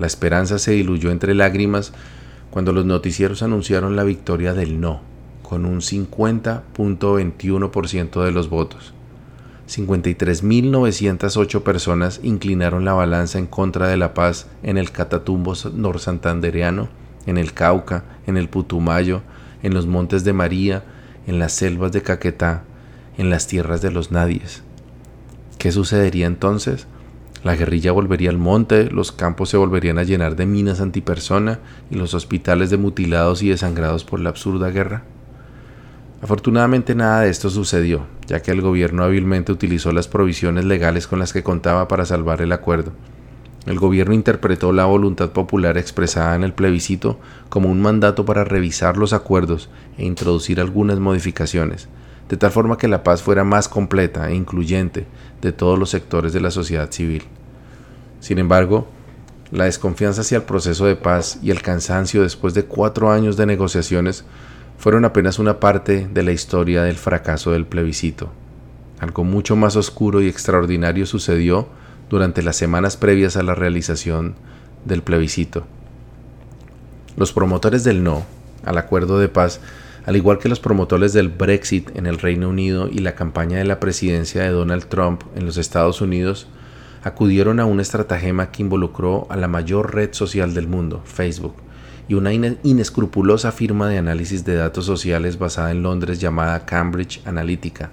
La 0.00 0.08
esperanza 0.08 0.58
se 0.58 0.72
diluyó 0.72 1.12
entre 1.12 1.34
lágrimas 1.34 1.92
cuando 2.50 2.72
los 2.72 2.84
noticieros 2.84 3.44
anunciaron 3.44 3.94
la 3.94 4.02
victoria 4.02 4.52
del 4.52 4.80
no, 4.80 5.02
con 5.42 5.66
un 5.66 5.80
50.21% 5.80 8.24
de 8.24 8.32
los 8.32 8.48
votos. 8.48 8.95
53.908 9.68 11.62
personas 11.62 12.20
inclinaron 12.22 12.84
la 12.84 12.92
balanza 12.92 13.38
en 13.38 13.46
contra 13.46 13.88
de 13.88 13.96
la 13.96 14.14
paz 14.14 14.46
en 14.62 14.78
el 14.78 14.92
Catatumbo 14.92 15.54
norsantandereano, 15.74 16.88
en 17.26 17.36
el 17.36 17.52
Cauca, 17.52 18.04
en 18.26 18.36
el 18.36 18.48
Putumayo, 18.48 19.22
en 19.62 19.74
los 19.74 19.86
Montes 19.86 20.22
de 20.24 20.32
María, 20.32 20.84
en 21.26 21.40
las 21.40 21.52
selvas 21.52 21.90
de 21.92 22.02
Caquetá, 22.02 22.62
en 23.18 23.28
las 23.30 23.48
tierras 23.48 23.82
de 23.82 23.90
los 23.90 24.12
nadies. 24.12 24.62
¿Qué 25.58 25.72
sucedería 25.72 26.26
entonces? 26.26 26.86
La 27.42 27.56
guerrilla 27.56 27.92
volvería 27.92 28.30
al 28.30 28.38
monte, 28.38 28.90
los 28.90 29.10
campos 29.12 29.50
se 29.50 29.56
volverían 29.56 29.98
a 29.98 30.04
llenar 30.04 30.36
de 30.36 30.46
minas 30.46 30.80
antipersona 30.80 31.58
y 31.90 31.96
los 31.96 32.14
hospitales 32.14 32.70
de 32.70 32.76
mutilados 32.76 33.42
y 33.42 33.48
desangrados 33.48 34.04
por 34.04 34.20
la 34.20 34.30
absurda 34.30 34.70
guerra. 34.70 35.04
Afortunadamente 36.22 36.94
nada 36.94 37.20
de 37.20 37.28
esto 37.28 37.50
sucedió, 37.50 38.06
ya 38.26 38.40
que 38.40 38.50
el 38.50 38.62
gobierno 38.62 39.04
hábilmente 39.04 39.52
utilizó 39.52 39.92
las 39.92 40.08
provisiones 40.08 40.64
legales 40.64 41.06
con 41.06 41.18
las 41.18 41.32
que 41.32 41.42
contaba 41.42 41.88
para 41.88 42.06
salvar 42.06 42.40
el 42.40 42.52
acuerdo. 42.52 42.92
El 43.66 43.78
gobierno 43.78 44.14
interpretó 44.14 44.72
la 44.72 44.86
voluntad 44.86 45.30
popular 45.30 45.76
expresada 45.76 46.34
en 46.34 46.44
el 46.44 46.54
plebiscito 46.54 47.18
como 47.48 47.68
un 47.68 47.82
mandato 47.82 48.24
para 48.24 48.44
revisar 48.44 48.96
los 48.96 49.12
acuerdos 49.12 49.68
e 49.98 50.06
introducir 50.06 50.60
algunas 50.60 51.00
modificaciones, 51.00 51.88
de 52.28 52.36
tal 52.36 52.50
forma 52.50 52.78
que 52.78 52.88
la 52.88 53.02
paz 53.02 53.22
fuera 53.22 53.44
más 53.44 53.68
completa 53.68 54.30
e 54.30 54.34
incluyente 54.34 55.06
de 55.42 55.52
todos 55.52 55.78
los 55.78 55.90
sectores 55.90 56.32
de 56.32 56.40
la 56.40 56.50
sociedad 56.50 56.90
civil. 56.92 57.24
Sin 58.20 58.38
embargo, 58.38 58.86
la 59.50 59.64
desconfianza 59.64 60.22
hacia 60.22 60.38
el 60.38 60.44
proceso 60.44 60.86
de 60.86 60.96
paz 60.96 61.38
y 61.42 61.50
el 61.50 61.60
cansancio 61.60 62.22
después 62.22 62.54
de 62.54 62.64
cuatro 62.64 63.10
años 63.10 63.36
de 63.36 63.46
negociaciones 63.46 64.24
fueron 64.78 65.04
apenas 65.04 65.38
una 65.38 65.60
parte 65.60 66.08
de 66.12 66.22
la 66.22 66.32
historia 66.32 66.82
del 66.82 66.96
fracaso 66.96 67.52
del 67.52 67.66
plebiscito. 67.66 68.30
Algo 68.98 69.24
mucho 69.24 69.56
más 69.56 69.76
oscuro 69.76 70.22
y 70.22 70.28
extraordinario 70.28 71.06
sucedió 71.06 71.68
durante 72.08 72.42
las 72.42 72.56
semanas 72.56 72.96
previas 72.96 73.36
a 73.36 73.42
la 73.42 73.54
realización 73.54 74.34
del 74.84 75.02
plebiscito. 75.02 75.66
Los 77.16 77.32
promotores 77.32 77.84
del 77.84 78.04
no 78.04 78.24
al 78.66 78.78
acuerdo 78.78 79.18
de 79.18 79.28
paz, 79.28 79.60
al 80.04 80.16
igual 80.16 80.38
que 80.38 80.48
los 80.48 80.60
promotores 80.60 81.12
del 81.12 81.28
Brexit 81.28 81.96
en 81.96 82.06
el 82.06 82.18
Reino 82.18 82.48
Unido 82.48 82.88
y 82.88 82.98
la 82.98 83.14
campaña 83.14 83.58
de 83.58 83.64
la 83.64 83.80
presidencia 83.80 84.42
de 84.42 84.50
Donald 84.50 84.86
Trump 84.86 85.22
en 85.34 85.46
los 85.46 85.56
Estados 85.56 86.00
Unidos, 86.00 86.48
acudieron 87.02 87.60
a 87.60 87.64
un 87.64 87.80
estratagema 87.80 88.50
que 88.50 88.62
involucró 88.62 89.26
a 89.30 89.36
la 89.36 89.48
mayor 89.48 89.94
red 89.94 90.12
social 90.12 90.54
del 90.54 90.66
mundo, 90.68 91.02
Facebook, 91.04 91.54
y 92.08 92.14
una 92.14 92.32
inescrupulosa 92.32 93.52
firma 93.52 93.88
de 93.88 93.98
análisis 93.98 94.44
de 94.44 94.54
datos 94.54 94.86
sociales 94.86 95.38
basada 95.38 95.72
en 95.72 95.82
Londres 95.82 96.20
llamada 96.20 96.64
Cambridge 96.64 97.20
Analytica. 97.24 97.90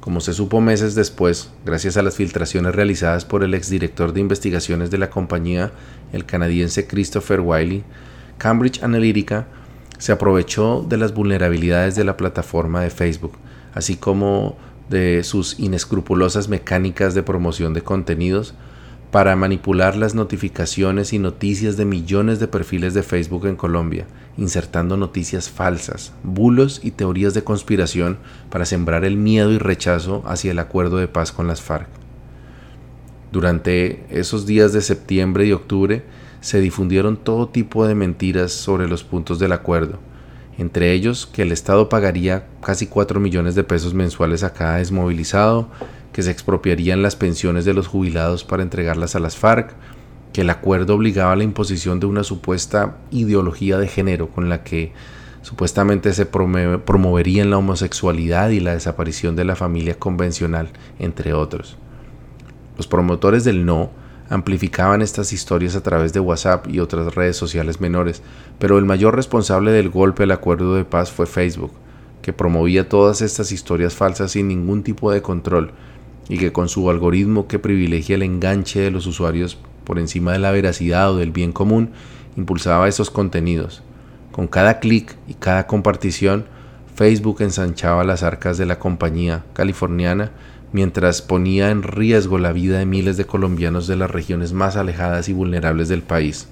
Como 0.00 0.20
se 0.20 0.34
supo 0.34 0.60
meses 0.60 0.94
después, 0.94 1.50
gracias 1.64 1.96
a 1.96 2.02
las 2.02 2.16
filtraciones 2.16 2.74
realizadas 2.74 3.24
por 3.24 3.42
el 3.42 3.54
exdirector 3.54 4.12
de 4.12 4.20
investigaciones 4.20 4.90
de 4.90 4.98
la 4.98 5.08
compañía, 5.10 5.72
el 6.12 6.26
canadiense 6.26 6.86
Christopher 6.86 7.40
Wiley, 7.40 7.84
Cambridge 8.36 8.82
Analytica 8.82 9.46
se 9.98 10.12
aprovechó 10.12 10.84
de 10.86 10.96
las 10.96 11.14
vulnerabilidades 11.14 11.94
de 11.94 12.04
la 12.04 12.16
plataforma 12.16 12.82
de 12.82 12.90
Facebook, 12.90 13.38
así 13.74 13.96
como 13.96 14.58
de 14.90 15.22
sus 15.24 15.58
inescrupulosas 15.58 16.48
mecánicas 16.48 17.14
de 17.14 17.22
promoción 17.22 17.72
de 17.72 17.82
contenidos 17.82 18.54
para 19.14 19.36
manipular 19.36 19.94
las 19.94 20.16
notificaciones 20.16 21.12
y 21.12 21.20
noticias 21.20 21.76
de 21.76 21.84
millones 21.84 22.40
de 22.40 22.48
perfiles 22.48 22.94
de 22.94 23.04
Facebook 23.04 23.46
en 23.46 23.54
Colombia, 23.54 24.08
insertando 24.36 24.96
noticias 24.96 25.48
falsas, 25.48 26.12
bulos 26.24 26.80
y 26.82 26.90
teorías 26.90 27.32
de 27.32 27.44
conspiración 27.44 28.18
para 28.50 28.64
sembrar 28.64 29.04
el 29.04 29.16
miedo 29.16 29.52
y 29.52 29.58
rechazo 29.58 30.24
hacia 30.26 30.50
el 30.50 30.58
acuerdo 30.58 30.96
de 30.96 31.06
paz 31.06 31.30
con 31.30 31.46
las 31.46 31.62
FARC. 31.62 31.86
Durante 33.30 34.04
esos 34.10 34.46
días 34.46 34.72
de 34.72 34.80
septiembre 34.80 35.46
y 35.46 35.52
octubre 35.52 36.02
se 36.40 36.60
difundieron 36.60 37.16
todo 37.16 37.50
tipo 37.50 37.86
de 37.86 37.94
mentiras 37.94 38.50
sobre 38.50 38.88
los 38.88 39.04
puntos 39.04 39.38
del 39.38 39.52
acuerdo, 39.52 40.00
entre 40.58 40.90
ellos 40.92 41.24
que 41.26 41.42
el 41.42 41.52
Estado 41.52 41.88
pagaría 41.88 42.48
casi 42.60 42.88
4 42.88 43.20
millones 43.20 43.54
de 43.54 43.62
pesos 43.62 43.94
mensuales 43.94 44.42
a 44.42 44.52
cada 44.52 44.78
desmovilizado, 44.78 45.68
que 46.14 46.22
se 46.22 46.30
expropiarían 46.30 47.02
las 47.02 47.16
pensiones 47.16 47.64
de 47.64 47.74
los 47.74 47.88
jubilados 47.88 48.44
para 48.44 48.62
entregarlas 48.62 49.16
a 49.16 49.18
las 49.18 49.36
FARC, 49.36 49.74
que 50.32 50.42
el 50.42 50.50
acuerdo 50.50 50.94
obligaba 50.94 51.32
a 51.32 51.36
la 51.36 51.42
imposición 51.42 51.98
de 51.98 52.06
una 52.06 52.22
supuesta 52.22 52.98
ideología 53.10 53.78
de 53.78 53.88
género 53.88 54.28
con 54.28 54.48
la 54.48 54.62
que 54.62 54.92
supuestamente 55.42 56.12
se 56.12 56.24
promoverían 56.24 57.50
la 57.50 57.58
homosexualidad 57.58 58.50
y 58.50 58.60
la 58.60 58.74
desaparición 58.74 59.34
de 59.34 59.44
la 59.44 59.56
familia 59.56 59.98
convencional, 59.98 60.70
entre 61.00 61.34
otros. 61.34 61.78
Los 62.76 62.86
promotores 62.86 63.42
del 63.42 63.66
no 63.66 63.90
amplificaban 64.30 65.02
estas 65.02 65.32
historias 65.32 65.74
a 65.74 65.82
través 65.82 66.12
de 66.12 66.20
WhatsApp 66.20 66.68
y 66.68 66.78
otras 66.78 67.12
redes 67.16 67.36
sociales 67.36 67.80
menores, 67.80 68.22
pero 68.60 68.78
el 68.78 68.84
mayor 68.84 69.16
responsable 69.16 69.72
del 69.72 69.90
golpe 69.90 70.22
al 70.22 70.30
acuerdo 70.30 70.76
de 70.76 70.84
paz 70.84 71.10
fue 71.10 71.26
Facebook, 71.26 71.72
que 72.22 72.32
promovía 72.32 72.88
todas 72.88 73.20
estas 73.20 73.50
historias 73.50 73.94
falsas 73.94 74.30
sin 74.30 74.46
ningún 74.46 74.84
tipo 74.84 75.10
de 75.10 75.22
control 75.22 75.72
y 76.28 76.38
que 76.38 76.52
con 76.52 76.68
su 76.68 76.90
algoritmo 76.90 77.46
que 77.46 77.58
privilegia 77.58 78.16
el 78.16 78.22
enganche 78.22 78.80
de 78.80 78.90
los 78.90 79.06
usuarios 79.06 79.58
por 79.84 79.98
encima 79.98 80.32
de 80.32 80.38
la 80.38 80.50
veracidad 80.50 81.12
o 81.12 81.16
del 81.16 81.30
bien 81.30 81.52
común, 81.52 81.90
impulsaba 82.36 82.88
esos 82.88 83.10
contenidos. 83.10 83.82
Con 84.32 84.48
cada 84.48 84.80
clic 84.80 85.16
y 85.28 85.34
cada 85.34 85.66
compartición, 85.66 86.46
Facebook 86.94 87.42
ensanchaba 87.42 88.04
las 88.04 88.22
arcas 88.22 88.58
de 88.58 88.66
la 88.66 88.78
compañía 88.78 89.44
californiana 89.52 90.30
mientras 90.72 91.22
ponía 91.22 91.70
en 91.70 91.82
riesgo 91.82 92.38
la 92.38 92.52
vida 92.52 92.78
de 92.78 92.86
miles 92.86 93.16
de 93.16 93.26
colombianos 93.26 93.86
de 93.86 93.96
las 93.96 94.10
regiones 94.10 94.52
más 94.52 94.76
alejadas 94.76 95.28
y 95.28 95.32
vulnerables 95.32 95.88
del 95.88 96.02
país. 96.02 96.48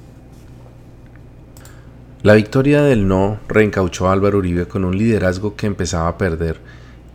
La 2.23 2.35
victoria 2.35 2.83
del 2.83 3.09
no 3.09 3.41
reencauchó 3.49 4.09
a 4.09 4.13
Álvaro 4.13 4.39
Uribe 4.39 4.69
con 4.69 4.85
un 4.85 4.97
liderazgo 4.97 5.57
que 5.57 5.67
empezaba 5.67 6.07
a 6.07 6.19
perder 6.19 6.61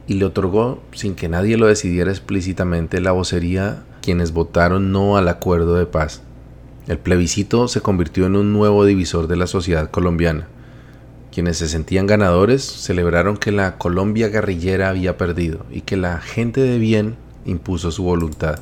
y 0.07 0.15
le 0.15 0.25
otorgó, 0.25 0.81
sin 0.93 1.15
que 1.15 1.29
nadie 1.29 1.57
lo 1.57 1.67
decidiera 1.67 2.09
explícitamente, 2.09 3.01
la 3.01 3.11
vocería 3.11 3.83
quienes 4.01 4.31
votaron 4.31 4.91
no 4.93 5.17
al 5.17 5.27
acuerdo 5.27 5.75
de 5.75 5.85
paz. 5.85 6.21
El 6.87 6.97
plebiscito 6.97 7.67
se 7.67 7.81
convirtió 7.81 8.25
en 8.25 8.37
un 8.37 8.53
nuevo 8.53 8.85
divisor 8.85 9.27
de 9.27 9.35
la 9.35 9.47
sociedad 9.47 9.91
colombiana. 9.91 10.47
Quienes 11.33 11.57
se 11.57 11.67
sentían 11.67 12.07
ganadores 12.07 12.63
celebraron 12.63 13.35
que 13.35 13.51
la 13.51 13.77
Colombia 13.77 14.29
guerrillera 14.29 14.89
había 14.89 15.17
perdido 15.17 15.65
y 15.69 15.81
que 15.81 15.97
la 15.97 16.21
gente 16.21 16.61
de 16.61 16.79
bien 16.79 17.17
impuso 17.45 17.91
su 17.91 18.03
voluntad. 18.03 18.59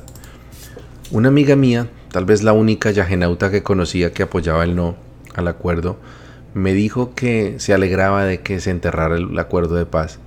Una 1.12 1.28
amiga 1.28 1.54
mía, 1.54 1.88
tal 2.10 2.24
vez 2.24 2.42
la 2.42 2.52
única 2.52 2.90
yagenauta 2.90 3.52
que 3.52 3.62
conocía 3.62 4.12
que 4.12 4.24
apoyaba 4.24 4.64
el 4.64 4.74
no 4.74 4.96
al 5.34 5.46
acuerdo, 5.46 5.96
me 6.52 6.72
dijo 6.72 7.14
que 7.14 7.54
se 7.58 7.72
alegraba 7.72 8.24
de 8.24 8.40
que 8.40 8.58
se 8.58 8.70
enterrara 8.70 9.16
el 9.16 9.38
acuerdo 9.38 9.76
de 9.76 9.86
paz. 9.86 10.18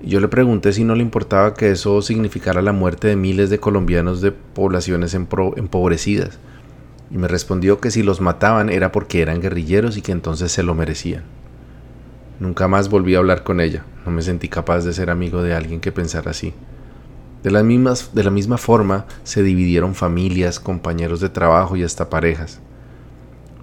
Yo 0.00 0.20
le 0.20 0.28
pregunté 0.28 0.72
si 0.72 0.84
no 0.84 0.94
le 0.94 1.02
importaba 1.02 1.54
que 1.54 1.70
eso 1.70 2.00
significara 2.02 2.62
la 2.62 2.72
muerte 2.72 3.08
de 3.08 3.16
miles 3.16 3.50
de 3.50 3.58
colombianos 3.58 4.20
de 4.20 4.30
poblaciones 4.30 5.12
empobrecidas. 5.14 6.38
Y 7.10 7.18
me 7.18 7.26
respondió 7.26 7.80
que 7.80 7.90
si 7.90 8.02
los 8.02 8.20
mataban 8.20 8.70
era 8.70 8.92
porque 8.92 9.22
eran 9.22 9.40
guerrilleros 9.40 9.96
y 9.96 10.02
que 10.02 10.12
entonces 10.12 10.52
se 10.52 10.62
lo 10.62 10.74
merecían. 10.74 11.24
Nunca 12.38 12.68
más 12.68 12.88
volví 12.88 13.16
a 13.16 13.18
hablar 13.18 13.42
con 13.42 13.60
ella. 13.60 13.84
No 14.06 14.12
me 14.12 14.22
sentí 14.22 14.48
capaz 14.48 14.84
de 14.84 14.92
ser 14.92 15.10
amigo 15.10 15.42
de 15.42 15.54
alguien 15.54 15.80
que 15.80 15.90
pensara 15.90 16.30
así. 16.30 16.54
De, 17.42 17.50
de 17.50 18.22
la 18.24 18.30
misma 18.30 18.58
forma 18.58 19.06
se 19.24 19.42
dividieron 19.42 19.96
familias, 19.96 20.60
compañeros 20.60 21.20
de 21.20 21.28
trabajo 21.28 21.74
y 21.74 21.82
hasta 21.82 22.08
parejas. 22.08 22.60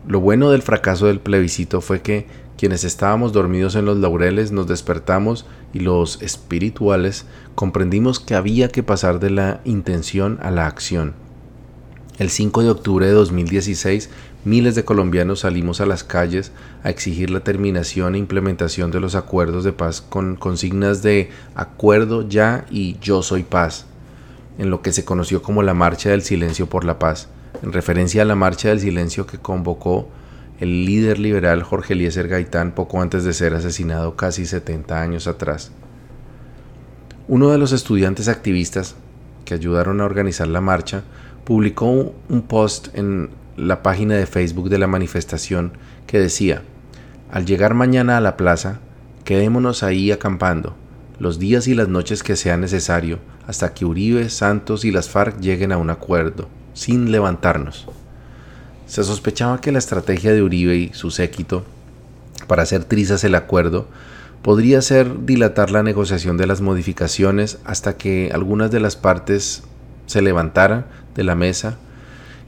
Lo 0.05 0.19
bueno 0.19 0.49
del 0.49 0.61
fracaso 0.61 1.07
del 1.07 1.19
plebiscito 1.19 1.79
fue 1.79 2.01
que 2.01 2.27
quienes 2.57 2.83
estábamos 2.83 3.33
dormidos 3.33 3.75
en 3.75 3.85
los 3.85 3.97
laureles 3.97 4.51
nos 4.51 4.67
despertamos 4.67 5.45
y 5.73 5.79
los 5.79 6.21
espirituales 6.21 7.25
comprendimos 7.55 8.19
que 8.19 8.35
había 8.35 8.69
que 8.69 8.83
pasar 8.83 9.19
de 9.19 9.29
la 9.29 9.61
intención 9.65 10.39
a 10.41 10.51
la 10.51 10.67
acción. 10.67 11.13
El 12.17 12.29
5 12.29 12.63
de 12.63 12.69
octubre 12.69 13.05
de 13.05 13.11
2016, 13.11 14.09
miles 14.45 14.75
de 14.75 14.85
colombianos 14.85 15.41
salimos 15.41 15.81
a 15.81 15.85
las 15.85 16.03
calles 16.03 16.51
a 16.83 16.89
exigir 16.89 17.29
la 17.29 17.41
terminación 17.41 18.15
e 18.15 18.19
implementación 18.19 18.91
de 18.91 19.01
los 19.01 19.15
acuerdos 19.15 19.63
de 19.63 19.73
paz 19.73 20.01
con 20.01 20.37
consignas 20.37 21.01
de 21.03 21.29
acuerdo 21.55 22.27
ya 22.27 22.65
y 22.69 22.97
yo 22.99 23.21
soy 23.21 23.43
paz, 23.43 23.85
en 24.57 24.69
lo 24.69 24.81
que 24.81 24.93
se 24.93 25.03
conoció 25.03 25.41
como 25.41 25.61
la 25.61 25.73
Marcha 25.73 26.09
del 26.09 26.21
Silencio 26.21 26.67
por 26.67 26.85
la 26.85 26.99
Paz 26.99 27.27
en 27.61 27.73
referencia 27.73 28.21
a 28.21 28.25
la 28.25 28.35
Marcha 28.35 28.69
del 28.69 28.79
Silencio 28.79 29.25
que 29.25 29.37
convocó 29.37 30.07
el 30.59 30.85
líder 30.85 31.19
liberal 31.19 31.63
Jorge 31.63 31.93
Eliezer 31.93 32.27
Gaitán 32.27 32.73
poco 32.73 33.01
antes 33.01 33.23
de 33.23 33.33
ser 33.33 33.53
asesinado 33.53 34.15
casi 34.15 34.45
70 34.45 35.01
años 35.01 35.27
atrás. 35.27 35.71
Uno 37.27 37.49
de 37.49 37.57
los 37.57 37.71
estudiantes 37.71 38.27
activistas 38.27 38.95
que 39.43 39.53
ayudaron 39.53 39.99
a 39.99 40.05
organizar 40.05 40.47
la 40.47 40.61
marcha 40.61 41.03
publicó 41.43 42.13
un 42.29 42.41
post 42.47 42.87
en 42.93 43.29
la 43.57 43.83
página 43.83 44.15
de 44.15 44.25
Facebook 44.25 44.69
de 44.69 44.79
la 44.79 44.87
manifestación 44.87 45.73
que 46.07 46.19
decía, 46.19 46.61
al 47.31 47.45
llegar 47.45 47.73
mañana 47.73 48.17
a 48.17 48.21
la 48.21 48.37
plaza, 48.37 48.79
quedémonos 49.23 49.83
ahí 49.83 50.11
acampando, 50.11 50.75
los 51.19 51.39
días 51.39 51.67
y 51.67 51.75
las 51.75 51.87
noches 51.87 52.23
que 52.23 52.35
sea 52.35 52.57
necesario, 52.57 53.19
hasta 53.47 53.73
que 53.73 53.85
Uribe, 53.85 54.29
Santos 54.29 54.85
y 54.85 54.91
las 54.91 55.09
FARC 55.09 55.39
lleguen 55.39 55.71
a 55.71 55.77
un 55.77 55.89
acuerdo 55.89 56.47
sin 56.73 57.11
levantarnos. 57.11 57.87
Se 58.87 59.03
sospechaba 59.03 59.61
que 59.61 59.71
la 59.71 59.79
estrategia 59.79 60.33
de 60.33 60.41
Uribe 60.41 60.75
y 60.75 60.93
su 60.93 61.11
séquito 61.11 61.63
para 62.47 62.63
hacer 62.63 62.83
trizas 62.83 63.23
el 63.23 63.35
acuerdo 63.35 63.87
podría 64.41 64.81
ser 64.81 65.25
dilatar 65.25 65.71
la 65.71 65.81
negociación 65.81 66.37
de 66.37 66.45
las 66.45 66.61
modificaciones 66.61 67.57
hasta 67.65 67.97
que 67.97 68.29
algunas 68.33 68.69
de 68.69 68.79
las 68.79 68.95
partes 68.95 69.63
se 70.05 70.21
levantaran 70.21 70.85
de 71.15 71.23
la 71.23 71.33
mesa 71.33 71.77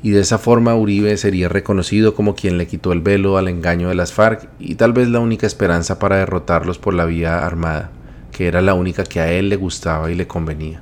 y 0.03 0.11
de 0.11 0.19
esa 0.19 0.38
forma 0.38 0.75
Uribe 0.75 1.17
sería 1.17 1.49
reconocido 1.49 2.13
como 2.13 2.35
quien 2.35 2.57
le 2.57 2.67
quitó 2.67 2.93
el 2.93 3.01
velo 3.01 3.38
al 3.38 3.47
engaño 3.47 3.89
de 3.89 3.95
las 3.95 4.13
FARC 4.13 4.47
y 4.59 4.75
tal 4.75 4.93
vez 4.93 5.07
la 5.07 5.19
única 5.19 5.47
esperanza 5.47 5.97
para 5.97 6.17
derrotarlos 6.17 6.77
por 6.77 6.93
la 6.93 7.05
vía 7.05 7.45
armada, 7.45 7.89
que 8.31 8.47
era 8.47 8.61
la 8.61 8.75
única 8.75 9.03
que 9.03 9.19
a 9.19 9.31
él 9.31 9.49
le 9.49 9.55
gustaba 9.55 10.11
y 10.11 10.15
le 10.15 10.27
convenía. 10.27 10.81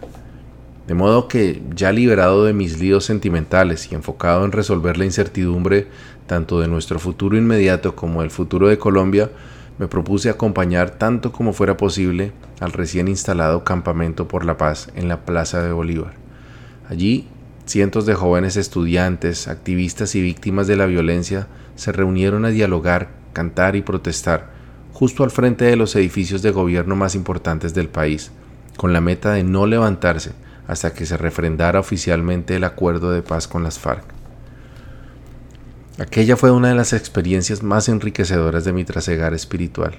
De 0.88 0.94
modo 0.94 1.28
que, 1.28 1.64
ya 1.76 1.92
liberado 1.92 2.46
de 2.46 2.54
mis 2.54 2.80
líos 2.80 3.06
sentimentales 3.06 3.92
y 3.92 3.96
enfocado 3.96 4.46
en 4.46 4.52
resolver 4.52 4.98
la 4.98 5.06
incertidumbre 5.06 5.88
tanto 6.28 6.60
de 6.60 6.68
nuestro 6.68 7.00
futuro 7.00 7.38
inmediato 7.38 7.96
como 7.96 8.22
del 8.22 8.30
futuro 8.30 8.68
de 8.68 8.78
Colombia, 8.78 9.32
me 9.80 9.88
propuse 9.88 10.30
acompañar 10.30 10.92
tanto 10.92 11.32
como 11.32 11.54
fuera 11.54 11.76
posible 11.76 12.32
al 12.60 12.72
recién 12.72 13.08
instalado 13.08 13.64
Campamento 13.64 14.28
por 14.28 14.46
la 14.46 14.58
Paz 14.58 14.90
en 14.96 15.08
la 15.08 15.26
Plaza 15.26 15.62
de 15.62 15.72
Bolívar. 15.72 16.14
Allí, 16.88 17.28
cientos 17.66 18.06
de 18.06 18.14
jóvenes 18.14 18.56
estudiantes, 18.56 19.48
activistas 19.48 20.14
y 20.16 20.22
víctimas 20.22 20.68
de 20.68 20.78
la 20.78 20.86
violencia 20.86 21.48
se 21.76 21.92
reunieron 21.92 22.46
a 22.46 22.50
dialogar, 22.50 23.10
cantar 23.34 23.76
y 23.76 23.82
protestar, 23.82 24.52
justo 24.94 25.24
al 25.24 25.32
frente 25.32 25.66
de 25.66 25.76
los 25.76 25.96
edificios 25.96 26.44
de 26.44 26.52
gobierno 26.52 26.96
más 26.96 27.16
importantes 27.16 27.74
del 27.74 27.90
país, 27.90 28.32
con 28.78 28.94
la 28.94 29.02
meta 29.02 29.34
de 29.34 29.44
no 29.44 29.66
levantarse 29.66 30.32
hasta 30.68 30.94
que 30.94 31.06
se 31.06 31.18
refrendara 31.18 31.80
oficialmente 31.80 32.56
el 32.56 32.64
acuerdo 32.64 33.12
de 33.12 33.22
paz 33.22 33.48
con 33.48 33.64
las 33.64 33.80
FARC. 33.80 34.04
Aquella 35.98 36.36
fue 36.36 36.52
una 36.52 36.70
de 36.70 36.76
las 36.76 36.92
experiencias 36.92 37.64
más 37.64 37.88
enriquecedoras 37.88 38.66
de 38.66 38.74
mi 38.74 38.84
trasegar 38.84 39.34
espiritual. 39.34 39.94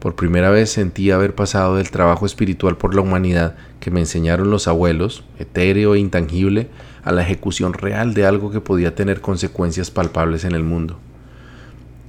Por 0.00 0.14
primera 0.14 0.48
vez 0.48 0.70
sentí 0.70 1.10
haber 1.10 1.34
pasado 1.34 1.76
del 1.76 1.90
trabajo 1.90 2.24
espiritual 2.24 2.76
por 2.76 2.94
la 2.94 3.00
humanidad 3.00 3.56
que 3.80 3.90
me 3.90 4.00
enseñaron 4.00 4.50
los 4.50 4.68
abuelos, 4.68 5.24
etéreo 5.38 5.94
e 5.94 5.98
intangible, 5.98 6.68
a 7.02 7.12
la 7.12 7.22
ejecución 7.22 7.72
real 7.72 8.14
de 8.14 8.24
algo 8.24 8.50
que 8.50 8.60
podía 8.60 8.94
tener 8.94 9.20
consecuencias 9.20 9.90
palpables 9.90 10.44
en 10.44 10.52
el 10.52 10.62
mundo. 10.62 10.98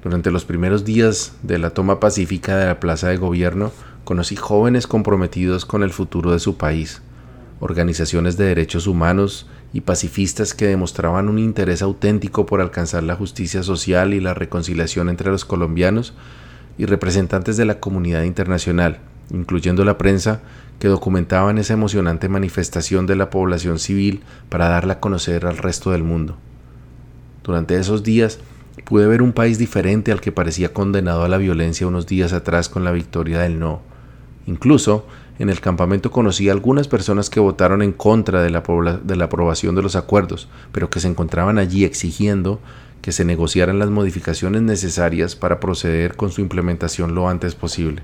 Durante 0.03 0.31
los 0.31 0.45
primeros 0.45 0.85
días 0.85 1.33
de 1.41 1.57
la 1.57 1.71
toma 1.71 1.99
pacífica 1.99 2.57
de 2.57 2.67
la 2.67 2.79
plaza 2.79 3.09
de 3.09 3.17
gobierno, 3.17 3.71
conocí 4.05 4.35
jóvenes 4.35 4.87
comprometidos 4.87 5.65
con 5.65 5.83
el 5.83 5.89
futuro 5.89 6.31
de 6.31 6.39
su 6.39 6.57
país, 6.57 7.01
organizaciones 7.60 8.38
de 8.38 8.45
derechos 8.45 8.88
humanos 8.88 9.47
y 9.74 9.82
pacifistas 9.82 10.53
que 10.53 10.68
demostraban 10.68 11.30
un 11.30 11.39
interés 11.39 11.82
auténtico 11.82 12.45
por 12.45 12.62
alcanzar 12.62 13.03
la 13.03 13.16
justicia 13.16 13.64
social 13.64 14.14
y 14.14 14.20
la 14.20 14.34
reconciliación 14.34 15.10
entre 15.10 15.30
los 15.30 15.45
colombianos 15.45 16.14
y 16.78 16.86
representantes 16.86 17.57
de 17.57 17.66
la 17.66 17.80
comunidad 17.80 18.24
internacional, 18.24 18.99
incluyendo 19.32 19.84
la 19.84 19.97
prensa, 19.97 20.41
que 20.80 20.88
documentaban 20.88 21.57
esa 21.57 21.74
emocionante 21.74 22.30
manifestación 22.30 23.05
de 23.05 23.18
la 23.18 23.30
población 23.30 23.80
civil 23.80 24.22
para 24.47 24.70
darla 24.70 24.93
a 24.93 24.99
conocer 24.99 25.45
al 25.45 25.57
resto 25.57 25.91
del 25.91 26.03
mundo. 26.03 26.38
Durante 27.43 27.78
esos 27.78 28.03
días 28.03 28.39
pude 28.86 29.07
ver 29.07 29.22
un 29.22 29.34
país 29.34 29.57
diferente 29.57 30.12
al 30.12 30.22
que 30.22 30.32
parecía 30.32 30.74
condenado 30.74 31.24
a 31.24 31.28
la 31.28 31.38
violencia 31.38 31.86
unos 31.86 32.07
días 32.07 32.32
atrás 32.32 32.70
con 32.70 32.86
la 32.86 32.91
victoria 32.91 33.39
del 33.39 33.60
no. 33.60 33.82
Incluso 34.47 35.05
en 35.39 35.49
el 35.49 35.61
campamento 35.61 36.11
conocí 36.11 36.49
a 36.49 36.51
algunas 36.51 36.89
personas 36.89 37.29
que 37.29 37.39
votaron 37.39 37.81
en 37.81 37.93
contra 37.93 38.43
de 38.43 38.49
la, 38.49 38.61
de 39.03 39.15
la 39.15 39.25
aprobación 39.25 39.73
de 39.73 39.81
los 39.81 39.95
acuerdos, 39.95 40.49
pero 40.73 40.89
que 40.89 40.99
se 40.99 41.07
encontraban 41.07 41.57
allí 41.57 41.85
exigiendo 41.85 42.59
que 43.01 43.13
se 43.13 43.23
negociaran 43.23 43.79
las 43.79 43.89
modificaciones 43.89 44.61
necesarias 44.61 45.37
para 45.37 45.61
proceder 45.61 46.17
con 46.17 46.31
su 46.31 46.41
implementación 46.41 47.15
lo 47.15 47.29
antes 47.29 47.55
posible. 47.55 48.03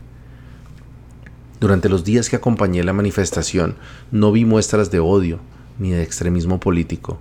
Durante 1.59 1.89
los 1.89 2.05
días 2.05 2.29
que 2.29 2.37
acompañé 2.37 2.83
la 2.83 2.93
manifestación 2.93 3.75
no 4.11 4.31
vi 4.31 4.45
muestras 4.45 4.89
de 4.89 4.99
odio 4.99 5.39
ni 5.77 5.91
de 5.91 6.03
extremismo 6.03 6.61
político. 6.61 7.19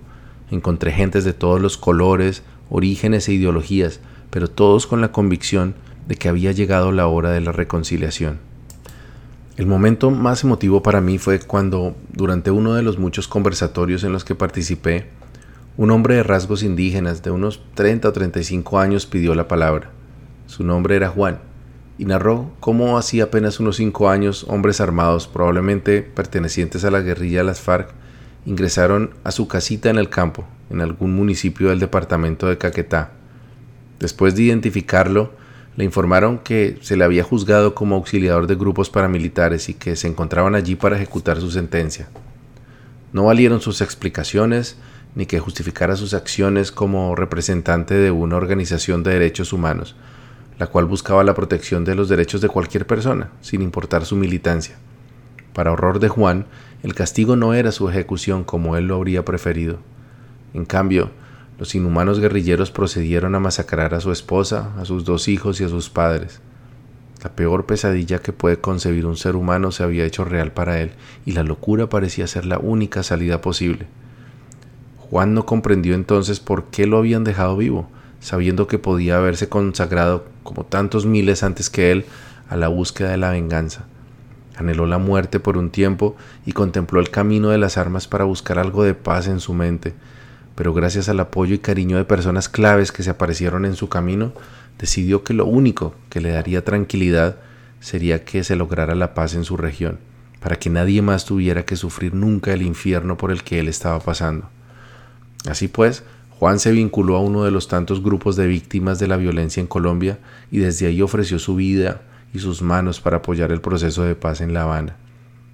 Encontré 0.49 0.93
gentes 0.93 1.25
de 1.25 1.33
todos 1.33 1.59
los 1.59 1.77
colores, 1.77 2.43
orígenes 2.69 3.27
e 3.27 3.33
ideologías, 3.33 3.99
pero 4.29 4.49
todos 4.49 4.87
con 4.87 5.01
la 5.01 5.11
convicción 5.11 5.75
de 6.07 6.15
que 6.15 6.29
había 6.29 6.53
llegado 6.53 6.93
la 6.93 7.07
hora 7.07 7.31
de 7.31 7.41
la 7.41 7.51
reconciliación. 7.51 8.54
El 9.57 9.67
momento 9.67 10.11
más 10.11 10.43
emotivo 10.43 10.83
para 10.83 10.99
mí 10.99 11.17
fue 11.17 11.39
cuando, 11.39 11.95
durante 12.11 12.51
uno 12.51 12.73
de 12.73 12.81
los 12.81 12.99
muchos 12.99 13.29
conversatorios 13.29 14.03
en 14.03 14.11
los 14.11 14.25
que 14.25 14.35
participé, 14.35 15.05
un 15.77 15.91
hombre 15.91 16.15
de 16.15 16.23
rasgos 16.23 16.61
indígenas 16.61 17.23
de 17.23 17.31
unos 17.31 17.61
30 17.73 18.09
o 18.09 18.11
35 18.11 18.79
años 18.79 19.05
pidió 19.05 19.33
la 19.33 19.47
palabra. 19.47 19.91
Su 20.47 20.65
nombre 20.65 20.97
era 20.97 21.07
Juan, 21.07 21.39
y 21.97 22.03
narró 22.03 22.51
cómo 22.59 22.97
hacía 22.97 23.25
apenas 23.25 23.61
unos 23.61 23.77
5 23.77 24.09
años 24.09 24.45
hombres 24.49 24.81
armados, 24.81 25.27
probablemente 25.29 26.01
pertenecientes 26.01 26.83
a 26.83 26.91
la 26.91 26.99
guerrilla 26.99 27.43
las 27.43 27.61
FARC, 27.61 27.93
ingresaron 28.45 29.11
a 29.23 29.31
su 29.31 29.47
casita 29.47 29.89
en 29.89 29.97
el 29.97 30.09
campo, 30.09 30.45
en 30.69 30.81
algún 30.81 31.15
municipio 31.15 31.69
del 31.69 31.79
departamento 31.79 32.47
de 32.47 32.57
Caquetá. 32.57 33.11
Después 33.99 34.35
de 34.35 34.43
identificarlo, 34.43 35.31
le 35.75 35.83
informaron 35.83 36.39
que 36.39 36.77
se 36.81 36.95
le 36.95 37.03
había 37.03 37.23
juzgado 37.23 37.75
como 37.75 37.95
auxiliador 37.95 38.47
de 38.47 38.55
grupos 38.55 38.89
paramilitares 38.89 39.67
y 39.69 39.73
que 39.73 39.95
se 39.95 40.07
encontraban 40.07 40.55
allí 40.55 40.75
para 40.75 40.95
ejecutar 40.95 41.39
su 41.39 41.51
sentencia. 41.51 42.07
No 43.11 43.25
valieron 43.25 43.61
sus 43.61 43.81
explicaciones 43.81 44.77
ni 45.15 45.25
que 45.25 45.39
justificara 45.39 45.95
sus 45.95 46.13
acciones 46.13 46.71
como 46.71 47.15
representante 47.15 47.93
de 47.95 48.11
una 48.11 48.35
organización 48.35 49.03
de 49.03 49.13
derechos 49.13 49.53
humanos. 49.53 49.95
la 50.57 50.67
cual 50.67 50.85
buscaba 50.85 51.25
la 51.25 51.33
protección 51.33 51.83
de 51.83 51.95
los 51.95 52.07
derechos 52.07 52.39
de 52.39 52.47
cualquier 52.47 52.87
persona, 52.87 53.29
sin 53.41 53.61
importar 53.61 54.05
su 54.05 54.15
militancia. 54.15 54.77
Para 55.53 55.73
horror 55.73 55.99
de 55.99 56.07
Juan, 56.07 56.45
el 56.81 56.93
castigo 56.93 57.35
no 57.35 57.53
era 57.53 57.73
su 57.73 57.89
ejecución 57.89 58.45
como 58.45 58.77
él 58.77 58.87
lo 58.87 58.95
habría 58.95 59.25
preferido. 59.25 59.79
En 60.53 60.63
cambio, 60.63 61.11
los 61.57 61.73
inhumanos 61.75 62.19
guerrilleros 62.19 62.71
procedieron 62.71 63.35
a 63.35 63.39
masacrar 63.39 63.93
a 63.93 64.01
su 64.01 64.11
esposa, 64.11 64.73
a 64.77 64.85
sus 64.85 65.05
dos 65.05 65.27
hijos 65.27 65.61
y 65.61 65.63
a 65.63 65.69
sus 65.69 65.89
padres. 65.89 66.41
La 67.23 67.31
peor 67.31 67.65
pesadilla 67.65 68.19
que 68.19 68.33
puede 68.33 68.57
concebir 68.57 69.05
un 69.05 69.17
ser 69.17 69.35
humano 69.35 69.71
se 69.71 69.83
había 69.83 70.05
hecho 70.05 70.25
real 70.25 70.51
para 70.51 70.81
él, 70.81 70.91
y 71.25 71.31
la 71.31 71.43
locura 71.43 71.87
parecía 71.89 72.27
ser 72.27 72.45
la 72.45 72.59
única 72.59 73.03
salida 73.03 73.41
posible. 73.41 73.87
Juan 74.99 75.33
no 75.33 75.45
comprendió 75.45 75.95
entonces 75.95 76.39
por 76.39 76.65
qué 76.65 76.87
lo 76.87 76.97
habían 76.97 77.23
dejado 77.23 77.55
vivo, 77.57 77.89
sabiendo 78.19 78.67
que 78.67 78.79
podía 78.79 79.17
haberse 79.17 79.49
consagrado, 79.49 80.25
como 80.43 80.65
tantos 80.65 81.05
miles 81.05 81.41
antes 81.41 81.69
que 81.69 81.91
él, 81.91 82.05
a 82.49 82.57
la 82.57 82.67
búsqueda 82.67 83.11
de 83.11 83.17
la 83.17 83.31
venganza. 83.31 83.85
Anheló 84.57 84.85
la 84.85 84.97
muerte 84.97 85.39
por 85.39 85.57
un 85.57 85.69
tiempo 85.69 86.15
y 86.45 86.51
contempló 86.51 86.99
el 86.99 87.09
camino 87.09 87.49
de 87.49 87.57
las 87.57 87.77
armas 87.77 88.07
para 88.07 88.23
buscar 88.23 88.59
algo 88.59 88.83
de 88.83 88.93
paz 88.93 89.27
en 89.27 89.39
su 89.39 89.53
mente, 89.53 89.93
pero 90.55 90.73
gracias 90.73 91.09
al 91.09 91.19
apoyo 91.19 91.53
y 91.53 91.59
cariño 91.59 91.97
de 91.97 92.05
personas 92.05 92.49
claves 92.49 92.91
que 92.91 93.03
se 93.03 93.09
aparecieron 93.09 93.65
en 93.65 93.75
su 93.75 93.89
camino, 93.89 94.31
decidió 94.79 95.23
que 95.23 95.33
lo 95.33 95.45
único 95.45 95.93
que 96.09 96.21
le 96.21 96.31
daría 96.31 96.63
tranquilidad 96.63 97.37
sería 97.81 98.25
que 98.25 98.43
se 98.43 98.55
lograra 98.55 98.95
la 98.95 99.13
paz 99.13 99.35
en 99.35 99.43
su 99.43 99.57
región, 99.57 99.99
para 100.39 100.55
que 100.57 100.69
nadie 100.69 101.01
más 101.01 101.25
tuviera 101.25 101.65
que 101.65 101.75
sufrir 101.75 102.13
nunca 102.13 102.53
el 102.53 102.61
infierno 102.61 103.17
por 103.17 103.31
el 103.31 103.43
que 103.43 103.59
él 103.59 103.67
estaba 103.67 103.99
pasando. 103.99 104.49
Así 105.47 105.67
pues, 105.67 106.03
Juan 106.39 106.59
se 106.59 106.71
vinculó 106.71 107.15
a 107.15 107.21
uno 107.21 107.43
de 107.43 107.51
los 107.51 107.67
tantos 107.67 108.01
grupos 108.01 108.35
de 108.35 108.47
víctimas 108.47 108.97
de 108.99 109.07
la 109.07 109.17
violencia 109.17 109.61
en 109.61 109.67
Colombia 109.67 110.19
y 110.51 110.59
desde 110.59 110.87
ahí 110.87 111.01
ofreció 111.01 111.37
su 111.39 111.55
vida 111.55 112.01
y 112.33 112.39
sus 112.39 112.61
manos 112.61 112.99
para 112.99 113.17
apoyar 113.17 113.51
el 113.51 113.61
proceso 113.61 114.03
de 114.03 114.15
paz 114.15 114.41
en 114.41 114.53
La 114.53 114.63
Habana, 114.63 114.97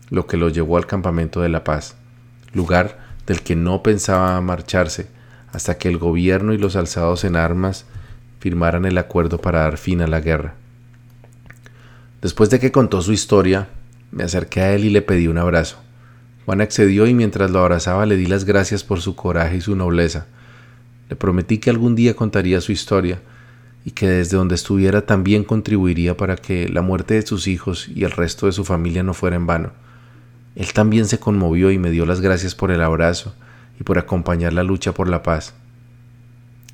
lo 0.09 0.25
que 0.25 0.37
lo 0.37 0.49
llevó 0.49 0.77
al 0.77 0.87
campamento 0.87 1.41
de 1.41 1.49
la 1.49 1.63
paz, 1.63 1.95
lugar 2.53 2.97
del 3.27 3.41
que 3.41 3.55
no 3.55 3.83
pensaba 3.83 4.39
marcharse 4.41 5.07
hasta 5.51 5.77
que 5.77 5.89
el 5.89 5.97
gobierno 5.97 6.53
y 6.53 6.57
los 6.57 6.75
alzados 6.75 7.23
en 7.23 7.35
armas 7.35 7.85
firmaran 8.39 8.85
el 8.85 8.97
acuerdo 8.97 9.39
para 9.39 9.59
dar 9.59 9.77
fin 9.77 10.01
a 10.01 10.07
la 10.07 10.21
guerra. 10.21 10.55
Después 12.21 12.49
de 12.49 12.59
que 12.59 12.71
contó 12.71 13.01
su 13.01 13.13
historia, 13.13 13.67
me 14.11 14.23
acerqué 14.23 14.61
a 14.61 14.73
él 14.73 14.85
y 14.85 14.89
le 14.89 15.01
pedí 15.01 15.27
un 15.27 15.37
abrazo. 15.37 15.77
Juan 16.45 16.61
accedió 16.61 17.07
y 17.07 17.13
mientras 17.13 17.51
lo 17.51 17.59
abrazaba 17.59 18.05
le 18.05 18.17
di 18.17 18.25
las 18.25 18.45
gracias 18.45 18.83
por 18.83 19.01
su 19.01 19.15
coraje 19.15 19.57
y 19.57 19.61
su 19.61 19.75
nobleza. 19.75 20.27
Le 21.09 21.15
prometí 21.15 21.59
que 21.59 21.69
algún 21.69 21.95
día 21.95 22.15
contaría 22.15 22.61
su 22.61 22.71
historia 22.71 23.21
y 23.85 23.91
que 23.91 24.07
desde 24.07 24.37
donde 24.37 24.55
estuviera 24.55 25.05
también 25.05 25.43
contribuiría 25.43 26.15
para 26.15 26.35
que 26.35 26.69
la 26.69 26.81
muerte 26.81 27.15
de 27.15 27.25
sus 27.25 27.47
hijos 27.47 27.89
y 27.93 28.03
el 28.03 28.11
resto 28.11 28.45
de 28.45 28.51
su 28.51 28.63
familia 28.63 29.03
no 29.03 29.13
fuera 29.13 29.35
en 29.35 29.47
vano. 29.47 29.71
Él 30.55 30.73
también 30.73 31.05
se 31.05 31.19
conmovió 31.19 31.71
y 31.71 31.77
me 31.77 31.91
dio 31.91 32.05
las 32.05 32.21
gracias 32.21 32.55
por 32.55 32.71
el 32.71 32.81
abrazo 32.81 33.33
y 33.79 33.83
por 33.83 33.97
acompañar 33.97 34.53
la 34.53 34.63
lucha 34.63 34.93
por 34.93 35.07
la 35.07 35.23
paz. 35.23 35.53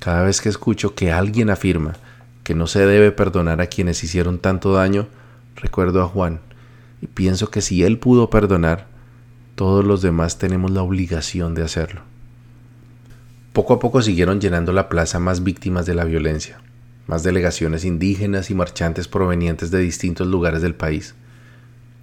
Cada 0.00 0.22
vez 0.22 0.40
que 0.40 0.48
escucho 0.48 0.94
que 0.94 1.12
alguien 1.12 1.50
afirma 1.50 1.94
que 2.44 2.54
no 2.54 2.66
se 2.66 2.86
debe 2.86 3.12
perdonar 3.12 3.60
a 3.60 3.66
quienes 3.66 4.02
hicieron 4.02 4.38
tanto 4.38 4.72
daño, 4.72 5.06
recuerdo 5.56 6.02
a 6.02 6.06
Juan 6.06 6.40
y 7.00 7.06
pienso 7.06 7.50
que 7.50 7.60
si 7.60 7.82
él 7.82 7.98
pudo 7.98 8.30
perdonar, 8.30 8.86
todos 9.54 9.84
los 9.84 10.02
demás 10.02 10.38
tenemos 10.38 10.70
la 10.70 10.82
obligación 10.82 11.54
de 11.54 11.62
hacerlo. 11.62 12.02
Poco 13.52 13.74
a 13.74 13.78
poco 13.80 14.02
siguieron 14.02 14.40
llenando 14.40 14.72
la 14.72 14.88
plaza 14.88 15.18
más 15.18 15.42
víctimas 15.42 15.84
de 15.84 15.94
la 15.94 16.04
violencia, 16.04 16.60
más 17.06 17.22
delegaciones 17.22 17.84
indígenas 17.84 18.50
y 18.50 18.54
marchantes 18.54 19.08
provenientes 19.08 19.70
de 19.70 19.80
distintos 19.80 20.26
lugares 20.26 20.62
del 20.62 20.74
país. 20.74 21.14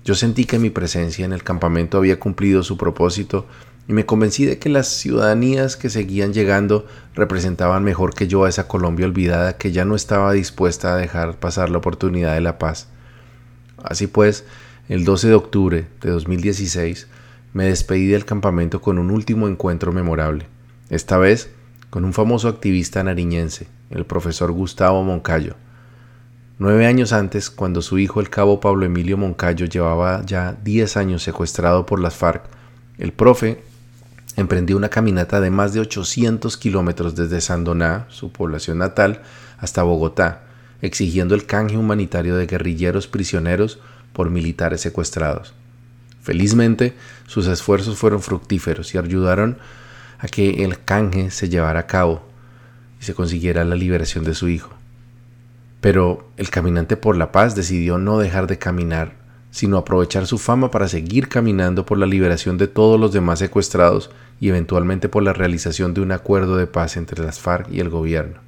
Yo 0.06 0.14
sentí 0.14 0.46
que 0.46 0.60
mi 0.60 0.70
presencia 0.70 1.26
en 1.26 1.34
el 1.34 1.42
campamento 1.42 1.98
había 1.98 2.20
cumplido 2.20 2.62
su 2.62 2.78
propósito 2.78 3.48
y 3.88 3.94
me 3.94 4.06
convencí 4.06 4.46
de 4.46 4.60
que 4.60 4.70
las 4.70 4.88
ciudadanías 4.88 5.78
que 5.78 5.90
seguían 5.90 6.32
llegando 6.32 6.86
representaban 7.16 7.84
mejor 7.84 8.14
que 8.14 8.28
yo 8.28 8.46
a 8.46 8.50
esa 8.50 8.68
Colombia 8.68 9.08
olvidada 9.08 9.58
que 9.58 9.72
ya 9.72 9.84
no 9.84 9.96
estaba 9.96 10.32
dispuesta 10.32 10.94
a 10.94 10.98
dejar 10.98 11.40
pasar 11.40 11.72
la 11.72 11.80
oportunidad 11.80 12.36
de 12.36 12.42
la 12.42 12.60
paz. 12.60 12.88
Así 13.84 14.06
pues, 14.06 14.46
el 14.90 15.06
12 15.06 15.30
de 15.30 15.34
octubre 15.34 15.88
de 16.02 16.10
2016 16.12 17.08
me 17.54 17.66
despedí 17.66 18.06
del 18.06 18.26
campamento 18.26 18.82
con 18.82 19.00
un 19.00 19.10
último 19.10 19.48
encuentro 19.48 19.92
memorable, 19.92 20.46
esta 20.92 21.18
vez 21.18 21.50
con 21.90 22.06
un 22.06 22.14
famoso 22.14 22.48
activista 22.48 23.04
nariñense, 23.04 23.66
el 23.90 24.06
profesor 24.06 24.52
Gustavo 24.52 25.04
Moncayo. 25.04 25.56
Nueve 26.58 26.88
años 26.88 27.12
antes, 27.12 27.50
cuando 27.50 27.82
su 27.82 28.00
hijo 28.00 28.22
el 28.22 28.30
cabo 28.30 28.62
Pablo 28.62 28.86
Emilio 28.86 29.18
Moncayo 29.18 29.66
llevaba 29.66 30.26
ya 30.26 30.56
diez 30.64 30.96
años 30.96 31.22
secuestrado 31.22 31.86
por 31.86 32.00
las 32.00 32.16
FARC, 32.16 32.44
el 32.98 33.12
profe 33.12 33.62
emprendió 34.38 34.78
una 34.78 34.88
caminata 34.88 35.42
de 35.42 35.50
más 35.50 35.74
de 35.74 35.82
800 35.82 36.56
kilómetros 36.56 37.14
desde 37.14 37.42
Sandoná, 37.42 38.06
su 38.08 38.32
población 38.32 38.78
natal, 38.78 39.22
hasta 39.58 39.84
Bogotá, 39.84 40.44
exigiendo 40.82 41.36
el 41.36 41.46
canje 41.46 41.76
humanitario 41.76 42.38
de 42.38 42.46
guerrilleros 42.48 43.08
prisioneros 43.08 43.80
por 44.14 44.30
militares 44.30 44.80
secuestrados. 44.80 45.54
Felizmente, 46.22 46.96
sus 47.28 47.48
esfuerzos 47.48 47.98
fueron 47.98 48.22
fructíferos 48.22 48.96
y 48.96 48.98
ayudaron 48.98 49.58
a 50.20 50.30
que 50.30 50.64
el 50.64 50.82
canje 50.82 51.32
se 51.32 51.50
llevara 51.50 51.82
a 51.82 51.88
cabo 51.88 52.26
y 53.02 53.04
se 53.04 53.14
consiguiera 53.14 53.66
la 53.66 53.76
liberación 53.76 54.24
de 54.24 54.36
su 54.36 54.48
hijo. 54.48 54.74
Pero 55.86 56.28
el 56.38 56.50
caminante 56.50 56.98
por 56.98 57.16
la 57.16 57.32
paz 57.32 57.56
decidió 57.56 58.00
no 58.00 58.18
dejar 58.18 58.48
de 58.48 58.58
caminar, 58.58 59.18
sino 59.52 59.78
aprovechar 59.78 60.26
su 60.26 60.40
fama 60.40 60.72
para 60.72 60.88
seguir 60.88 61.30
caminando 61.30 61.86
por 61.86 62.00
la 62.00 62.08
liberación 62.08 62.58
de 62.58 62.68
todos 62.68 63.00
los 63.00 63.14
demás 63.14 63.38
secuestrados 63.38 64.10
y 64.40 64.50
eventualmente 64.50 65.10
por 65.10 65.22
la 65.22 65.32
realización 65.32 65.94
de 65.94 66.02
un 66.02 66.12
acuerdo 66.12 66.58
de 66.58 66.66
paz 66.66 66.98
entre 66.98 67.24
las 67.24 67.40
FARC 67.40 67.72
y 67.72 67.82
el 67.82 67.92
gobierno. 67.92 68.40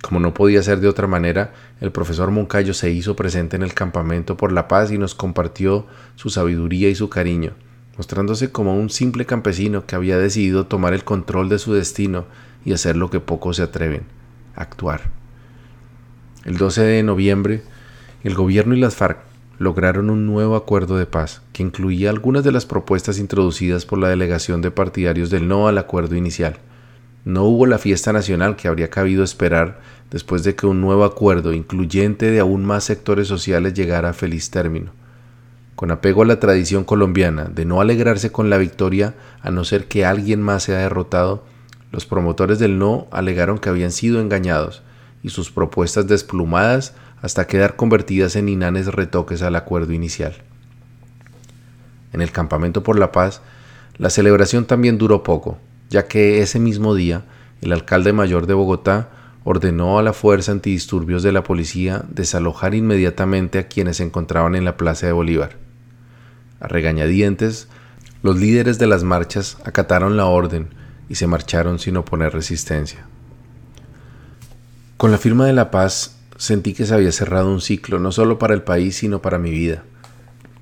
Como 0.00 0.18
no 0.18 0.32
podía 0.32 0.62
ser 0.62 0.80
de 0.80 0.88
otra 0.88 1.06
manera, 1.06 1.52
el 1.82 1.92
profesor 1.92 2.30
Moncayo 2.30 2.72
se 2.72 2.90
hizo 2.90 3.14
presente 3.14 3.56
en 3.56 3.62
el 3.62 3.74
campamento 3.74 4.38
por 4.38 4.50
la 4.50 4.66
paz 4.66 4.90
y 4.92 4.96
nos 4.96 5.14
compartió 5.14 5.84
su 6.14 6.30
sabiduría 6.30 6.88
y 6.88 6.94
su 6.94 7.10
cariño, 7.10 7.52
mostrándose 7.98 8.50
como 8.50 8.78
un 8.78 8.88
simple 8.88 9.26
campesino 9.26 9.84
que 9.84 9.94
había 9.94 10.16
decidido 10.16 10.64
tomar 10.64 10.94
el 10.94 11.04
control 11.04 11.50
de 11.50 11.58
su 11.58 11.74
destino 11.74 12.24
y 12.64 12.72
hacer 12.72 12.96
lo 12.96 13.10
que 13.10 13.20
pocos 13.20 13.56
se 13.56 13.62
atreven, 13.62 14.04
actuar. 14.56 15.19
El 16.44 16.56
12 16.56 16.82
de 16.82 17.02
noviembre, 17.02 17.62
el 18.24 18.34
gobierno 18.34 18.74
y 18.74 18.80
las 18.80 18.94
FARC 18.96 19.18
lograron 19.58 20.08
un 20.08 20.24
nuevo 20.24 20.56
acuerdo 20.56 20.96
de 20.96 21.04
paz 21.04 21.42
que 21.52 21.62
incluía 21.62 22.08
algunas 22.08 22.44
de 22.44 22.50
las 22.50 22.64
propuestas 22.64 23.18
introducidas 23.18 23.84
por 23.84 23.98
la 23.98 24.08
delegación 24.08 24.62
de 24.62 24.70
partidarios 24.70 25.28
del 25.28 25.48
no 25.48 25.68
al 25.68 25.76
acuerdo 25.76 26.16
inicial. 26.16 26.56
No 27.26 27.44
hubo 27.44 27.66
la 27.66 27.76
fiesta 27.76 28.14
nacional 28.14 28.56
que 28.56 28.68
habría 28.68 28.88
cabido 28.88 29.22
esperar 29.22 29.80
después 30.10 30.42
de 30.42 30.54
que 30.54 30.66
un 30.66 30.80
nuevo 30.80 31.04
acuerdo 31.04 31.52
incluyente 31.52 32.30
de 32.30 32.40
aún 32.40 32.64
más 32.64 32.84
sectores 32.84 33.28
sociales 33.28 33.74
llegara 33.74 34.08
a 34.08 34.14
feliz 34.14 34.48
término. 34.48 34.92
Con 35.76 35.90
apego 35.90 36.22
a 36.22 36.26
la 36.26 36.40
tradición 36.40 36.84
colombiana 36.84 37.44
de 37.44 37.66
no 37.66 37.82
alegrarse 37.82 38.32
con 38.32 38.48
la 38.48 38.56
victoria 38.56 39.14
a 39.42 39.50
no 39.50 39.64
ser 39.64 39.88
que 39.88 40.06
alguien 40.06 40.40
más 40.40 40.62
sea 40.62 40.78
derrotado, 40.78 41.44
los 41.92 42.06
promotores 42.06 42.58
del 42.58 42.78
no 42.78 43.08
alegaron 43.10 43.58
que 43.58 43.68
habían 43.68 43.92
sido 43.92 44.22
engañados 44.22 44.82
y 45.22 45.30
sus 45.30 45.50
propuestas 45.50 46.06
desplumadas 46.06 46.94
hasta 47.22 47.46
quedar 47.46 47.76
convertidas 47.76 48.36
en 48.36 48.48
inanes 48.48 48.86
retoques 48.86 49.42
al 49.42 49.56
acuerdo 49.56 49.92
inicial. 49.92 50.34
En 52.12 52.20
el 52.20 52.32
campamento 52.32 52.82
por 52.82 52.98
la 52.98 53.12
paz, 53.12 53.42
la 53.98 54.10
celebración 54.10 54.64
también 54.64 54.98
duró 54.98 55.22
poco, 55.22 55.58
ya 55.90 56.06
que 56.06 56.40
ese 56.40 56.58
mismo 56.58 56.94
día 56.94 57.24
el 57.60 57.72
alcalde 57.72 58.12
mayor 58.12 58.46
de 58.46 58.54
Bogotá 58.54 59.10
ordenó 59.44 59.98
a 59.98 60.02
la 60.02 60.12
fuerza 60.12 60.52
antidisturbios 60.52 61.22
de 61.22 61.32
la 61.32 61.42
policía 61.42 62.04
desalojar 62.08 62.74
inmediatamente 62.74 63.58
a 63.58 63.68
quienes 63.68 63.98
se 63.98 64.04
encontraban 64.04 64.54
en 64.54 64.64
la 64.64 64.76
Plaza 64.76 65.06
de 65.06 65.12
Bolívar. 65.12 65.56
A 66.60 66.68
regañadientes, 66.68 67.68
los 68.22 68.38
líderes 68.38 68.78
de 68.78 68.86
las 68.86 69.02
marchas 69.02 69.58
acataron 69.64 70.16
la 70.16 70.26
orden 70.26 70.68
y 71.08 71.14
se 71.14 71.26
marcharon 71.26 71.78
sin 71.78 71.96
oponer 71.96 72.32
resistencia. 72.32 73.06
Con 75.00 75.12
la 75.12 75.16
firma 75.16 75.46
de 75.46 75.54
la 75.54 75.70
paz 75.70 76.18
sentí 76.36 76.74
que 76.74 76.84
se 76.84 76.92
había 76.92 77.10
cerrado 77.10 77.50
un 77.50 77.62
ciclo, 77.62 77.98
no 77.98 78.12
solo 78.12 78.38
para 78.38 78.52
el 78.52 78.60
país, 78.60 78.96
sino 78.96 79.22
para 79.22 79.38
mi 79.38 79.50
vida. 79.50 79.82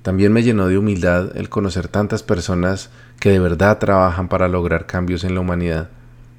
También 0.01 0.31
me 0.31 0.43
llenó 0.43 0.67
de 0.67 0.77
humildad 0.77 1.35
el 1.35 1.49
conocer 1.49 1.89
tantas 1.89 2.23
personas 2.23 2.89
que 3.19 3.31
de 3.31 3.39
verdad 3.39 3.79
trabajan 3.79 4.29
para 4.29 4.47
lograr 4.47 4.85
cambios 4.85 5.25
en 5.25 5.35
la 5.35 5.41
humanidad. 5.41 5.89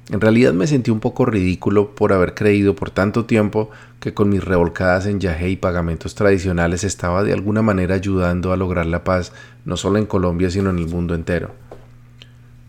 En 0.09 0.19
realidad 0.19 0.51
me 0.51 0.65
sentí 0.65 0.89
un 0.89 0.99
poco 0.99 1.25
ridículo 1.27 1.93
por 1.93 2.11
haber 2.11 2.33
creído 2.33 2.75
por 2.75 2.89
tanto 2.89 3.25
tiempo 3.25 3.69
que 3.99 4.15
con 4.15 4.29
mis 4.29 4.43
revolcadas 4.43 5.05
en 5.05 5.19
yajé 5.19 5.49
y 5.49 5.55
pagamentos 5.55 6.15
tradicionales 6.15 6.83
estaba 6.83 7.23
de 7.23 7.33
alguna 7.33 7.61
manera 7.61 7.93
ayudando 7.93 8.51
a 8.51 8.57
lograr 8.57 8.87
la 8.87 9.03
paz 9.03 9.31
no 9.63 9.77
solo 9.77 9.99
en 9.99 10.07
Colombia 10.07 10.49
sino 10.49 10.71
en 10.71 10.79
el 10.79 10.87
mundo 10.87 11.13
entero. 11.13 11.53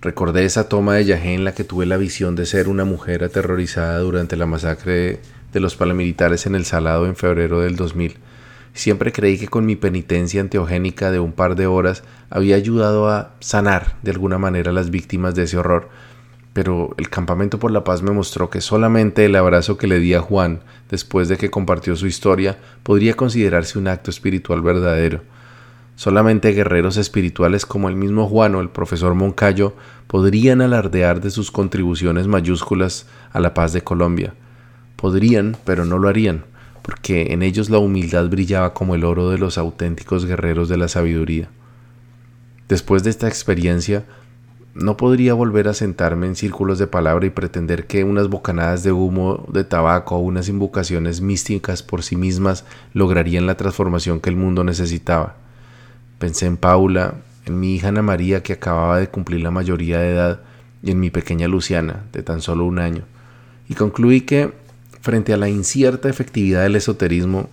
Recordé 0.03 0.45
esa 0.45 0.69
toma 0.69 0.97
de 0.97 1.05
Yajé 1.05 1.33
en 1.33 1.45
la 1.45 1.55
que 1.55 1.63
tuve 1.63 1.87
la 1.87 1.97
visión 1.97 2.35
de 2.35 2.45
ser 2.45 2.69
una 2.69 2.85
mujer 2.85 3.23
aterrorizada 3.23 4.01
durante 4.01 4.37
la 4.37 4.47
masacre 4.47 5.21
de 5.53 5.61
los 5.61 5.77
paramilitares 5.77 6.45
en 6.47 6.57
el 6.57 6.65
Salado 6.65 7.07
en 7.07 7.15
febrero 7.15 7.61
del 7.61 7.77
2000. 7.77 8.17
Siempre 8.75 9.13
creí 9.13 9.39
que 9.39 9.47
con 9.47 9.65
mi 9.65 9.77
penitencia 9.77 10.41
anteogénica 10.41 11.13
de 11.13 11.21
un 11.21 11.31
par 11.31 11.55
de 11.55 11.69
horas 11.69 12.03
había 12.31 12.57
ayudado 12.57 13.09
a 13.09 13.37
sanar 13.39 13.95
de 14.03 14.11
alguna 14.11 14.39
manera 14.39 14.73
a 14.73 14.75
las 14.75 14.91
víctimas 14.91 15.37
de 15.37 15.45
ese 15.45 15.57
horror, 15.57 15.89
pero 16.53 16.97
el 16.99 17.09
campamento 17.09 17.61
por 17.61 17.71
la 17.71 17.85
paz 17.85 18.03
me 18.03 18.11
mostró 18.11 18.51
que 18.51 18.61
solamente 18.61 19.25
el 19.25 19.37
abrazo 19.37 19.79
que 19.79 19.87
le 19.87 20.01
di 20.01 20.15
a 20.15 20.21
Juan 20.21 20.65
después 20.91 21.29
de 21.29 21.37
que 21.37 21.53
compartió 21.53 21.95
su 21.95 22.09
historia 22.09 22.59
podría 22.83 23.15
considerarse 23.15 23.79
un 23.79 23.87
acto 23.87 24.11
espiritual 24.11 24.63
verdadero. 24.63 25.23
Solamente 26.03 26.51
guerreros 26.51 26.97
espirituales 26.97 27.65
como 27.65 27.89
el 27.89 27.95
mismo 27.95 28.27
Juan 28.27 28.57
o 28.57 28.61
el 28.61 28.71
profesor 28.71 29.15
Moncayo 29.15 29.73
podrían 30.09 30.61
alardear 30.61 31.21
de 31.21 31.31
sus 31.31 31.53
contribuciones 31.53 32.27
mayúsculas 32.27 33.07
a 33.31 33.39
la 33.39 33.55
paz 33.55 33.73
de 33.73 33.83
Colombia. 33.83 34.35
Podrían, 34.97 35.57
pero 35.65 35.85
no 35.85 35.99
lo 35.99 36.09
harían, 36.09 36.45
porque 36.83 37.33
en 37.33 37.45
ellos 37.45 37.71
la 37.71 37.79
humildad 37.79 38.29
brillaba 38.29 38.75
como 38.75 38.97
el 38.97 39.05
oro 39.05 39.31
de 39.31 39.39
los 39.39 39.59
auténticos 39.59 40.27
guerreros 40.27 40.69
de 40.69 40.77
la 40.77 40.89
sabiduría. 40.89 41.51
Después 42.69 43.05
de 43.05 43.11
esta 43.11 43.29
experiencia, 43.29 44.05
no 44.75 44.97
podría 44.97 45.35
volver 45.35 45.69
a 45.69 45.73
sentarme 45.73 46.27
en 46.27 46.35
círculos 46.35 46.81
de 46.81 46.89
palabra 46.89 47.27
y 47.27 47.31
pretender 47.31 47.87
que 47.87 48.03
unas 48.03 48.27
bocanadas 48.27 48.83
de 48.83 48.91
humo 48.91 49.47
de 49.53 49.63
tabaco 49.63 50.17
o 50.17 50.19
unas 50.19 50.49
invocaciones 50.49 51.21
místicas 51.21 51.85
por 51.85 52.03
sí 52.03 52.17
mismas 52.17 52.65
lograrían 52.93 53.47
la 53.47 53.57
transformación 53.57 54.19
que 54.19 54.31
el 54.31 54.37
mundo 54.37 54.65
necesitaba. 54.65 55.42
Pensé 56.23 56.47
en 56.47 56.57
Paula, 56.57 57.15
en 57.47 57.59
mi 57.59 57.75
hija 57.75 57.89
Ana 57.89 58.01
María 58.01 58.45
que 58.45 58.53
acababa 58.53 58.99
de 58.99 59.09
cumplir 59.09 59.41
la 59.41 59.51
mayoría 59.51 59.99
de 59.99 60.13
edad 60.13 60.41
y 60.81 60.93
en 60.93 61.01
mi 61.01 61.11
pequeña 61.11 61.49
Luciana, 61.49 62.05
de 62.13 62.23
tan 62.23 62.41
solo 62.41 62.65
un 62.65 62.79
año, 62.79 63.03
y 63.69 63.75
concluí 63.75 64.21
que, 64.21 64.53
frente 65.01 65.33
a 65.33 65.37
la 65.37 65.49
incierta 65.49 66.09
efectividad 66.09 66.63
del 66.63 66.77
esoterismo, 66.77 67.51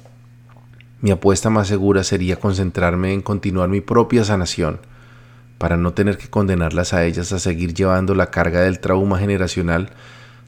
mi 1.02 1.10
apuesta 1.10 1.50
más 1.50 1.68
segura 1.68 2.04
sería 2.04 2.36
concentrarme 2.36 3.12
en 3.12 3.24
continuar 3.24 3.70
mi 3.70 3.82
propia 3.82 4.24
sanación, 4.24 4.80
para 5.58 5.76
no 5.76 5.94
tener 5.94 6.20
que 6.20 6.30
condenarlas 6.30 6.94
a 6.94 7.04
ellas 7.06 7.32
a 7.32 7.40
seguir 7.40 7.74
llevando 7.74 8.14
la 8.14 8.30
carga 8.30 8.62
del 8.62 8.80
trauma 8.80 9.18
generacional 9.18 9.90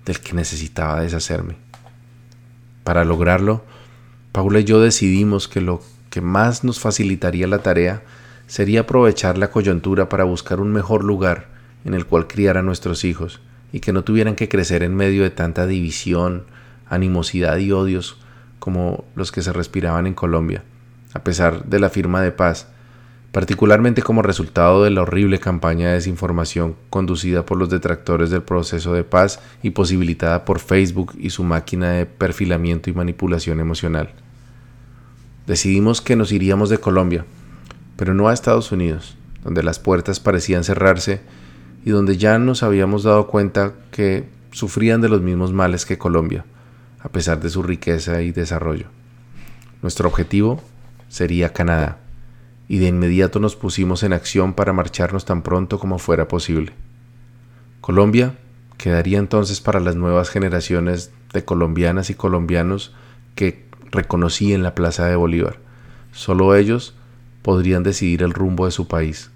del 0.05 0.19
que 0.19 0.33
necesitaba 0.33 1.01
deshacerme. 1.01 1.55
Para 2.83 3.03
lograrlo, 3.03 3.63
Paula 4.31 4.59
y 4.59 4.65
yo 4.65 4.79
decidimos 4.79 5.47
que 5.47 5.59
lo 5.59 5.81
que 6.11 6.21
más 6.21 6.63
nos 6.63 6.79
facilitaría 6.79 7.47
la 7.47 7.63
tarea 7.63 8.03
sería 8.51 8.81
aprovechar 8.81 9.37
la 9.37 9.49
coyuntura 9.49 10.09
para 10.09 10.25
buscar 10.25 10.59
un 10.59 10.73
mejor 10.73 11.05
lugar 11.05 11.47
en 11.85 11.93
el 11.93 12.05
cual 12.05 12.27
criar 12.27 12.57
a 12.57 12.61
nuestros 12.61 13.05
hijos 13.05 13.39
y 13.71 13.79
que 13.79 13.93
no 13.93 14.03
tuvieran 14.03 14.35
que 14.35 14.49
crecer 14.49 14.83
en 14.83 14.93
medio 14.93 15.23
de 15.23 15.29
tanta 15.29 15.65
división, 15.65 16.43
animosidad 16.85 17.55
y 17.59 17.71
odios 17.71 18.17
como 18.59 19.05
los 19.15 19.31
que 19.31 19.41
se 19.41 19.53
respiraban 19.53 20.05
en 20.05 20.15
Colombia, 20.15 20.65
a 21.13 21.23
pesar 21.23 21.63
de 21.63 21.79
la 21.79 21.89
firma 21.89 22.21
de 22.21 22.33
paz 22.33 22.67
particularmente 23.31 24.01
como 24.01 24.21
resultado 24.21 24.83
de 24.83 24.89
la 24.89 25.03
horrible 25.03 25.39
campaña 25.39 25.87
de 25.87 25.93
desinformación 25.93 26.75
conducida 26.89 27.45
por 27.45 27.57
los 27.57 27.69
detractores 27.69 28.31
del 28.31 28.41
proceso 28.41 28.91
de 28.91 29.05
paz 29.05 29.39
y 29.63 29.69
posibilitada 29.69 30.43
por 30.43 30.59
Facebook 30.59 31.15
y 31.17 31.29
su 31.29 31.45
máquina 31.45 31.91
de 31.91 32.05
perfilamiento 32.05 32.89
y 32.89 32.93
manipulación 32.93 33.61
emocional. 33.61 34.09
Decidimos 35.47 36.01
que 36.01 36.17
nos 36.17 36.33
iríamos 36.33 36.69
de 36.69 36.79
Colombia, 36.79 37.25
pero 38.01 38.15
no 38.15 38.29
a 38.29 38.33
Estados 38.33 38.71
Unidos, 38.71 39.15
donde 39.43 39.61
las 39.61 39.77
puertas 39.77 40.19
parecían 40.19 40.63
cerrarse 40.63 41.21
y 41.85 41.91
donde 41.91 42.17
ya 42.17 42.39
nos 42.39 42.63
habíamos 42.63 43.03
dado 43.03 43.27
cuenta 43.27 43.73
que 43.91 44.27
sufrían 44.51 45.01
de 45.01 45.09
los 45.09 45.21
mismos 45.21 45.53
males 45.53 45.85
que 45.85 45.99
Colombia, 45.99 46.43
a 46.99 47.09
pesar 47.09 47.39
de 47.41 47.51
su 47.51 47.61
riqueza 47.61 48.23
y 48.23 48.31
desarrollo. 48.31 48.87
Nuestro 49.83 50.09
objetivo 50.09 50.63
sería 51.09 51.53
Canadá 51.53 51.99
y 52.67 52.79
de 52.79 52.87
inmediato 52.87 53.39
nos 53.39 53.55
pusimos 53.55 54.01
en 54.01 54.13
acción 54.13 54.55
para 54.55 54.73
marcharnos 54.73 55.25
tan 55.25 55.43
pronto 55.43 55.77
como 55.77 55.99
fuera 55.99 56.27
posible. 56.27 56.73
Colombia 57.81 58.33
quedaría 58.77 59.19
entonces 59.19 59.61
para 59.61 59.79
las 59.79 59.95
nuevas 59.95 60.31
generaciones 60.31 61.11
de 61.33 61.45
colombianas 61.45 62.09
y 62.09 62.15
colombianos 62.15 62.95
que 63.35 63.63
reconocí 63.91 64.53
en 64.53 64.63
la 64.63 64.73
Plaza 64.73 65.05
de 65.05 65.15
Bolívar. 65.15 65.59
Solo 66.11 66.55
ellos 66.55 66.95
podrían 67.41 67.83
decidir 67.83 68.23
el 68.23 68.33
rumbo 68.33 68.65
de 68.65 68.71
su 68.71 68.87
país, 68.87 69.31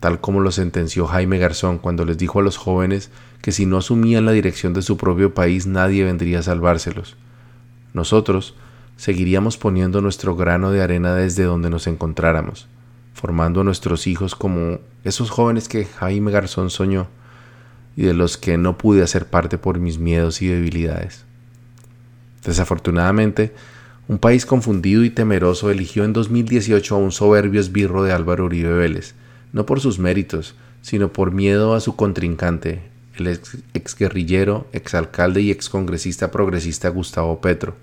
tal 0.00 0.20
como 0.20 0.40
lo 0.40 0.50
sentenció 0.50 1.06
Jaime 1.06 1.38
Garzón 1.38 1.78
cuando 1.78 2.04
les 2.04 2.18
dijo 2.18 2.40
a 2.40 2.42
los 2.42 2.56
jóvenes 2.56 3.10
que 3.40 3.52
si 3.52 3.66
no 3.66 3.78
asumían 3.78 4.24
la 4.24 4.32
dirección 4.32 4.74
de 4.74 4.82
su 4.82 4.96
propio 4.96 5.34
país 5.34 5.66
nadie 5.66 6.04
vendría 6.04 6.40
a 6.40 6.42
salvárselos. 6.42 7.16
Nosotros 7.92 8.54
seguiríamos 8.96 9.56
poniendo 9.56 10.00
nuestro 10.00 10.36
grano 10.36 10.70
de 10.70 10.82
arena 10.82 11.14
desde 11.14 11.44
donde 11.44 11.70
nos 11.70 11.86
encontráramos 11.86 12.66
formando 13.14 13.60
a 13.60 13.64
nuestros 13.64 14.06
hijos 14.06 14.34
como 14.34 14.80
esos 15.04 15.30
jóvenes 15.30 15.68
que 15.68 15.86
Jaime 15.86 16.30
Garzón 16.30 16.68
soñó 16.68 17.06
y 17.96 18.02
de 18.02 18.12
los 18.12 18.36
que 18.36 18.58
no 18.58 18.76
pude 18.76 19.02
hacer 19.02 19.26
parte 19.26 19.56
por 19.56 19.78
mis 19.78 19.98
miedos 19.98 20.42
y 20.42 20.48
debilidades. 20.48 21.24
Desafortunadamente, 22.44 23.54
un 24.06 24.18
país 24.18 24.44
confundido 24.44 25.02
y 25.04 25.10
temeroso 25.10 25.70
eligió 25.70 26.04
en 26.04 26.12
2018 26.12 26.94
a 26.94 26.98
un 26.98 27.12
soberbio 27.12 27.60
esbirro 27.60 28.02
de 28.02 28.12
Álvaro 28.12 28.44
Uribe 28.44 28.74
Vélez, 28.74 29.14
no 29.52 29.64
por 29.64 29.80
sus 29.80 29.98
méritos, 29.98 30.54
sino 30.82 31.12
por 31.12 31.32
miedo 31.32 31.74
a 31.74 31.80
su 31.80 31.96
contrincante, 31.96 32.82
el 33.16 33.28
ex 33.28 33.58
exguerrillero, 33.72 34.66
exalcalde 34.72 35.40
y 35.40 35.50
excongresista 35.50 36.30
progresista 36.30 36.90
Gustavo 36.90 37.40
Petro. 37.40 37.76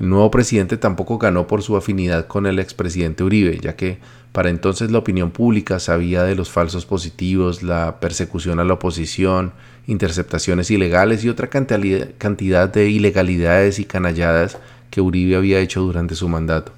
El 0.00 0.08
nuevo 0.08 0.30
presidente 0.30 0.78
tampoco 0.78 1.18
ganó 1.18 1.46
por 1.46 1.62
su 1.62 1.76
afinidad 1.76 2.26
con 2.26 2.46
el 2.46 2.58
expresidente 2.58 3.22
Uribe, 3.22 3.58
ya 3.60 3.76
que 3.76 3.98
para 4.32 4.48
entonces 4.48 4.90
la 4.90 4.98
opinión 4.98 5.30
pública 5.30 5.78
sabía 5.78 6.22
de 6.22 6.34
los 6.34 6.50
falsos 6.50 6.86
positivos, 6.86 7.62
la 7.62 8.00
persecución 8.00 8.58
a 8.58 8.64
la 8.64 8.74
oposición, 8.74 9.52
interceptaciones 9.86 10.70
ilegales 10.70 11.22
y 11.24 11.28
otra 11.28 11.48
cantidad 11.48 12.72
de 12.72 12.88
ilegalidades 12.88 13.78
y 13.78 13.84
canalladas 13.84 14.56
que 14.92 15.00
Uribe 15.00 15.36
había 15.36 15.58
hecho 15.58 15.80
durante 15.80 16.14
su 16.14 16.28
mandato. 16.28 16.72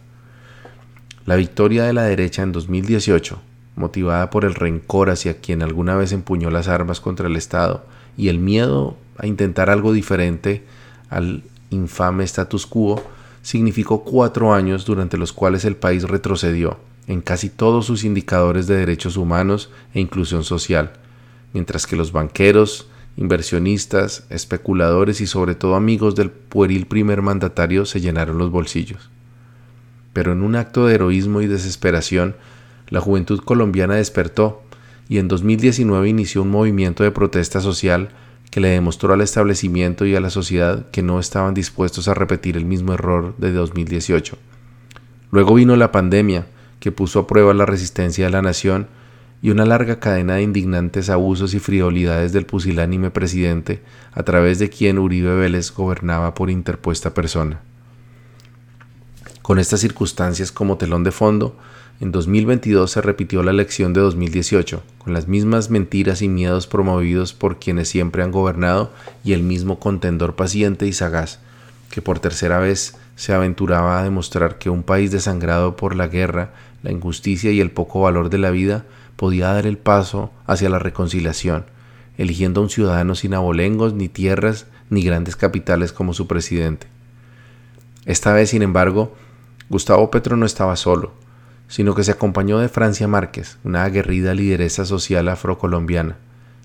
La 1.27 1.35
victoria 1.35 1.83
de 1.83 1.93
la 1.93 2.05
derecha 2.05 2.43
en 2.43 2.53
2018, 2.53 3.41
motivada 3.75 4.31
por 4.31 4.45
el 4.45 4.55
rencor 4.55 5.11
hacia 5.11 5.41
quien 5.41 5.62
alguna 5.62 5.97
vez 5.97 6.12
empuñó 6.12 6.49
las 6.51 6.69
armas 6.69 7.01
contra 7.01 7.27
el 7.27 7.35
Estado 7.35 7.85
y 8.17 8.29
el 8.29 8.39
miedo 8.39 8.97
a 9.19 9.27
intentar 9.27 9.69
algo 9.69 9.93
diferente 9.93 10.65
al 11.11 11.43
infame 11.71 12.23
status 12.23 12.67
quo, 12.67 13.03
significó 13.43 14.05
cuatro 14.05 14.55
años 14.55 14.85
durante 14.85 15.19
los 15.19 15.33
cuales 15.33 15.65
el 15.65 15.75
país 15.75 16.05
retrocedió 16.05 16.79
en 17.09 17.21
casi 17.21 17.51
todos 17.51 17.85
sus 17.85 18.05
indicadores 18.05 18.69
de 18.69 18.77
derechos 18.77 19.17
humanos 19.17 19.71
e 19.93 19.99
inclusión 19.99 20.45
social, 20.45 20.93
mientras 21.53 21.89
que 21.89 21.97
los 21.97 22.12
banqueros, 22.12 22.89
inversionistas, 23.17 24.27
especuladores 24.31 25.21
y 25.21 25.27
sobre 25.27 25.55
todo 25.55 25.75
amigos 25.75 26.15
del 26.15 26.31
pueril 26.31 26.87
primer 26.87 27.23
mandatario 27.23 27.87
se 27.87 28.01
llenaron 28.01 28.39
los 28.39 28.51
bolsillos. 28.51 29.11
Pero 30.12 30.33
en 30.33 30.43
un 30.43 30.57
acto 30.57 30.87
de 30.87 30.95
heroísmo 30.95 31.41
y 31.41 31.47
desesperación, 31.47 32.37
la 32.89 33.01
juventud 33.01 33.41
colombiana 33.41 33.95
despertó 33.95 34.62
y 35.09 35.19
en 35.19 35.29
2019 35.29 36.09
inició 36.09 36.43
un 36.43 36.51
movimiento 36.51 37.03
de 37.03 37.11
protesta 37.11 37.61
social 37.61 38.11
que 38.51 38.61
le 38.61 38.69
demostró 38.69 39.12
al 39.12 39.21
establecimiento 39.21 40.07
y 40.07 40.15
a 40.15 40.21
la 40.21 40.31
sociedad 40.31 40.89
que 40.91 41.03
no 41.03 41.19
estaban 41.19 41.55
dispuestos 41.55 42.09
a 42.09 42.15
repetir 42.15 42.57
el 42.57 42.65
mismo 42.65 42.95
error 42.95 43.35
de 43.39 43.53
2018. 43.53 44.39
Luego 45.31 45.55
vino 45.55 45.75
la 45.75 45.91
pandemia, 45.91 46.47
que 46.79 46.93
puso 46.93 47.19
a 47.19 47.27
prueba 47.27 47.53
la 47.55 47.67
resistencia 47.67 48.27
de 48.27 48.31
la 48.31 48.43
nación 48.43 48.87
y 49.45 49.51
una 49.51 49.66
larga 49.66 50.01
cadena 50.01 50.36
de 50.36 50.42
indignantes 50.42 51.11
abusos 51.11 51.53
y 51.53 51.59
frivolidades 51.59 52.32
del 52.32 52.47
pusilánime 52.47 53.11
presidente 53.11 53.82
a 54.12 54.22
través 54.22 54.59
de 54.59 54.70
quien 54.70 54.99
Uribe 54.99 55.36
Vélez 55.36 55.70
gobernaba 55.70 56.32
por 56.32 56.49
interpuesta 56.49 57.12
persona. 57.12 57.61
Con 59.42 59.59
estas 59.59 59.80
circunstancias 59.80 60.51
como 60.51 60.78
telón 60.78 61.05
de 61.05 61.11
fondo, 61.11 61.59
en 62.01 62.11
2022 62.11 62.90
se 62.90 63.03
repitió 63.03 63.42
la 63.42 63.51
elección 63.51 63.92
de 63.92 64.01
2018, 64.01 64.82
con 64.97 65.12
las 65.12 65.28
mismas 65.28 65.68
mentiras 65.68 66.22
y 66.22 66.28
miedos 66.28 66.66
promovidos 66.66 67.34
por 67.34 67.59
quienes 67.59 67.90
siempre 67.90 68.22
han 68.22 68.30
gobernado 68.30 68.92
y 69.24 69.34
el 69.34 69.42
mismo 69.42 69.78
contendor 69.78 70.36
paciente 70.36 70.86
y 70.86 70.95
sagaz, 70.95 71.40
que 71.90 72.01
por 72.01 72.18
tercera 72.18 72.61
vez 72.61 72.97
se 73.14 73.34
aventuraba 73.34 74.01
a 74.01 74.05
demostrar 74.05 74.57
que 74.57 74.70
un 74.70 74.82
país 74.82 75.11
desangrado 75.11 75.76
por 75.76 75.95
la 75.97 76.07
guerra 76.07 76.55
la 76.84 76.92
injusticia 76.92 77.51
y 77.51 77.61
el 77.61 77.70
poco 77.70 78.03
valor 78.03 78.28
de 78.28 78.38
la 78.38 78.51
vida, 78.51 78.84
podía 79.17 79.53
dar 79.53 79.67
el 79.67 79.79
paso 79.79 80.31
hacia 80.47 80.69
la 80.69 80.79
reconciliación, 80.79 81.67
eligiendo 82.17 82.61
a 82.61 82.65
un 82.65 82.71
ciudadano 82.71 83.15
sin 83.15 83.35
abolengos, 83.35 83.95
ni 83.95 84.09
tierras, 84.09 84.67
ni 84.91 85.03
grandes 85.03 85.37
capitales 85.37 85.93
como 85.93 86.15
su 86.15 86.27
presidente. 86.27 86.87
Esta 88.07 88.33
vez, 88.33 88.51
sin 88.51 88.62
embargo, 88.62 89.15
Gustavo 89.69 90.11
Petro 90.11 90.37
no 90.37 90.47
estaba 90.47 90.77
solo, 90.77 91.12
sino 91.69 91.95
que 91.95 92.05
se 92.05 92.12
acompañó 92.12 92.59
de 92.59 92.69
Francia 92.69 93.09
Márquez, 93.09 93.59
una 93.65 93.85
aguerrida 93.85 94.35
lideresa 94.35 94.85
social 94.85 95.29
afrocolombiana, 95.29 96.19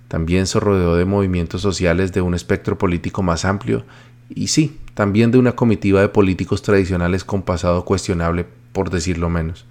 también 0.09 0.47
se 0.47 0.59
rodeó 0.59 0.95
de 0.95 1.05
movimientos 1.05 1.61
sociales 1.61 2.11
de 2.11 2.21
un 2.21 2.33
espectro 2.33 2.79
político 2.79 3.21
más 3.21 3.45
amplio 3.45 3.85
y 4.27 4.47
sí, 4.47 4.79
también 4.95 5.29
de 5.29 5.37
una 5.37 5.51
comitiva 5.51 6.01
de 6.01 6.09
políticos 6.09 6.63
tradicionales 6.63 7.23
con 7.23 7.43
pasado 7.43 7.85
cuestionable, 7.85 8.47
por 8.73 8.89
decirlo 8.89 9.29
menos. 9.29 9.65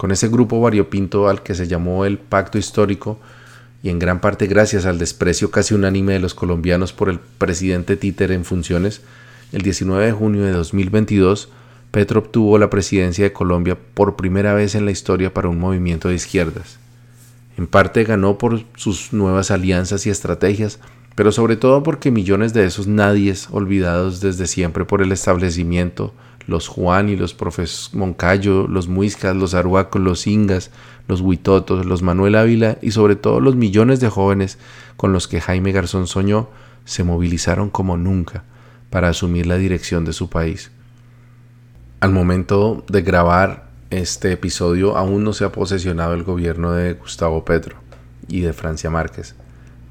Con 0.00 0.12
ese 0.12 0.28
grupo 0.28 0.58
variopinto 0.62 1.28
al 1.28 1.42
que 1.42 1.54
se 1.54 1.68
llamó 1.68 2.06
el 2.06 2.16
Pacto 2.16 2.56
Histórico, 2.56 3.20
y 3.82 3.90
en 3.90 3.98
gran 3.98 4.22
parte 4.22 4.46
gracias 4.46 4.86
al 4.86 4.98
desprecio 4.98 5.50
casi 5.50 5.74
unánime 5.74 6.14
de 6.14 6.20
los 6.20 6.32
colombianos 6.32 6.94
por 6.94 7.10
el 7.10 7.18
presidente 7.18 7.98
títer 7.98 8.32
en 8.32 8.46
funciones, 8.46 9.02
el 9.52 9.60
19 9.60 10.06
de 10.06 10.12
junio 10.12 10.42
de 10.42 10.52
2022, 10.52 11.50
Petro 11.90 12.20
obtuvo 12.20 12.56
la 12.56 12.70
presidencia 12.70 13.24
de 13.24 13.34
Colombia 13.34 13.76
por 13.92 14.16
primera 14.16 14.54
vez 14.54 14.74
en 14.74 14.86
la 14.86 14.90
historia 14.90 15.34
para 15.34 15.50
un 15.50 15.58
movimiento 15.58 16.08
de 16.08 16.14
izquierdas. 16.14 16.78
En 17.58 17.66
parte 17.66 18.04
ganó 18.04 18.38
por 18.38 18.62
sus 18.76 19.12
nuevas 19.12 19.50
alianzas 19.50 20.06
y 20.06 20.08
estrategias, 20.08 20.78
pero 21.14 21.30
sobre 21.30 21.56
todo 21.56 21.82
porque 21.82 22.10
millones 22.10 22.54
de 22.54 22.64
esos 22.64 22.86
nadies 22.86 23.48
olvidados 23.50 24.22
desde 24.22 24.46
siempre 24.46 24.86
por 24.86 25.02
el 25.02 25.12
establecimiento, 25.12 26.14
los 26.50 26.66
Juan 26.66 27.08
y 27.08 27.16
los 27.16 27.32
profes 27.32 27.90
Moncayo, 27.92 28.66
los 28.66 28.88
Muiscas, 28.88 29.36
los 29.36 29.54
Arhuacos, 29.54 30.02
los 30.02 30.26
Ingas, 30.26 30.70
los 31.06 31.20
Huitotos, 31.20 31.86
los 31.86 32.02
Manuel 32.02 32.34
Ávila 32.34 32.76
y 32.82 32.90
sobre 32.90 33.14
todo 33.14 33.40
los 33.40 33.54
millones 33.54 34.00
de 34.00 34.08
jóvenes 34.08 34.58
con 34.96 35.12
los 35.12 35.28
que 35.28 35.40
Jaime 35.40 35.70
Garzón 35.70 36.08
soñó, 36.08 36.48
se 36.84 37.04
movilizaron 37.04 37.70
como 37.70 37.96
nunca 37.96 38.42
para 38.90 39.08
asumir 39.08 39.46
la 39.46 39.56
dirección 39.56 40.04
de 40.04 40.12
su 40.12 40.28
país. 40.28 40.72
Al 42.00 42.10
momento 42.10 42.84
de 42.88 43.02
grabar 43.02 43.70
este 43.90 44.32
episodio 44.32 44.96
aún 44.96 45.22
no 45.22 45.32
se 45.32 45.44
ha 45.44 45.52
posesionado 45.52 46.14
el 46.14 46.24
gobierno 46.24 46.72
de 46.72 46.94
Gustavo 46.94 47.44
Petro 47.44 47.76
y 48.26 48.40
de 48.40 48.52
Francia 48.52 48.90
Márquez. 48.90 49.36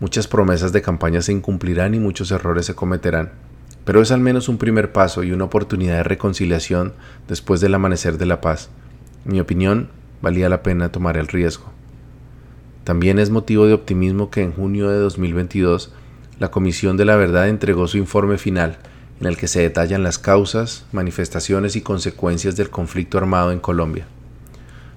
Muchas 0.02 0.28
promesas 0.28 0.74
de 0.74 0.82
campaña 0.82 1.22
se 1.22 1.32
incumplirán 1.32 1.94
y 1.94 2.00
muchos 2.00 2.32
errores 2.32 2.66
se 2.66 2.76
cometerán, 2.76 3.32
pero 3.90 4.04
es 4.04 4.12
al 4.12 4.20
menos 4.20 4.50
un 4.50 4.60
primer 4.60 4.92
paso 4.92 5.24
y 5.24 5.32
una 5.32 5.46
oportunidad 5.46 5.96
de 5.96 6.04
reconciliación 6.04 6.94
después 7.28 7.60
del 7.60 7.74
amanecer 7.74 8.20
de 8.20 8.28
la 8.28 8.40
paz. 8.40 8.70
En 9.26 9.32
mi 9.32 9.40
opinión, 9.40 9.90
valía 10.22 10.48
la 10.48 10.62
pena 10.62 10.92
tomar 10.92 11.18
el 11.18 11.28
riesgo. 11.28 11.72
También 12.84 13.18
es 13.18 13.32
motivo 13.32 13.66
de 13.66 13.74
optimismo 13.74 14.30
que 14.30 14.44
en 14.44 14.52
junio 14.52 14.90
de 14.90 15.00
2022 15.00 15.92
la 16.38 16.52
Comisión 16.52 16.98
de 16.98 17.06
la 17.06 17.16
Verdad 17.16 17.50
entregó 17.50 17.88
su 17.88 17.98
informe 17.98 18.38
final 18.38 18.78
en 19.22 19.26
el 19.26 19.38
que 19.38 19.48
se 19.48 19.62
detallan 19.62 20.04
las 20.04 20.20
causas, 20.20 20.86
manifestaciones 20.92 21.76
y 21.76 21.82
consecuencias 21.82 22.56
del 22.56 22.70
conflicto 22.70 23.18
armado 23.18 23.52
en 23.52 23.60
Colombia. 23.60 24.06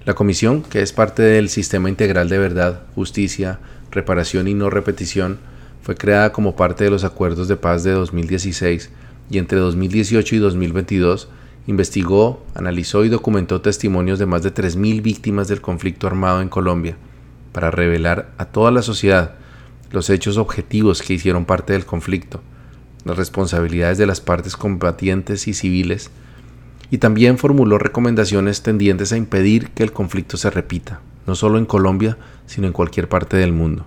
La 0.04 0.12
comisión, 0.12 0.60
que 0.60 0.82
es 0.82 0.92
parte 0.92 1.22
del 1.22 1.48
Sistema 1.48 1.88
Integral 1.88 2.28
de 2.28 2.36
Verdad, 2.36 2.82
Justicia, 2.94 3.58
Reparación 3.90 4.48
y 4.48 4.52
No 4.52 4.68
Repetición, 4.68 5.38
fue 5.82 5.96
creada 5.96 6.32
como 6.32 6.56
parte 6.56 6.84
de 6.84 6.90
los 6.90 7.04
acuerdos 7.04 7.48
de 7.48 7.56
paz 7.56 7.84
de 7.84 7.92
2016 7.92 8.90
y 9.30 9.38
entre 9.38 9.58
2018 9.58 10.36
y 10.36 10.38
2022 10.38 11.28
investigó, 11.66 12.42
analizó 12.54 13.04
y 13.04 13.08
documentó 13.08 13.60
testimonios 13.60 14.18
de 14.18 14.26
más 14.26 14.42
de 14.42 14.52
3.000 14.52 15.02
víctimas 15.02 15.48
del 15.48 15.60
conflicto 15.60 16.06
armado 16.06 16.40
en 16.40 16.48
Colombia 16.48 16.96
para 17.52 17.70
revelar 17.70 18.32
a 18.38 18.46
toda 18.46 18.70
la 18.70 18.82
sociedad 18.82 19.34
los 19.90 20.08
hechos 20.10 20.38
objetivos 20.38 21.02
que 21.02 21.14
hicieron 21.14 21.44
parte 21.44 21.74
del 21.74 21.84
conflicto 21.84 22.40
las 23.04 23.16
responsabilidades 23.16 23.98
de 23.98 24.06
las 24.06 24.20
partes 24.20 24.56
combatientes 24.56 25.48
y 25.48 25.54
civiles, 25.54 26.10
y 26.90 26.98
también 26.98 27.38
formuló 27.38 27.78
recomendaciones 27.78 28.62
tendientes 28.62 29.12
a 29.12 29.16
impedir 29.16 29.70
que 29.70 29.82
el 29.82 29.92
conflicto 29.92 30.36
se 30.36 30.50
repita, 30.50 31.00
no 31.26 31.34
solo 31.34 31.58
en 31.58 31.66
Colombia, 31.66 32.18
sino 32.46 32.66
en 32.66 32.72
cualquier 32.72 33.08
parte 33.08 33.36
del 33.36 33.52
mundo. 33.52 33.86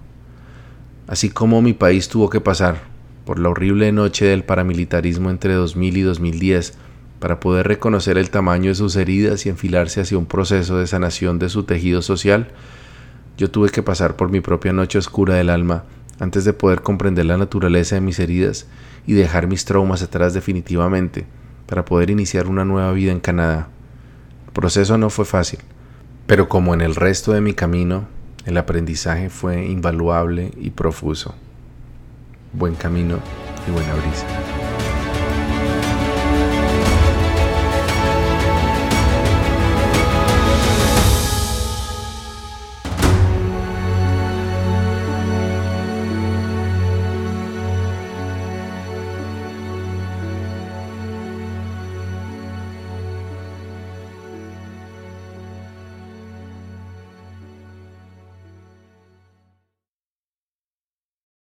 Así 1.08 1.30
como 1.30 1.62
mi 1.62 1.74
país 1.74 2.10
tuvo 2.10 2.30
que 2.30 2.42
pasar 2.42 2.84
por 3.26 3.40
la 3.40 3.50
horrible 3.50 3.92
noche 3.92 4.26
del 4.26 4.44
paramilitarismo 4.44 5.30
entre 5.30 5.54
2000 5.54 5.98
y 5.98 6.02
2010 6.02 6.74
para 7.20 7.40
poder 7.40 7.68
reconocer 7.68 8.18
el 8.18 8.30
tamaño 8.30 8.70
de 8.70 8.76
sus 8.76 8.96
heridas 8.96 9.46
y 9.46 9.50
enfilarse 9.50 10.02
hacia 10.02 10.18
un 10.18 10.26
proceso 10.26 10.78
de 10.78 10.88
sanación 10.88 11.40
de 11.40 11.50
su 11.50 11.64
tejido 11.64 12.02
social, 12.02 12.50
yo 13.38 13.52
tuve 13.52 13.70
que 13.70 13.84
pasar 13.84 14.16
por 14.16 14.30
mi 14.30 14.42
propia 14.42 14.74
noche 14.74 14.98
oscura 14.98 15.36
del 15.36 15.50
alma 15.50 15.84
antes 16.20 16.46
de 16.46 16.54
poder 16.54 16.82
comprender 16.82 17.26
la 17.26 17.38
naturaleza 17.38 17.96
de 17.96 18.02
mis 18.02 18.20
heridas 18.20 18.68
y 19.06 19.14
dejar 19.14 19.48
mis 19.48 19.66
traumas 19.66 20.02
atrás 20.02 20.34
definitivamente 20.34 21.26
para 21.66 21.86
poder 21.86 22.10
iniciar 22.10 22.48
una 22.48 22.66
nueva 22.66 22.92
vida 22.94 23.12
en 23.12 23.20
Canadá. 23.20 23.70
El 24.48 24.54
proceso 24.54 24.98
no 24.98 25.10
fue 25.10 25.26
fácil, 25.26 25.60
pero 26.28 26.48
como 26.48 26.74
en 26.74 26.82
el 26.82 26.96
resto 26.96 27.34
de 27.34 27.42
mi 27.42 27.54
camino, 27.54 28.08
el 28.46 28.58
aprendizaje 28.58 29.30
fue 29.30 29.66
invaluable 29.66 30.52
y 30.58 30.70
profuso. 30.70 31.34
Buen 32.54 32.76
camino 32.76 33.20
y 33.68 33.72
buena 33.72 33.94
brisa. 33.96 34.65